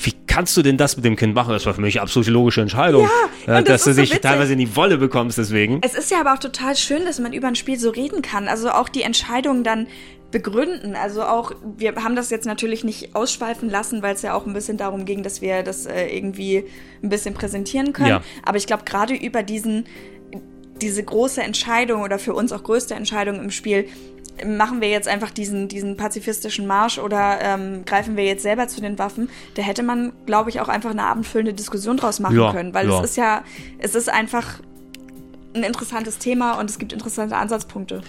Wie 0.00 0.12
kannst 0.26 0.56
du 0.56 0.62
denn 0.62 0.76
das 0.76 0.96
mit 0.96 1.04
dem 1.04 1.16
Kind 1.16 1.34
machen? 1.34 1.52
Das 1.52 1.66
war 1.66 1.74
für 1.74 1.80
mich 1.80 1.96
eine 1.96 2.02
absolute 2.02 2.30
logische 2.30 2.60
Entscheidung. 2.60 3.08
Ja, 3.46 3.58
äh, 3.58 3.64
dass 3.64 3.84
du 3.84 3.94
dich 3.94 4.10
so 4.10 4.18
teilweise 4.18 4.52
in 4.52 4.58
die 4.58 4.76
Wolle 4.76 4.98
bekommst 4.98 5.38
deswegen. 5.38 5.80
Es 5.82 5.94
ist 5.94 6.10
ja 6.10 6.20
aber 6.20 6.34
auch 6.34 6.38
total 6.38 6.76
schön, 6.76 7.04
dass 7.04 7.18
man 7.18 7.32
über 7.32 7.48
ein 7.48 7.56
Spiel 7.56 7.78
so 7.78 7.90
reden 7.90 8.22
kann. 8.22 8.48
Also 8.48 8.70
auch 8.70 8.88
die 8.88 9.02
Entscheidung 9.02 9.64
dann 9.64 9.86
begründen. 10.30 10.96
Also 10.96 11.22
auch, 11.22 11.52
wir 11.76 11.94
haben 11.96 12.16
das 12.16 12.30
jetzt 12.30 12.46
natürlich 12.46 12.84
nicht 12.84 13.14
ausschweifen 13.14 13.70
lassen, 13.70 14.02
weil 14.02 14.14
es 14.14 14.22
ja 14.22 14.34
auch 14.34 14.46
ein 14.46 14.52
bisschen 14.52 14.76
darum 14.76 15.04
ging, 15.04 15.22
dass 15.22 15.40
wir 15.40 15.62
das 15.62 15.86
äh, 15.86 16.06
irgendwie 16.06 16.64
ein 17.02 17.08
bisschen 17.08 17.34
präsentieren 17.34 17.92
können. 17.92 18.08
Ja. 18.08 18.22
Aber 18.44 18.58
ich 18.58 18.66
glaube, 18.66 18.84
gerade 18.84 19.14
über 19.14 19.42
diesen, 19.42 19.86
diese 20.80 21.02
große 21.02 21.42
Entscheidung 21.42 22.02
oder 22.02 22.18
für 22.18 22.34
uns 22.34 22.52
auch 22.52 22.62
größte 22.62 22.94
Entscheidung 22.94 23.40
im 23.40 23.50
Spiel, 23.50 23.88
machen 24.44 24.82
wir 24.82 24.90
jetzt 24.90 25.08
einfach 25.08 25.30
diesen, 25.30 25.68
diesen 25.68 25.96
pazifistischen 25.96 26.66
Marsch 26.66 26.98
oder 26.98 27.38
ähm, 27.40 27.84
greifen 27.86 28.18
wir 28.18 28.24
jetzt 28.24 28.42
selber 28.42 28.68
zu 28.68 28.82
den 28.82 28.98
Waffen, 28.98 29.30
da 29.54 29.62
hätte 29.62 29.82
man, 29.82 30.12
glaube 30.26 30.50
ich, 30.50 30.60
auch 30.60 30.68
einfach 30.68 30.90
eine 30.90 31.04
abendfüllende 31.04 31.54
Diskussion 31.54 31.96
draus 31.96 32.20
machen 32.20 32.36
ja, 32.36 32.52
können. 32.52 32.74
Weil 32.74 32.88
ja. 32.88 32.98
es 32.98 33.10
ist 33.10 33.16
ja, 33.16 33.44
es 33.78 33.94
ist 33.94 34.10
einfach 34.10 34.60
ein 35.54 35.62
interessantes 35.62 36.18
Thema 36.18 36.58
und 36.60 36.68
es 36.68 36.78
gibt 36.78 36.92
interessante 36.92 37.34
Ansatzpunkte 37.36 38.02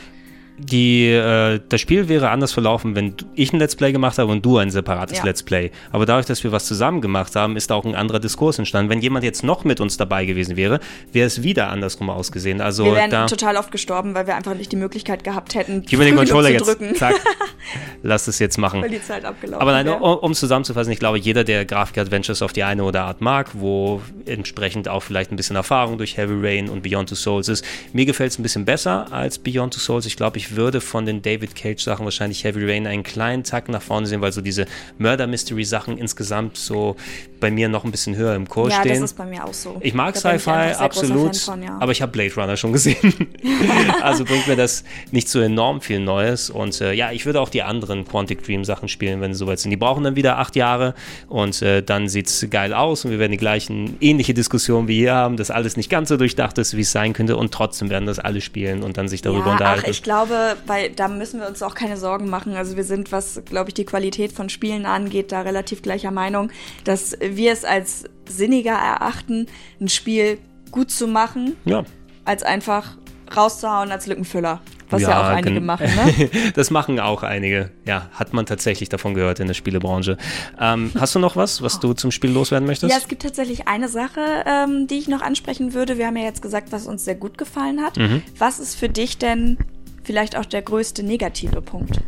die, 0.58 1.10
äh, 1.12 1.60
das 1.70 1.82
Spiel 1.82 2.10
wäre 2.10 2.30
anders 2.30 2.52
verlaufen, 2.52 2.96
wenn 2.96 3.14
ich 3.36 3.54
ein 3.54 3.60
Let's 3.60 3.76
Play 3.76 3.92
gemacht 3.92 4.18
habe 4.18 4.32
und 4.32 4.44
du 4.44 4.58
ein 4.58 4.72
separates 4.72 5.20
ja. 5.20 5.24
Let's 5.24 5.44
Play. 5.44 5.72
Aber 5.92 6.06
dadurch, 6.06 6.26
dass 6.26 6.44
wir 6.44 6.52
was 6.52 6.66
zusammen 6.66 7.00
gemacht 7.00 7.36
haben, 7.36 7.56
ist 7.56 7.72
auch 7.72 7.86
ein 7.86 7.94
anderer 7.94 8.20
Diskurs 8.20 8.58
entstanden. 8.58 8.90
Wenn 8.90 9.02
jemand 9.02 9.24
jetzt 9.24 9.44
noch 9.44 9.64
mit 9.66 9.80
uns 9.80 9.98
dabei 9.98 10.26
gewesen 10.26 10.58
wäre, 10.58 10.80
wäre 11.14 11.28
es 11.28 11.44
wieder 11.44 11.70
andersrum 11.70 12.10
ausgesehen. 12.10 12.60
Also 12.60 12.86
wir 12.86 12.96
wären 12.96 13.12
da, 13.12 13.28
total 13.28 13.58
oft 13.58 13.72
gestorben, 13.72 14.16
weil 14.16 14.26
wir 14.26 14.36
einfach 14.36 14.56
nicht 14.56 14.72
die 14.72 14.78
Möglichkeit 14.78 15.24
gehabt 15.24 15.54
hätten, 15.54 15.84
Gib 15.86 16.00
mir 16.00 16.06
den 16.06 16.16
Controller 16.16 16.50
jetzt. 16.50 16.68
Drücken. 16.68 16.96
Zack. 16.96 17.16
Lass 18.02 18.28
es 18.28 18.40
jetzt 18.40 18.58
machen. 18.58 18.82
Weil 18.82 18.90
die 18.90 19.02
Zeit 19.02 19.26
abgelaufen 19.26 19.62
Aber 19.62 19.72
nein, 19.72 19.88
um, 19.88 20.02
um 20.02 20.34
zusammenzufassen, 20.34 20.92
ich 20.92 21.00
glaube, 21.00 21.20
jeder, 21.20 21.44
der 21.44 21.66
Grafik-Adventures 21.66 22.42
auf 22.42 22.54
die 22.54 22.64
eine 22.64 22.84
oder 22.84 23.04
Art 23.04 23.22
mag, 23.22 23.50
wo 23.54 24.02
entsprechend 24.26 24.90
auch 24.90 25.04
vielleicht 25.04 25.32
ein 25.32 25.36
bisschen 25.36 25.56
Erfahrung 25.56 26.00
durch 26.00 26.18
Heavy 26.18 26.34
Rain 26.42 26.70
und 26.70 26.82
Beyond 26.82 27.10
Two 27.10 27.16
Souls 27.16 27.48
ist, 27.48 27.64
mir 27.94 28.06
gefällt 28.06 28.32
es 28.32 28.40
ein 28.40 28.44
bisschen 28.44 28.66
besser 28.66 29.12
als 29.12 29.38
Beyond 29.38 29.76
Two 29.76 29.80
Souls. 29.80 30.06
Ich 30.08 30.16
glaube, 30.16 30.38
ich 30.38 30.47
würde 30.56 30.82
von 30.82 31.06
den 31.06 31.22
David 31.22 31.56
Cage 31.56 31.82
Sachen 31.82 32.06
wahrscheinlich 32.06 32.44
Heavy 32.44 32.66
Rain 32.66 32.88
einen 32.88 33.04
kleinen 33.04 33.44
Tack 33.44 33.70
nach 33.70 33.82
vorne 33.82 34.08
sehen, 34.08 34.22
weil 34.22 34.32
so 34.32 34.42
diese 34.42 34.66
Murder 34.98 35.28
Mystery 35.28 35.64
Sachen 35.64 35.98
insgesamt 35.98 36.58
so 36.58 36.96
bei 37.40 37.52
mir 37.52 37.70
noch 37.70 37.84
ein 37.84 37.92
bisschen 37.92 38.16
höher 38.16 38.36
im 38.36 38.48
Kurs 38.48 38.74
ja, 38.74 38.80
stehen. 38.80 38.96
Ja, 38.96 39.02
das 39.02 39.12
ist 39.12 39.18
bei 39.18 39.26
mir 39.26 39.46
auch 39.46 39.54
so. 39.54 39.78
Ich 39.82 39.94
mag 39.94 40.16
Sci-Fi 40.16 40.50
absolut, 40.78 41.38
von, 41.38 41.64
ja. 41.64 41.78
aber 41.80 41.92
ich 41.92 42.02
habe 42.02 42.12
Blade 42.12 42.34
Runner 42.36 42.58
schon 42.58 42.74
gesehen. 42.74 43.14
also 44.02 44.26
bringt 44.26 44.48
mir 44.48 44.56
das 44.56 44.84
nicht 45.12 45.30
so 45.30 45.40
enorm 45.40 45.82
viel 45.82 46.00
Neues 46.00 46.50
und 46.50 46.80
äh, 46.82 46.94
ja, 46.94 47.12
ich 47.12 47.26
würde 47.26 47.42
auch 47.42 47.50
die 47.50 47.64
anderen 47.64 48.06
Quantic 48.06 48.44
Dream 48.44 48.64
Sachen 48.66 48.88
spielen, 48.88 49.22
wenn 49.22 49.34
sie 49.34 49.40
soweit 49.40 49.60
sind. 49.60 49.72
Die 49.72 49.78
brauchen 49.78 50.04
dann 50.04 50.16
wieder 50.16 50.38
acht 50.38 50.56
Jahre 50.56 50.94
und 51.28 51.62
äh, 51.62 51.82
dann 51.84 52.10
sieht 52.10 52.28
es 52.28 52.48
geil 52.50 52.74
aus 52.74 53.06
und 53.06 53.12
wir 53.12 53.20
werden 53.20 53.32
die 53.32 53.38
gleichen 53.38 53.98
ähnliche 54.02 54.34
Diskussionen 54.34 54.88
wie 54.88 54.98
hier 54.98 55.14
haben, 55.14 55.38
dass 55.38 55.52
alles 55.52 55.78
nicht 55.78 55.90
ganz 55.90 56.10
so 56.10 56.18
durchdacht 56.18 56.58
ist, 56.58 56.76
wie 56.76 56.82
es 56.82 56.92
sein 56.92 57.14
könnte 57.14 57.38
und 57.38 57.54
trotzdem 57.54 57.90
werden 57.90 58.06
das 58.06 58.20
alle 58.20 58.42
spielen 58.42 58.84
und 58.84 58.98
dann 58.98 59.08
sich 59.08 59.22
darüber 59.22 59.48
ja, 59.48 59.52
unterhalten. 59.54 59.84
Ach, 59.86 59.90
ich 59.90 60.04
glaube, 60.04 60.56
weil 60.66 60.90
da 60.90 61.08
müssen 61.08 61.40
wir 61.40 61.48
uns 61.48 61.62
auch 61.64 61.76
keine 61.76 61.98
Sorgen 61.98 62.30
machen. 62.30 62.56
Also 62.56 62.76
wir 62.76 62.84
sind, 62.84 63.12
was 63.12 63.42
glaube 63.46 63.70
ich 63.70 63.74
die 63.74 63.86
Qualität 63.86 64.32
von 64.32 64.50
Spielen 64.50 64.86
angeht, 64.86 65.32
da 65.32 65.42
relativ 65.42 65.82
gleicher 65.82 66.12
Meinung, 66.12 66.52
dass 66.84 67.14
wir 67.36 67.52
es 67.52 67.66
als 67.66 68.06
sinniger 68.26 68.74
erachten, 68.74 69.48
ein 69.82 69.90
Spiel 69.90 70.38
gut 70.72 70.92
zu 70.92 71.08
machen, 71.08 71.56
ja. 71.66 71.84
als 72.26 72.44
einfach 72.44 72.98
rauszuhauen 73.36 73.92
als 73.92 74.08
Lückenfüller. 74.08 74.62
Was 74.90 75.02
ja, 75.02 75.10
ja 75.10 75.22
auch 75.22 75.36
einige 75.36 75.60
machen, 75.60 75.88
ne? 75.88 76.30
das 76.56 76.72
machen 76.72 77.00
auch 77.02 77.24
einige. 77.24 77.72
Ja, 77.86 78.10
hat 78.14 78.34
man 78.34 78.46
tatsächlich 78.46 78.88
davon 78.88 79.16
gehört 79.16 79.42
in 79.42 79.48
der 79.48 79.54
Spielebranche. 79.54 80.18
Ähm, 80.60 80.92
hast 80.98 81.14
du 81.14 81.20
noch 81.20 81.36
was, 81.36 81.62
was 81.62 81.82
du 81.82 81.94
zum 81.94 82.12
Spiel 82.12 82.32
loswerden 82.32 82.66
möchtest? 82.66 82.94
Ja, 82.94 82.98
es 82.98 83.10
gibt 83.10 83.22
tatsächlich 83.22 83.68
eine 83.68 83.90
Sache, 83.90 84.22
ähm, 84.46 84.88
die 84.88 84.96
ich 84.96 85.10
noch 85.10 85.22
ansprechen 85.22 85.74
würde. 85.74 85.98
Wir 85.98 86.08
haben 86.08 86.16
ja 86.16 86.24
jetzt 86.24 86.42
gesagt, 86.42 86.72
was 86.72 86.88
uns 86.88 87.04
sehr 87.04 87.16
gut 87.16 87.38
gefallen 87.38 87.82
hat. 87.82 87.98
Mhm. 87.98 88.22
Was 88.38 88.60
ist 88.60 88.76
für 88.76 88.88
dich 88.88 89.18
denn 89.18 89.58
vielleicht 90.04 90.38
auch 90.38 90.46
der 90.46 90.62
größte 90.62 91.04
negative 91.04 91.62
Punkt? 91.62 92.00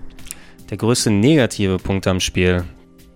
Der 0.70 0.78
größte 0.78 1.12
negative 1.12 1.80
Punkt 1.80 2.08
am 2.08 2.22
Spiel 2.22 2.64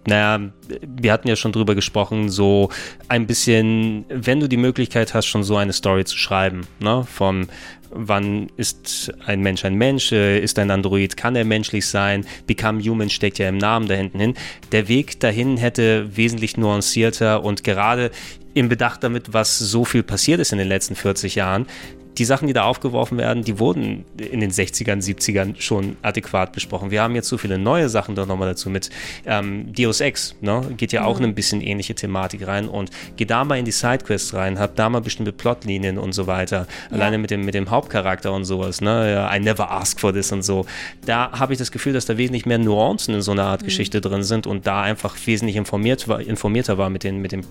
naja, 0.05 0.51
wir 0.85 1.11
hatten 1.11 1.27
ja 1.27 1.35
schon 1.35 1.51
drüber 1.51 1.75
gesprochen, 1.75 2.29
so 2.29 2.69
ein 3.07 3.27
bisschen, 3.27 4.05
wenn 4.09 4.39
du 4.39 4.47
die 4.47 4.57
Möglichkeit 4.57 5.13
hast, 5.13 5.25
schon 5.25 5.43
so 5.43 5.55
eine 5.57 5.73
Story 5.73 6.05
zu 6.05 6.17
schreiben, 6.17 6.67
ne, 6.79 7.05
vom 7.09 7.47
wann 7.95 8.47
ist 8.57 9.13
ein 9.25 9.41
Mensch 9.41 9.65
ein 9.65 9.75
Mensch, 9.75 10.11
äh, 10.11 10.39
ist 10.39 10.57
ein 10.59 10.71
Android, 10.71 11.15
kann 11.15 11.35
er 11.35 11.45
menschlich 11.45 11.87
sein, 11.87 12.25
Become 12.47 12.81
Human 12.81 13.09
steckt 13.09 13.37
ja 13.37 13.47
im 13.47 13.57
Namen 13.57 13.87
da 13.87 13.93
hinten 13.93 14.19
hin. 14.19 14.33
Der 14.71 14.87
Weg 14.87 15.19
dahin 15.19 15.57
hätte 15.57 16.17
wesentlich 16.17 16.57
nuancierter 16.57 17.43
und 17.43 17.63
gerade 17.63 18.11
im 18.55 18.69
Bedacht 18.69 19.03
damit, 19.03 19.33
was 19.33 19.57
so 19.57 19.85
viel 19.85 20.03
passiert 20.03 20.39
ist 20.39 20.51
in 20.51 20.57
den 20.57 20.67
letzten 20.67 20.95
40 20.95 21.35
Jahren, 21.35 21.67
die 22.17 22.25
Sachen, 22.25 22.47
die 22.47 22.53
da 22.53 22.63
aufgeworfen 22.63 23.17
werden, 23.17 23.43
die 23.43 23.59
wurden 23.59 24.05
in 24.17 24.39
den 24.39 24.51
60ern, 24.51 25.01
70ern 25.03 25.59
schon 25.59 25.97
adäquat 26.01 26.51
besprochen. 26.51 26.91
Wir 26.91 27.01
haben 27.01 27.15
jetzt 27.15 27.27
so 27.27 27.37
viele 27.37 27.57
neue 27.57 27.89
Sachen 27.89 28.15
doch 28.15 28.27
nochmal 28.27 28.49
dazu 28.49 28.69
mit 28.69 28.89
ähm, 29.25 29.73
Deus 29.73 30.01
Ex, 30.01 30.35
ne? 30.41 30.61
geht 30.77 30.91
ja 30.91 31.05
auch 31.05 31.19
mhm. 31.19 31.25
ein 31.25 31.35
bisschen 31.35 31.61
ähnliche 31.61 31.95
Thematik 31.95 32.47
rein 32.47 32.67
und 32.67 32.91
geht 33.15 33.29
da 33.29 33.43
mal 33.43 33.57
in 33.57 33.65
die 33.65 33.71
Sidequests 33.71 34.33
rein, 34.33 34.59
habt 34.59 34.77
da 34.77 34.89
mal 34.89 35.01
bestimmte 35.01 35.31
Plotlinien 35.31 35.97
und 35.97 36.13
so 36.13 36.27
weiter, 36.27 36.67
ja. 36.89 36.95
alleine 36.95 37.17
mit 37.17 37.31
dem, 37.31 37.45
mit 37.45 37.55
dem 37.55 37.69
Hauptcharakter 37.71 38.31
und 38.31 38.45
sowas, 38.45 38.81
ne? 38.81 39.29
I 39.33 39.39
never 39.39 39.71
ask 39.71 39.99
for 39.99 40.13
this 40.13 40.31
und 40.31 40.43
so. 40.43 40.65
Da 41.05 41.31
habe 41.31 41.53
ich 41.53 41.59
das 41.59 41.71
Gefühl, 41.71 41.93
dass 41.93 42.05
da 42.05 42.17
wesentlich 42.17 42.45
mehr 42.45 42.57
Nuancen 42.57 43.15
in 43.15 43.21
so 43.21 43.31
einer 43.31 43.45
Art 43.45 43.61
mhm. 43.61 43.65
Geschichte 43.65 44.01
drin 44.01 44.23
sind 44.23 44.47
und 44.47 44.67
da 44.67 44.81
einfach 44.81 45.15
wesentlich 45.25 45.55
informiert 45.55 46.07
war, 46.07 46.21
informierter 46.21 46.77
war 46.77 46.89
mit 46.89 47.03
den, 47.03 47.21
mit 47.21 47.31
den 47.31 47.45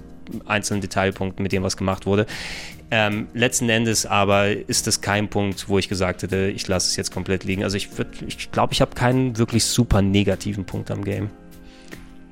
einzelnen 0.47 0.81
Detailpunkten, 0.81 1.42
mit 1.42 1.53
dem 1.53 1.62
was 1.62 1.77
gemacht 1.77 2.07
wurde. 2.07 2.27
Ähm, 2.90 3.29
letzten 3.33 3.68
Endes 3.68 4.05
aber 4.05 4.51
ist 4.51 4.87
das 4.87 5.01
kein 5.01 5.29
Punkt, 5.29 5.68
wo 5.68 5.79
ich 5.79 5.88
gesagt 5.88 6.23
hätte, 6.23 6.53
ich 6.55 6.68
lasse 6.68 6.88
es 6.88 6.97
jetzt 6.97 7.11
komplett 7.11 7.45
liegen. 7.45 7.64
Also 7.64 7.77
ich 7.77 7.90
glaube, 7.90 8.11
ich, 8.27 8.53
glaub, 8.53 8.73
ich 8.73 8.81
habe 8.81 8.95
keinen 8.95 9.38
wirklich 9.38 9.64
super 9.64 10.03
negativen 10.03 10.66
Punkt 10.66 10.90
am 10.90 11.03
Game. 11.03 11.31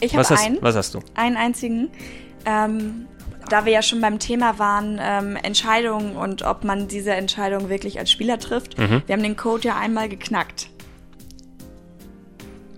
Ich 0.00 0.14
habe 0.14 0.38
einen. 0.38 0.58
Was 0.60 0.76
hast 0.76 0.94
du? 0.94 1.00
Einen 1.14 1.36
einzigen. 1.36 1.88
Ähm, 2.44 3.06
da 3.48 3.64
wir 3.64 3.72
ja 3.72 3.82
schon 3.82 4.00
beim 4.00 4.18
Thema 4.18 4.58
waren, 4.58 5.00
ähm, 5.02 5.36
Entscheidungen 5.36 6.16
und 6.16 6.42
ob 6.42 6.64
man 6.64 6.88
diese 6.88 7.12
Entscheidung 7.12 7.68
wirklich 7.68 7.98
als 7.98 8.10
Spieler 8.10 8.38
trifft. 8.38 8.78
Mhm. 8.78 9.02
Wir 9.06 9.14
haben 9.14 9.22
den 9.22 9.36
Code 9.36 9.68
ja 9.68 9.76
einmal 9.76 10.08
geknackt. 10.08 10.70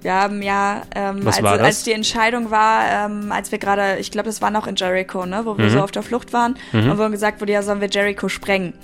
Wir 0.03 0.15
haben 0.15 0.43
ja, 0.43 0.83
ähm, 0.95 1.27
als, 1.27 1.43
als, 1.43 1.83
die 1.85 1.93
Entscheidung 1.93 2.51
war, 2.51 3.07
ähm, 3.07 3.31
als 3.31 3.53
wir 3.53 3.59
gerade, 3.59 3.99
ich 3.99 4.11
glaube, 4.11 4.27
das 4.27 4.43
war 4.43 4.51
noch 4.51 4.67
in 4.67 4.75
Jericho, 4.75 5.27
ne, 5.27 5.43
wo 5.45 5.57
wir 5.57 5.67
mhm. 5.67 5.71
so 5.71 5.81
auf 5.81 5.93
der 5.93 6.03
Flucht 6.03 6.33
waren 6.33 6.57
mhm. 6.73 6.91
und 6.91 6.99
wo 6.99 7.09
gesagt 7.09 7.41
wurde, 7.41 7.53
ja, 7.53 7.62
sollen 7.62 7.81
wir 7.81 7.88
Jericho 7.88 8.29
sprengen. 8.29 8.75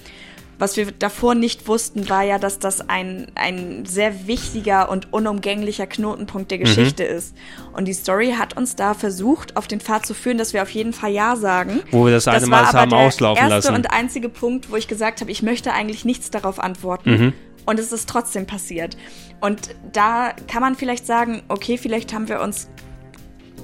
Was 0.60 0.76
wir 0.76 0.90
davor 0.90 1.36
nicht 1.36 1.68
wussten, 1.68 2.08
war 2.08 2.24
ja, 2.24 2.38
dass 2.38 2.58
das 2.58 2.88
ein, 2.88 3.28
ein 3.36 3.84
sehr 3.86 4.26
wichtiger 4.26 4.90
und 4.90 5.12
unumgänglicher 5.12 5.86
Knotenpunkt 5.86 6.50
der 6.50 6.58
mhm. 6.58 6.64
Geschichte 6.64 7.04
mhm. 7.04 7.16
ist. 7.16 7.36
Und 7.72 7.84
die 7.86 7.92
Story 7.92 8.34
hat 8.36 8.56
uns 8.56 8.74
da 8.74 8.94
versucht, 8.94 9.56
auf 9.56 9.68
den 9.68 9.80
Pfad 9.80 10.04
zu 10.04 10.14
führen, 10.14 10.36
dass 10.36 10.54
wir 10.54 10.62
auf 10.62 10.70
jeden 10.70 10.92
Fall 10.92 11.12
Ja 11.12 11.36
sagen. 11.36 11.80
Wo 11.92 12.06
wir 12.06 12.12
das 12.12 12.26
eine 12.26 12.40
das 12.40 12.48
Mal 12.48 12.72
haben 12.72 12.92
auslaufen 12.92 13.40
lassen. 13.40 13.50
Das 13.50 13.64
war 13.66 13.72
der 13.72 13.82
erste 13.82 13.92
und 13.92 13.92
einzige 13.92 14.28
Punkt, 14.28 14.70
wo 14.70 14.76
ich 14.76 14.88
gesagt 14.88 15.20
habe, 15.20 15.30
ich 15.30 15.42
möchte 15.42 15.72
eigentlich 15.72 16.04
nichts 16.04 16.30
darauf 16.30 16.58
antworten. 16.58 17.10
Mhm. 17.10 17.32
Und 17.64 17.78
es 17.78 17.92
ist 17.92 18.08
trotzdem 18.08 18.46
passiert. 18.46 18.96
Und 19.40 19.74
da 19.92 20.32
kann 20.48 20.62
man 20.62 20.74
vielleicht 20.74 21.06
sagen, 21.06 21.42
okay, 21.48 21.78
vielleicht 21.78 22.12
haben 22.12 22.28
wir 22.28 22.40
uns 22.40 22.68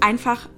einfach 0.00 0.48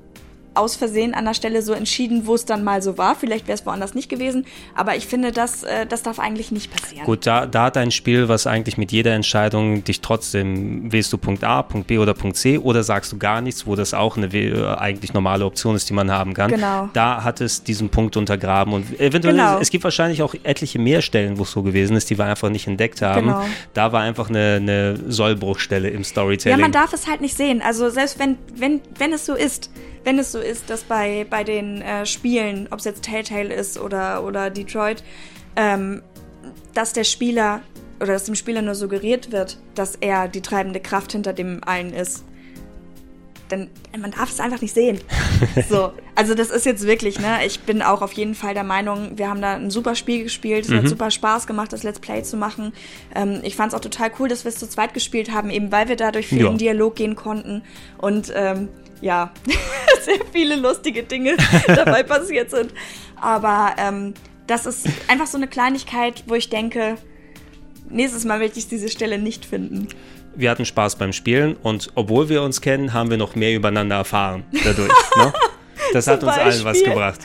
aus 0.56 0.76
Versehen 0.76 1.14
an 1.14 1.24
der 1.24 1.34
Stelle 1.34 1.62
so 1.62 1.72
entschieden, 1.72 2.26
wo 2.26 2.34
es 2.34 2.44
dann 2.44 2.64
mal 2.64 2.82
so 2.82 2.98
war. 2.98 3.14
Vielleicht 3.14 3.46
wäre 3.46 3.58
es 3.58 3.66
woanders 3.66 3.94
nicht 3.94 4.08
gewesen. 4.08 4.46
Aber 4.74 4.96
ich 4.96 5.06
finde, 5.06 5.32
das, 5.32 5.62
äh, 5.62 5.86
das 5.86 6.02
darf 6.02 6.18
eigentlich 6.18 6.50
nicht 6.50 6.70
passieren. 6.74 7.04
Gut, 7.04 7.26
da, 7.26 7.46
da 7.46 7.64
hat 7.64 7.76
ein 7.76 7.90
Spiel, 7.90 8.28
was 8.28 8.46
eigentlich 8.46 8.76
mit 8.78 8.92
jeder 8.92 9.12
Entscheidung 9.12 9.84
dich 9.84 10.00
trotzdem, 10.00 10.92
wählst 10.92 11.12
du 11.12 11.18
Punkt 11.18 11.44
A, 11.44 11.62
Punkt 11.62 11.86
B 11.86 11.98
oder 11.98 12.14
Punkt 12.14 12.36
C 12.36 12.58
oder 12.58 12.82
sagst 12.82 13.12
du 13.12 13.18
gar 13.18 13.40
nichts, 13.40 13.66
wo 13.66 13.76
das 13.76 13.94
auch 13.94 14.16
eine 14.16 14.26
äh, 14.26 14.76
eigentlich 14.76 15.12
normale 15.12 15.44
Option 15.44 15.76
ist, 15.76 15.88
die 15.88 15.94
man 15.94 16.10
haben 16.10 16.34
kann. 16.34 16.50
Genau. 16.50 16.88
Da 16.92 17.24
hat 17.24 17.40
es 17.40 17.62
diesen 17.62 17.88
Punkt 17.88 18.16
untergraben. 18.16 18.72
Und 18.72 18.98
eventuell, 19.00 19.34
genau. 19.34 19.58
es 19.58 19.70
gibt 19.70 19.84
wahrscheinlich 19.84 20.22
auch 20.22 20.34
etliche 20.42 20.78
mehr 20.78 21.02
Stellen, 21.02 21.38
wo 21.38 21.42
es 21.42 21.50
so 21.50 21.62
gewesen 21.62 21.96
ist, 21.96 22.10
die 22.10 22.18
wir 22.18 22.24
einfach 22.24 22.48
nicht 22.48 22.66
entdeckt 22.66 23.02
haben. 23.02 23.26
Genau. 23.26 23.44
Da 23.74 23.92
war 23.92 24.02
einfach 24.02 24.28
eine, 24.28 24.56
eine 24.56 24.98
Sollbruchstelle 25.08 25.88
im 25.88 26.04
Storytelling. 26.04 26.58
Ja, 26.58 26.62
man 26.62 26.72
darf 26.72 26.92
es 26.92 27.06
halt 27.06 27.20
nicht 27.20 27.36
sehen. 27.36 27.62
Also 27.62 27.90
selbst 27.90 28.18
wenn, 28.18 28.36
wenn, 28.54 28.80
wenn 28.98 29.12
es 29.12 29.26
so 29.26 29.34
ist, 29.34 29.70
wenn 30.04 30.18
es 30.20 30.32
so 30.32 30.38
ist, 30.46 30.70
dass 30.70 30.84
bei, 30.84 31.26
bei 31.28 31.44
den 31.44 31.82
äh, 31.82 32.06
Spielen, 32.06 32.68
ob 32.70 32.78
es 32.78 32.84
jetzt 32.84 33.02
Telltale 33.02 33.52
ist 33.52 33.78
oder, 33.78 34.24
oder 34.24 34.50
Detroit, 34.50 35.02
ähm, 35.56 36.02
dass 36.74 36.92
der 36.92 37.04
Spieler 37.04 37.62
oder 38.00 38.12
dass 38.12 38.24
dem 38.24 38.34
Spieler 38.34 38.62
nur 38.62 38.74
suggeriert 38.74 39.32
wird, 39.32 39.58
dass 39.74 39.96
er 39.96 40.28
die 40.28 40.42
treibende 40.42 40.80
Kraft 40.80 41.12
hinter 41.12 41.32
dem 41.32 41.64
allen 41.64 41.92
ist, 41.92 42.24
dann, 43.48 43.68
man 43.96 44.10
darf 44.10 44.30
es 44.30 44.40
einfach 44.40 44.60
nicht 44.60 44.74
sehen. 44.74 44.98
so, 45.68 45.92
also 46.14 46.34
das 46.34 46.50
ist 46.50 46.66
jetzt 46.66 46.86
wirklich, 46.86 47.20
ne, 47.20 47.46
ich 47.46 47.60
bin 47.60 47.80
auch 47.80 48.02
auf 48.02 48.12
jeden 48.12 48.34
Fall 48.34 48.54
der 48.54 48.64
Meinung, 48.64 49.12
wir 49.16 49.28
haben 49.28 49.40
da 49.40 49.54
ein 49.54 49.70
super 49.70 49.94
Spiel 49.94 50.24
gespielt, 50.24 50.64
es 50.64 50.70
mhm. 50.70 50.78
hat 50.78 50.88
super 50.88 51.10
Spaß 51.10 51.46
gemacht, 51.46 51.72
das 51.72 51.82
Let's 51.82 52.00
Play 52.00 52.22
zu 52.22 52.36
machen. 52.36 52.72
Ähm, 53.14 53.40
ich 53.44 53.54
fand 53.56 53.72
es 53.72 53.78
auch 53.78 53.82
total 53.82 54.10
cool, 54.18 54.28
dass 54.28 54.44
wir 54.44 54.48
es 54.48 54.58
zu 54.58 54.68
zweit 54.68 54.94
gespielt 54.94 55.30
haben, 55.30 55.50
eben 55.50 55.70
weil 55.70 55.88
wir 55.88 55.96
dadurch 55.96 56.26
viel 56.26 56.42
ja. 56.42 56.50
in 56.50 56.58
Dialog 56.58 56.96
gehen 56.96 57.14
konnten 57.14 57.62
und 57.98 58.32
ähm, 58.34 58.68
ja, 59.00 59.32
sehr 60.02 60.20
viele 60.32 60.56
lustige 60.56 61.02
Dinge 61.02 61.36
dabei 61.66 62.02
passiert 62.02 62.50
sind. 62.50 62.72
Aber 63.20 63.74
ähm, 63.78 64.14
das 64.46 64.66
ist 64.66 64.86
einfach 65.08 65.26
so 65.26 65.36
eine 65.36 65.48
Kleinigkeit, 65.48 66.24
wo 66.26 66.34
ich 66.34 66.48
denke, 66.48 66.96
nächstes 67.88 68.24
Mal 68.24 68.38
möchte 68.38 68.58
ich 68.58 68.68
diese 68.68 68.88
Stelle 68.88 69.18
nicht 69.18 69.44
finden. 69.44 69.88
Wir 70.34 70.50
hatten 70.50 70.66
Spaß 70.66 70.96
beim 70.96 71.12
Spielen 71.12 71.56
und 71.56 71.90
obwohl 71.94 72.28
wir 72.28 72.42
uns 72.42 72.60
kennen, 72.60 72.92
haben 72.92 73.10
wir 73.10 73.16
noch 73.16 73.34
mehr 73.34 73.54
übereinander 73.54 73.96
erfahren 73.96 74.44
dadurch. 74.64 74.92
ne? 75.16 75.32
Das 75.92 76.08
hat 76.08 76.22
uns 76.24 76.32
allen 76.32 76.64
was 76.64 76.82
gebracht. 76.82 77.20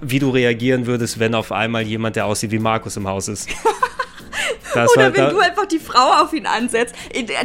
Wie 0.00 0.20
du 0.20 0.30
reagieren 0.30 0.86
würdest, 0.86 1.18
wenn 1.18 1.34
auf 1.34 1.50
einmal 1.50 1.82
jemand, 1.82 2.14
der 2.14 2.26
aussieht 2.26 2.52
wie 2.52 2.58
Markus 2.60 2.96
im 2.96 3.08
Haus 3.08 3.28
ist. 3.28 3.50
Das 4.74 4.90
Oder 4.96 5.12
wenn 5.14 5.24
da 5.24 5.30
du 5.30 5.38
einfach 5.38 5.66
die 5.66 5.78
Frau 5.78 6.22
auf 6.22 6.32
ihn 6.32 6.46
ansetzt. 6.46 6.94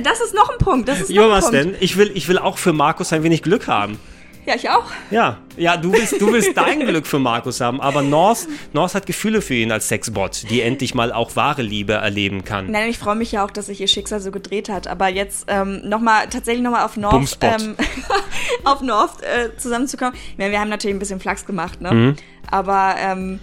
Das 0.03 0.21
ist 0.21 0.33
noch 0.33 0.49
ein 0.49 0.57
Punkt. 0.57 0.87
Das 0.87 1.01
ist 1.01 1.09
jo, 1.09 1.29
was 1.29 1.45
Punkt. 1.45 1.55
denn? 1.55 1.75
Ich 1.79 1.97
will, 1.97 2.11
ich 2.13 2.27
will 2.27 2.37
auch 2.37 2.57
für 2.57 2.73
Markus 2.73 3.13
ein 3.13 3.23
wenig 3.23 3.41
Glück 3.41 3.67
haben. 3.67 3.99
Ja, 4.45 4.55
ich 4.55 4.69
auch. 4.69 4.85
Ja, 5.09 5.39
ja, 5.57 5.75
du 5.75 5.91
willst, 5.91 6.21
du 6.21 6.31
willst 6.31 6.55
dein 6.55 6.79
Glück 6.81 7.07
für 7.07 7.17
Markus 7.17 7.61
haben, 7.61 7.81
aber 7.81 8.03
North, 8.03 8.47
North 8.73 8.93
hat 8.93 9.07
Gefühle 9.07 9.41
für 9.41 9.55
ihn 9.55 9.71
als 9.71 9.87
Sexbot, 9.87 10.49
die 10.51 10.61
endlich 10.61 10.93
mal 10.93 11.11
auch 11.11 11.35
wahre 11.35 11.63
Liebe 11.63 11.93
erleben 11.93 12.45
kann. 12.45 12.69
Nein, 12.69 12.89
ich 12.89 12.99
freue 12.99 13.15
mich 13.15 13.31
ja 13.31 13.43
auch, 13.43 13.49
dass 13.49 13.67
sich 13.67 13.81
ihr 13.81 13.87
Schicksal 13.87 14.19
so 14.19 14.29
gedreht 14.29 14.69
hat. 14.69 14.87
Aber 14.87 15.07
jetzt 15.07 15.45
ähm, 15.47 15.81
noch 15.83 15.99
mal 15.99 16.27
tatsächlich 16.27 16.63
nochmal 16.63 16.85
auf 16.85 16.95
North, 16.95 17.39
ähm, 17.41 17.75
auf 18.63 18.81
North 18.81 19.23
äh, 19.23 19.57
zusammenzukommen. 19.57 20.13
Ich 20.13 20.37
meine, 20.37 20.51
wir 20.51 20.59
haben 20.59 20.69
natürlich 20.69 20.95
ein 20.95 20.99
bisschen 20.99 21.19
Flachs 21.19 21.45
gemacht, 21.45 21.81
ne? 21.81 21.91
Mhm. 21.91 22.15
Aber 22.51 22.95
ähm, 22.99 23.39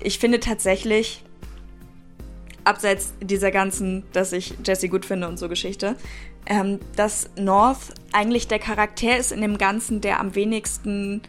ich 0.00 0.18
finde 0.18 0.40
tatsächlich, 0.40 1.22
abseits 2.66 3.12
dieser 3.20 3.50
ganzen, 3.50 4.04
dass 4.12 4.32
ich 4.32 4.54
Jesse 4.64 4.88
gut 4.88 5.04
finde 5.04 5.28
und 5.28 5.38
so 5.38 5.48
Geschichte, 5.48 5.96
ähm, 6.46 6.80
dass 6.94 7.30
North 7.36 7.94
eigentlich 8.12 8.48
der 8.48 8.58
Charakter 8.58 9.16
ist 9.16 9.32
in 9.32 9.40
dem 9.40 9.58
Ganzen, 9.58 10.00
der 10.00 10.20
am 10.20 10.34
wenigsten 10.34 11.22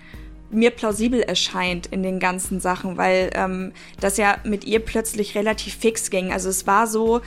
mir 0.49 0.71
plausibel 0.71 1.21
erscheint 1.21 1.87
in 1.87 2.03
den 2.03 2.19
ganzen 2.19 2.59
Sachen, 2.59 2.97
weil 2.97 3.31
ähm, 3.33 3.73
das 3.99 4.17
ja 4.17 4.37
mit 4.45 4.63
ihr 4.63 4.79
plötzlich 4.79 5.35
relativ 5.35 5.75
fix 5.75 6.09
ging. 6.09 6.31
Also 6.31 6.49
es 6.49 6.65
war 6.65 6.87
so 6.87 7.21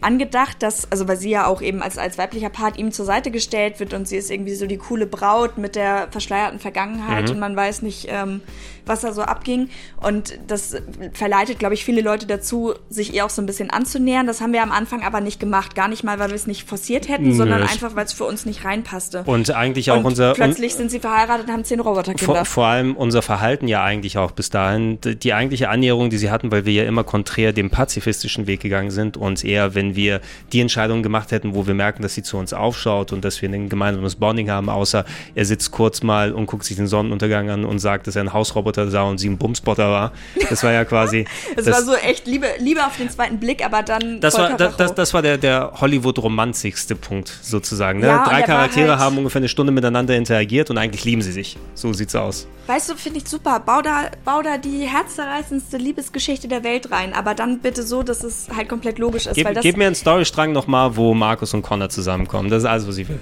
angedacht, 0.00 0.62
dass, 0.62 0.90
also 0.90 1.06
weil 1.06 1.16
sie 1.16 1.30
ja 1.30 1.46
auch 1.46 1.62
eben 1.62 1.82
als, 1.82 1.96
als 1.96 2.18
weiblicher 2.18 2.48
Part 2.48 2.76
ihm 2.76 2.90
zur 2.90 3.04
Seite 3.04 3.30
gestellt 3.30 3.78
wird 3.78 3.94
und 3.94 4.08
sie 4.08 4.16
ist 4.16 4.30
irgendwie 4.30 4.54
so 4.54 4.66
die 4.66 4.78
coole 4.78 5.06
Braut 5.06 5.58
mit 5.58 5.76
der 5.76 6.08
verschleierten 6.10 6.58
Vergangenheit 6.58 7.26
mhm. 7.26 7.34
und 7.34 7.38
man 7.38 7.54
weiß 7.54 7.82
nicht, 7.82 8.08
ähm, 8.10 8.40
was 8.86 9.00
da 9.00 9.12
so 9.12 9.22
abging. 9.22 9.68
Und 10.00 10.38
das 10.46 10.76
verleitet, 11.12 11.58
glaube 11.58 11.74
ich, 11.74 11.84
viele 11.84 12.00
Leute 12.00 12.26
dazu, 12.26 12.74
sich 12.88 13.12
ihr 13.14 13.24
auch 13.24 13.30
so 13.30 13.42
ein 13.42 13.46
bisschen 13.46 13.70
anzunähern. 13.70 14.26
Das 14.26 14.40
haben 14.40 14.52
wir 14.52 14.62
am 14.62 14.72
Anfang 14.72 15.02
aber 15.02 15.20
nicht 15.20 15.40
gemacht. 15.40 15.74
Gar 15.74 15.88
nicht 15.88 16.04
mal, 16.04 16.18
weil 16.18 16.28
wir 16.28 16.36
es 16.36 16.46
nicht 16.46 16.68
forciert 16.68 17.08
hätten, 17.08 17.28
Nö. 17.28 17.34
sondern 17.34 17.62
einfach, 17.62 17.94
weil 17.96 18.04
es 18.04 18.12
für 18.12 18.24
uns 18.24 18.46
nicht 18.46 18.64
reinpasste. 18.64 19.24
Und 19.26 19.50
eigentlich 19.50 19.90
auch 19.90 19.98
und 19.98 20.06
unser. 20.06 20.34
Plötzlich 20.34 20.74
sind 20.74 20.90
sie 20.90 21.00
verheiratet 21.00 21.46
und 21.46 21.52
haben 21.52 21.64
zehn 21.64 21.80
Roboterkinder. 21.80 22.34
Vor, 22.36 22.44
vor 22.44 22.66
allem 22.66 22.96
unser 22.96 23.22
Verhalten 23.22 23.68
ja 23.68 23.82
eigentlich 23.82 24.18
auch 24.18 24.30
bis 24.30 24.50
dahin. 24.50 24.98
Die 25.02 25.32
eigentliche 25.34 25.68
Annäherung, 25.68 26.10
die 26.10 26.18
sie 26.18 26.30
hatten, 26.30 26.50
weil 26.50 26.64
wir 26.64 26.72
ja 26.72 26.84
immer 26.84 27.04
konträr 27.04 27.52
dem 27.52 27.70
pazifistischen 27.70 28.46
Weg 28.46 28.60
gegangen 28.60 28.90
sind 28.90 29.16
und 29.16 29.44
eher, 29.44 29.74
wenn 29.74 29.96
wir 29.96 30.20
die 30.52 30.60
Entscheidung 30.60 31.02
gemacht 31.02 31.32
hätten, 31.32 31.54
wo 31.54 31.66
wir 31.66 31.74
merken, 31.74 32.02
dass 32.02 32.14
sie 32.14 32.22
zu 32.22 32.36
uns 32.36 32.52
aufschaut 32.52 33.12
und 33.12 33.24
dass 33.24 33.40
wir 33.42 33.48
ein 33.48 33.68
gemeinsames 33.68 34.16
Bonding 34.16 34.50
haben, 34.50 34.68
außer 34.68 35.04
er 35.34 35.44
sitzt 35.44 35.70
kurz 35.70 36.02
mal 36.02 36.32
und 36.32 36.46
guckt 36.46 36.64
sich 36.64 36.76
den 36.76 36.86
Sonnenuntergang 36.86 37.50
an 37.50 37.64
und 37.64 37.78
sagt, 37.78 38.06
dass 38.06 38.16
er 38.16 38.22
ein 38.22 38.32
Hausroboter 38.32 38.75
Roboter 38.76 38.90
sah 38.90 39.02
und 39.02 39.18
sie 39.18 39.28
ein 39.28 39.38
Bumspotter 39.38 39.90
war. 39.90 40.12
Das 40.48 40.62
war 40.62 40.72
ja 40.72 40.84
quasi. 40.84 41.26
das, 41.54 41.64
das, 41.66 41.74
war 41.74 41.82
so 41.82 41.94
echt 41.94 42.26
Liebe, 42.26 42.46
Liebe 42.58 42.84
auf 42.84 42.96
den 42.96 43.10
zweiten 43.10 43.38
Blick, 43.38 43.64
aber 43.64 43.82
dann. 43.82 44.20
Das 44.20 44.38
war, 44.38 44.56
das, 44.56 44.76
das, 44.76 44.94
das, 44.94 45.14
war 45.14 45.22
der, 45.22 45.38
der 45.38 45.72
Hollywood-romanzigste 45.80 46.96
Punkt 46.96 47.32
sozusagen. 47.42 48.00
Ne? 48.00 48.06
Ja, 48.06 48.24
Drei 48.24 48.42
Charaktere 48.42 48.90
halt 48.90 49.00
haben 49.00 49.18
ungefähr 49.18 49.40
eine 49.40 49.48
Stunde 49.48 49.72
miteinander 49.72 50.16
interagiert 50.16 50.70
und 50.70 50.78
eigentlich 50.78 51.04
lieben 51.04 51.22
sie 51.22 51.32
sich. 51.32 51.56
So 51.74 51.92
sieht's 51.92 52.14
aus. 52.14 52.46
Weißt 52.66 52.90
du, 52.90 52.94
finde 52.96 53.18
ich 53.18 53.28
super. 53.28 53.60
Bau 53.60 53.82
da, 53.82 54.10
bau 54.24 54.42
da 54.42 54.58
die 54.58 54.86
herzerreißendste 54.86 55.76
Liebesgeschichte 55.76 56.48
der 56.48 56.64
Welt 56.64 56.90
rein, 56.90 57.12
aber 57.12 57.34
dann 57.34 57.60
bitte 57.60 57.82
so, 57.82 58.02
dass 58.02 58.24
es 58.24 58.48
halt 58.54 58.68
komplett 58.68 58.98
logisch 58.98 59.26
ist. 59.26 59.34
Gib, 59.34 59.60
gib 59.60 59.76
mir 59.76 59.86
einen 59.86 59.94
Storystrang 59.94 60.52
nochmal, 60.52 60.96
wo 60.96 61.14
Markus 61.14 61.54
und 61.54 61.62
Connor 61.62 61.88
zusammenkommen. 61.88 62.50
Das 62.50 62.62
ist 62.62 62.68
alles, 62.68 62.88
was 62.88 62.98
ich 62.98 63.08
will. 63.08 63.20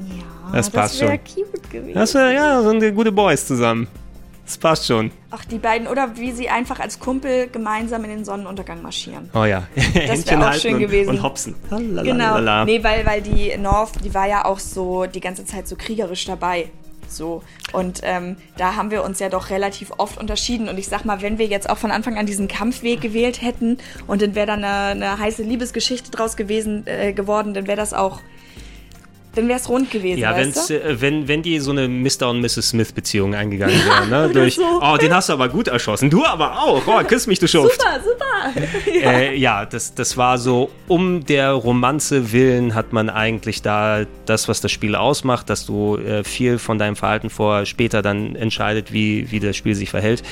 Ja, 0.00 0.56
das 0.56 0.70
passt 0.70 1.00
das 1.00 1.08
schon. 1.08 1.18
Cute 1.18 1.70
gewesen. 1.70 1.94
Das 1.94 2.14
wäre 2.14 2.34
ja 2.34 2.62
so 2.62 2.70
eine 2.70 2.92
gute 2.92 3.12
Boys 3.12 3.46
zusammen. 3.46 3.88
Das 4.50 4.58
passt 4.58 4.86
schon. 4.86 5.12
Ach, 5.30 5.44
die 5.44 5.58
beiden, 5.58 5.86
oder 5.86 6.16
wie 6.16 6.32
sie 6.32 6.48
einfach 6.48 6.80
als 6.80 6.98
Kumpel 6.98 7.46
gemeinsam 7.46 8.02
in 8.02 8.10
den 8.10 8.24
Sonnenuntergang 8.24 8.82
marschieren. 8.82 9.30
Oh 9.32 9.44
ja. 9.44 9.68
Das 9.94 10.26
wäre 10.26 10.48
auch 10.48 10.54
schön 10.54 10.74
und, 10.74 10.80
gewesen. 10.80 11.10
Und 11.10 11.22
hopsen. 11.22 11.54
Genau. 11.68 12.64
Nee, 12.64 12.82
weil, 12.82 13.06
weil 13.06 13.22
die 13.22 13.56
North, 13.56 14.04
die 14.04 14.12
war 14.12 14.26
ja 14.26 14.44
auch 14.44 14.58
so 14.58 15.06
die 15.06 15.20
ganze 15.20 15.44
Zeit 15.44 15.68
so 15.68 15.76
kriegerisch 15.76 16.24
dabei. 16.24 16.68
So. 17.06 17.44
Und 17.72 18.00
ähm, 18.02 18.38
da 18.56 18.74
haben 18.74 18.90
wir 18.90 19.04
uns 19.04 19.20
ja 19.20 19.28
doch 19.28 19.50
relativ 19.50 19.92
oft 19.98 20.18
unterschieden. 20.18 20.68
Und 20.68 20.78
ich 20.78 20.88
sag 20.88 21.04
mal, 21.04 21.22
wenn 21.22 21.38
wir 21.38 21.46
jetzt 21.46 21.70
auch 21.70 21.78
von 21.78 21.92
Anfang 21.92 22.18
an 22.18 22.26
diesen 22.26 22.48
Kampfweg 22.48 23.00
gewählt 23.00 23.42
hätten 23.42 23.78
und 24.08 24.20
dann 24.20 24.34
wäre 24.34 24.48
da 24.48 24.54
eine, 24.54 24.66
eine 24.66 25.18
heiße 25.20 25.44
Liebesgeschichte 25.44 26.10
draus 26.10 26.36
gewesen, 26.36 26.88
äh, 26.88 27.12
geworden, 27.12 27.54
dann 27.54 27.68
wäre 27.68 27.76
das 27.76 27.94
auch 27.94 28.20
dann 29.34 29.46
wäre 29.46 29.58
es 29.60 29.68
rund 29.68 29.90
gewesen. 29.90 30.18
Ja, 30.18 30.34
weißt 30.34 30.72
äh, 30.72 31.00
wenn, 31.00 31.28
wenn 31.28 31.42
die 31.42 31.60
so 31.60 31.70
eine 31.70 31.86
Mr. 31.86 32.30
und 32.30 32.40
Mrs. 32.40 32.70
Smith-Beziehung 32.70 33.34
eingegangen 33.34 33.76
wären, 33.84 34.10
ne? 34.10 34.30
Durch, 34.32 34.56
so. 34.56 34.80
oh, 34.82 34.96
den 34.96 35.14
hast 35.14 35.28
du 35.28 35.34
aber 35.34 35.48
gut 35.48 35.68
erschossen. 35.68 36.10
Du 36.10 36.24
aber 36.24 36.60
auch. 36.60 36.82
Oh, 36.86 37.02
küss 37.04 37.26
mich, 37.26 37.38
du 37.38 37.46
Schuft. 37.46 37.80
Super, 37.80 38.00
super. 38.02 39.00
ja, 39.00 39.12
äh, 39.18 39.36
ja 39.36 39.66
das, 39.66 39.94
das 39.94 40.16
war 40.16 40.38
so, 40.38 40.70
um 40.88 41.24
der 41.24 41.52
Romanze 41.52 42.32
willen 42.32 42.74
hat 42.74 42.92
man 42.92 43.08
eigentlich 43.08 43.62
da 43.62 44.04
das, 44.26 44.48
was 44.48 44.60
das 44.60 44.72
Spiel 44.72 44.96
ausmacht, 44.96 45.48
dass 45.48 45.64
du 45.64 45.96
äh, 45.96 46.24
viel 46.24 46.58
von 46.58 46.78
deinem 46.78 46.96
Verhalten 46.96 47.30
vor 47.30 47.66
später 47.66 48.02
dann 48.02 48.34
entscheidet, 48.34 48.92
wie, 48.92 49.30
wie 49.30 49.38
das 49.38 49.56
Spiel 49.56 49.74
sich 49.74 49.90
verhält. 49.90 50.22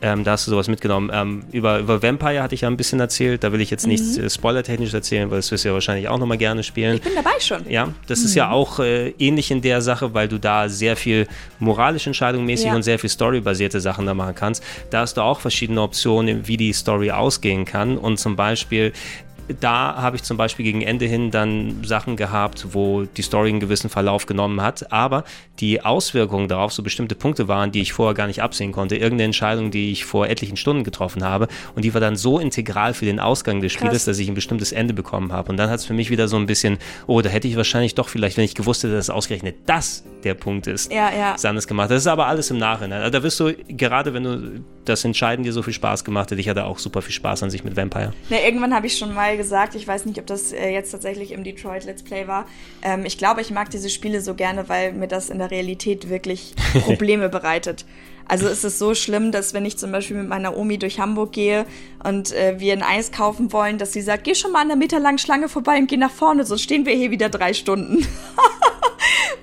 Ähm, 0.00 0.22
da 0.22 0.32
hast 0.32 0.46
du 0.46 0.50
sowas 0.50 0.68
mitgenommen. 0.68 1.10
Ähm, 1.12 1.42
über, 1.50 1.80
über 1.80 2.02
Vampire 2.02 2.42
hatte 2.42 2.54
ich 2.54 2.60
ja 2.60 2.68
ein 2.68 2.76
bisschen 2.76 3.00
erzählt. 3.00 3.42
Da 3.42 3.52
will 3.52 3.60
ich 3.60 3.70
jetzt 3.70 3.84
mhm. 3.84 3.92
nichts 3.92 4.16
äh, 4.16 4.30
spoilertechnisch 4.30 4.94
erzählen, 4.94 5.30
weil 5.30 5.38
das 5.38 5.50
wirst 5.50 5.64
du 5.64 5.68
ja 5.68 5.74
wahrscheinlich 5.74 6.08
auch 6.08 6.18
nochmal 6.18 6.38
gerne 6.38 6.62
spielen. 6.62 6.96
Ich 6.96 7.02
bin 7.02 7.14
dabei 7.16 7.38
schon. 7.40 7.68
Ja, 7.68 7.92
das 8.06 8.20
mhm. 8.20 8.24
ist 8.26 8.34
ja 8.34 8.47
auch 8.50 8.78
äh, 8.78 9.10
ähnlich 9.18 9.50
in 9.50 9.60
der 9.60 9.82
Sache, 9.82 10.14
weil 10.14 10.28
du 10.28 10.38
da 10.38 10.68
sehr 10.68 10.96
viel 10.96 11.26
moralische 11.58 12.10
Entscheidungen 12.10 12.46
mäßig 12.46 12.66
ja. 12.66 12.74
und 12.74 12.82
sehr 12.82 12.98
viel 12.98 13.10
storybasierte 13.10 13.80
Sachen 13.80 14.06
da 14.06 14.14
machen 14.14 14.34
kannst. 14.34 14.62
Da 14.90 15.00
hast 15.00 15.16
du 15.16 15.22
auch 15.22 15.40
verschiedene 15.40 15.82
Optionen, 15.82 16.46
wie 16.46 16.56
die 16.56 16.72
Story 16.72 17.10
ausgehen 17.10 17.64
kann. 17.64 17.98
Und 17.98 18.18
zum 18.18 18.36
Beispiel 18.36 18.92
da 19.60 19.96
habe 19.96 20.16
ich 20.16 20.22
zum 20.22 20.36
Beispiel 20.36 20.64
gegen 20.64 20.82
Ende 20.82 21.06
hin 21.06 21.30
dann 21.30 21.84
Sachen 21.84 22.16
gehabt, 22.16 22.68
wo 22.72 23.04
die 23.04 23.22
Story 23.22 23.48
einen 23.48 23.60
gewissen 23.60 23.90
Verlauf 23.90 24.26
genommen 24.26 24.60
hat, 24.60 24.92
aber 24.92 25.24
die 25.60 25.84
Auswirkungen 25.84 26.48
darauf 26.48 26.72
so 26.72 26.82
bestimmte 26.82 27.14
Punkte 27.14 27.48
waren, 27.48 27.72
die 27.72 27.80
ich 27.80 27.92
vorher 27.92 28.14
gar 28.14 28.26
nicht 28.26 28.42
absehen 28.42 28.72
konnte. 28.72 28.96
Irgendeine 28.96 29.24
Entscheidung, 29.24 29.70
die 29.70 29.90
ich 29.90 30.04
vor 30.04 30.28
etlichen 30.28 30.56
Stunden 30.56 30.84
getroffen 30.84 31.24
habe 31.24 31.48
und 31.74 31.84
die 31.84 31.94
war 31.94 32.00
dann 32.00 32.16
so 32.16 32.38
integral 32.38 32.94
für 32.94 33.04
den 33.04 33.20
Ausgang 33.20 33.60
des 33.60 33.72
Spieles, 33.72 33.92
Krass. 33.92 34.04
dass 34.04 34.18
ich 34.18 34.28
ein 34.28 34.34
bestimmtes 34.34 34.72
Ende 34.72 34.94
bekommen 34.94 35.32
habe. 35.32 35.50
Und 35.50 35.56
dann 35.56 35.70
hat 35.70 35.80
es 35.80 35.86
für 35.86 35.94
mich 35.94 36.10
wieder 36.10 36.28
so 36.28 36.36
ein 36.36 36.46
bisschen, 36.46 36.78
oh, 37.06 37.20
da 37.20 37.30
hätte 37.30 37.48
ich 37.48 37.56
wahrscheinlich 37.56 37.94
doch 37.94 38.08
vielleicht, 38.08 38.36
wenn 38.36 38.44
ich 38.44 38.54
gewusst 38.54 38.82
hätte, 38.82 38.94
dass 38.94 39.10
ausgerechnet 39.10 39.56
das 39.66 40.04
der 40.24 40.34
Punkt 40.34 40.66
ist, 40.66 40.92
ja, 40.92 41.10
ja. 41.12 41.36
anders 41.44 41.66
gemacht. 41.66 41.90
Das 41.90 41.98
ist 41.98 42.06
aber 42.06 42.26
alles 42.26 42.50
im 42.50 42.58
Nachhinein. 42.58 43.00
Also 43.02 43.18
da 43.18 43.22
wirst 43.22 43.40
du, 43.40 43.54
gerade 43.68 44.12
wenn 44.14 44.24
du 44.24 44.64
das 44.88 45.04
Entscheiden 45.04 45.44
dir 45.44 45.52
so 45.52 45.62
viel 45.62 45.72
Spaß 45.72 46.04
gemacht 46.04 46.30
hat, 46.30 46.38
ich 46.38 46.48
hatte 46.48 46.64
auch 46.64 46.78
super 46.78 47.02
viel 47.02 47.12
Spaß 47.12 47.42
an 47.42 47.50
sich 47.50 47.64
mit 47.64 47.76
Vampire. 47.76 48.12
Na, 48.30 48.40
irgendwann 48.40 48.74
habe 48.74 48.86
ich 48.86 48.96
schon 48.96 49.14
mal 49.14 49.36
gesagt, 49.36 49.74
ich 49.74 49.86
weiß 49.86 50.06
nicht, 50.06 50.18
ob 50.18 50.26
das 50.26 50.52
äh, 50.52 50.70
jetzt 50.70 50.90
tatsächlich 50.90 51.32
im 51.32 51.44
Detroit 51.44 51.84
Let's 51.84 52.02
Play 52.02 52.26
war. 52.26 52.46
Ähm, 52.82 53.04
ich 53.04 53.18
glaube, 53.18 53.40
ich 53.40 53.50
mag 53.50 53.70
diese 53.70 53.90
Spiele 53.90 54.20
so 54.20 54.34
gerne, 54.34 54.68
weil 54.68 54.92
mir 54.92 55.08
das 55.08 55.30
in 55.30 55.38
der 55.38 55.50
Realität 55.50 56.08
wirklich 56.08 56.54
Probleme 56.84 57.28
bereitet. 57.28 57.84
Also 58.28 58.46
ist 58.46 58.62
es 58.62 58.78
so 58.78 58.94
schlimm, 58.94 59.32
dass 59.32 59.54
wenn 59.54 59.64
ich 59.64 59.78
zum 59.78 59.90
Beispiel 59.90 60.18
mit 60.18 60.28
meiner 60.28 60.54
Omi 60.54 60.78
durch 60.78 61.00
Hamburg 61.00 61.32
gehe 61.32 61.64
und 62.04 62.30
äh, 62.32 62.56
wir 62.58 62.74
ein 62.74 62.82
Eis 62.82 63.10
kaufen 63.10 63.52
wollen, 63.54 63.78
dass 63.78 63.94
sie 63.94 64.02
sagt, 64.02 64.24
geh 64.24 64.34
schon 64.34 64.52
mal 64.52 64.60
an 64.60 64.68
der 64.68 64.76
meterlangen 64.76 65.18
Schlange 65.18 65.48
vorbei 65.48 65.78
und 65.78 65.88
geh 65.88 65.96
nach 65.96 66.10
vorne, 66.10 66.44
sonst 66.44 66.62
stehen 66.62 66.84
wir 66.84 66.94
hier 66.94 67.10
wieder 67.10 67.30
drei 67.30 67.54
Stunden. 67.54 68.06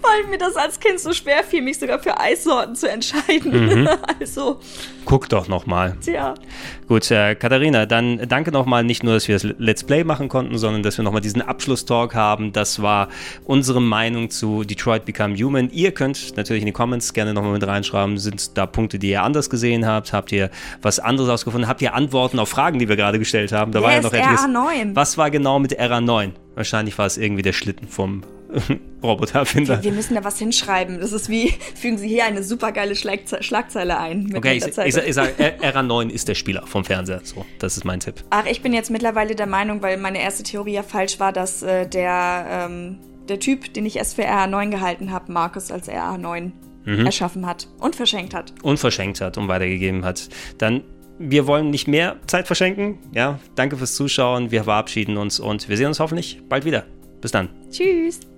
weil 0.05 0.29
mir 0.29 0.37
das 0.37 0.55
als 0.55 0.79
Kind 0.79 0.99
so 0.99 1.13
schwer 1.13 1.43
fiel, 1.43 1.61
mich 1.61 1.79
sogar 1.79 1.99
für 1.99 2.19
Eissorten 2.19 2.75
zu 2.75 2.89
entscheiden. 2.89 3.81
Mhm. 3.83 3.89
Also. 4.19 4.59
Guck 5.05 5.29
doch 5.29 5.47
nochmal. 5.47 5.97
Tja. 6.01 6.35
Gut, 6.87 7.09
äh, 7.11 7.35
Katharina, 7.35 7.85
dann 7.85 8.27
danke 8.27 8.51
nochmal 8.51 8.83
nicht 8.83 9.03
nur, 9.03 9.13
dass 9.13 9.27
wir 9.27 9.35
das 9.35 9.43
Let's 9.57 9.83
Play 9.83 10.03
machen 10.03 10.29
konnten, 10.29 10.57
sondern 10.57 10.83
dass 10.83 10.97
wir 10.97 11.03
nochmal 11.03 11.21
diesen 11.21 11.41
Abschlusstalk 11.41 12.15
haben. 12.15 12.53
Das 12.53 12.81
war 12.81 13.09
unsere 13.43 13.81
Meinung 13.81 14.29
zu 14.29 14.63
Detroit 14.63 15.05
Become 15.05 15.35
Human. 15.35 15.69
Ihr 15.71 15.91
könnt 15.91 16.37
natürlich 16.37 16.61
in 16.61 16.67
die 16.67 16.71
Comments 16.71 17.13
gerne 17.13 17.33
nochmal 17.33 17.53
mit 17.53 17.65
reinschreiben, 17.65 18.17
sind 18.17 18.57
da 18.57 18.65
Punkte, 18.65 18.99
die 18.99 19.09
ihr 19.09 19.23
anders 19.23 19.49
gesehen 19.49 19.85
habt? 19.85 20.13
Habt 20.13 20.31
ihr 20.31 20.49
was 20.81 20.99
anderes 20.99 21.29
ausgefunden? 21.29 21.67
Habt 21.67 21.81
ihr 21.81 21.93
Antworten 21.93 22.39
auf 22.39 22.49
Fragen, 22.49 22.79
die 22.79 22.89
wir 22.89 22.95
gerade 22.95 23.19
gestellt 23.19 23.51
haben? 23.51 23.71
Da 23.71 23.79
yes, 23.79 23.85
war 23.85 23.93
ja 23.93 24.01
noch 24.01 24.13
etwas. 24.13 24.45
RA9. 24.45 24.95
Was 24.95 25.17
war 25.17 25.29
genau 25.29 25.59
mit 25.59 25.79
RA9? 25.79 26.31
Wahrscheinlich 26.55 26.97
war 26.97 27.05
es 27.05 27.17
irgendwie 27.17 27.41
der 27.41 27.53
Schlitten 27.53 27.87
vom 27.87 28.23
Robotererfinder. 29.03 29.77
Wir, 29.77 29.83
wir, 29.83 29.91
müssen 29.91 30.15
da 30.15 30.23
was 30.23 30.39
hinschreiben. 30.39 30.99
Das 30.99 31.11
ist 31.11 31.29
wie, 31.29 31.53
fügen 31.75 31.97
Sie 31.97 32.07
hier 32.07 32.25
eine 32.25 32.43
supergeile 32.43 32.95
Schlagze 32.95 33.41
Schlagzeile 33.43 33.97
ein. 33.99 34.33
okay, 34.35 34.57
ich, 34.57 34.65
ich, 34.65 34.97
ich 34.97 35.13
sage, 35.13 35.31
RA9 35.37 36.09
ist 36.09 36.27
der 36.27 36.35
Spieler 36.35 36.65
vom 36.65 36.85
Fernseher. 36.85 37.21
So, 37.23 37.45
das 37.59 37.77
ist 37.77 37.85
mein 37.85 37.99
Tipp. 37.99 38.23
Ach, 38.29 38.45
ich 38.45 38.61
bin 38.61 38.73
jetzt 38.73 38.89
mittlerweile 38.89 39.35
der 39.35 39.47
Meinung, 39.47 39.81
weil 39.81 39.97
meine 39.97 40.21
erste 40.21 40.43
Theorie 40.43 40.73
ja 40.73 40.83
falsch 40.83 41.19
war, 41.19 41.31
dass 41.31 41.63
äh, 41.63 41.87
der, 41.87 42.67
ähm, 42.69 42.97
der 43.29 43.39
Typ, 43.39 43.73
den 43.73 43.85
ich 43.85 43.97
erst 43.97 44.15
für 44.15 44.23
RA9 44.23 44.69
gehalten 44.69 45.11
habe, 45.11 45.31
Markus 45.31 45.71
als 45.71 45.89
RA9 45.89 46.51
mhm. 46.85 47.05
erschaffen 47.05 47.45
hat 47.45 47.67
und 47.79 47.95
verschenkt 47.95 48.33
hat. 48.33 48.53
Und 48.63 48.79
verschenkt 48.79 49.21
hat 49.21 49.37
und 49.37 49.47
weitergegeben 49.47 50.05
hat. 50.05 50.29
Dann 50.57 50.83
wir 51.17 51.47
wollen 51.47 51.69
nicht 51.69 51.87
mehr 51.87 52.17
Zeit 52.27 52.47
verschenken. 52.47 52.99
Ja, 53.13 53.39
danke 53.55 53.77
fürs 53.77 53.95
Zuschauen. 53.95 54.51
Wir 54.51 54.65
verabschieden 54.65 55.17
uns 55.17 55.39
und 55.39 55.69
wir 55.69 55.77
sehen 55.77 55.87
uns 55.87 55.99
hoffentlich 55.99 56.41
bald 56.49 56.65
wieder. 56.65 56.85
Bis 57.21 57.31
dann. 57.31 57.49
Tschüss. 57.71 58.19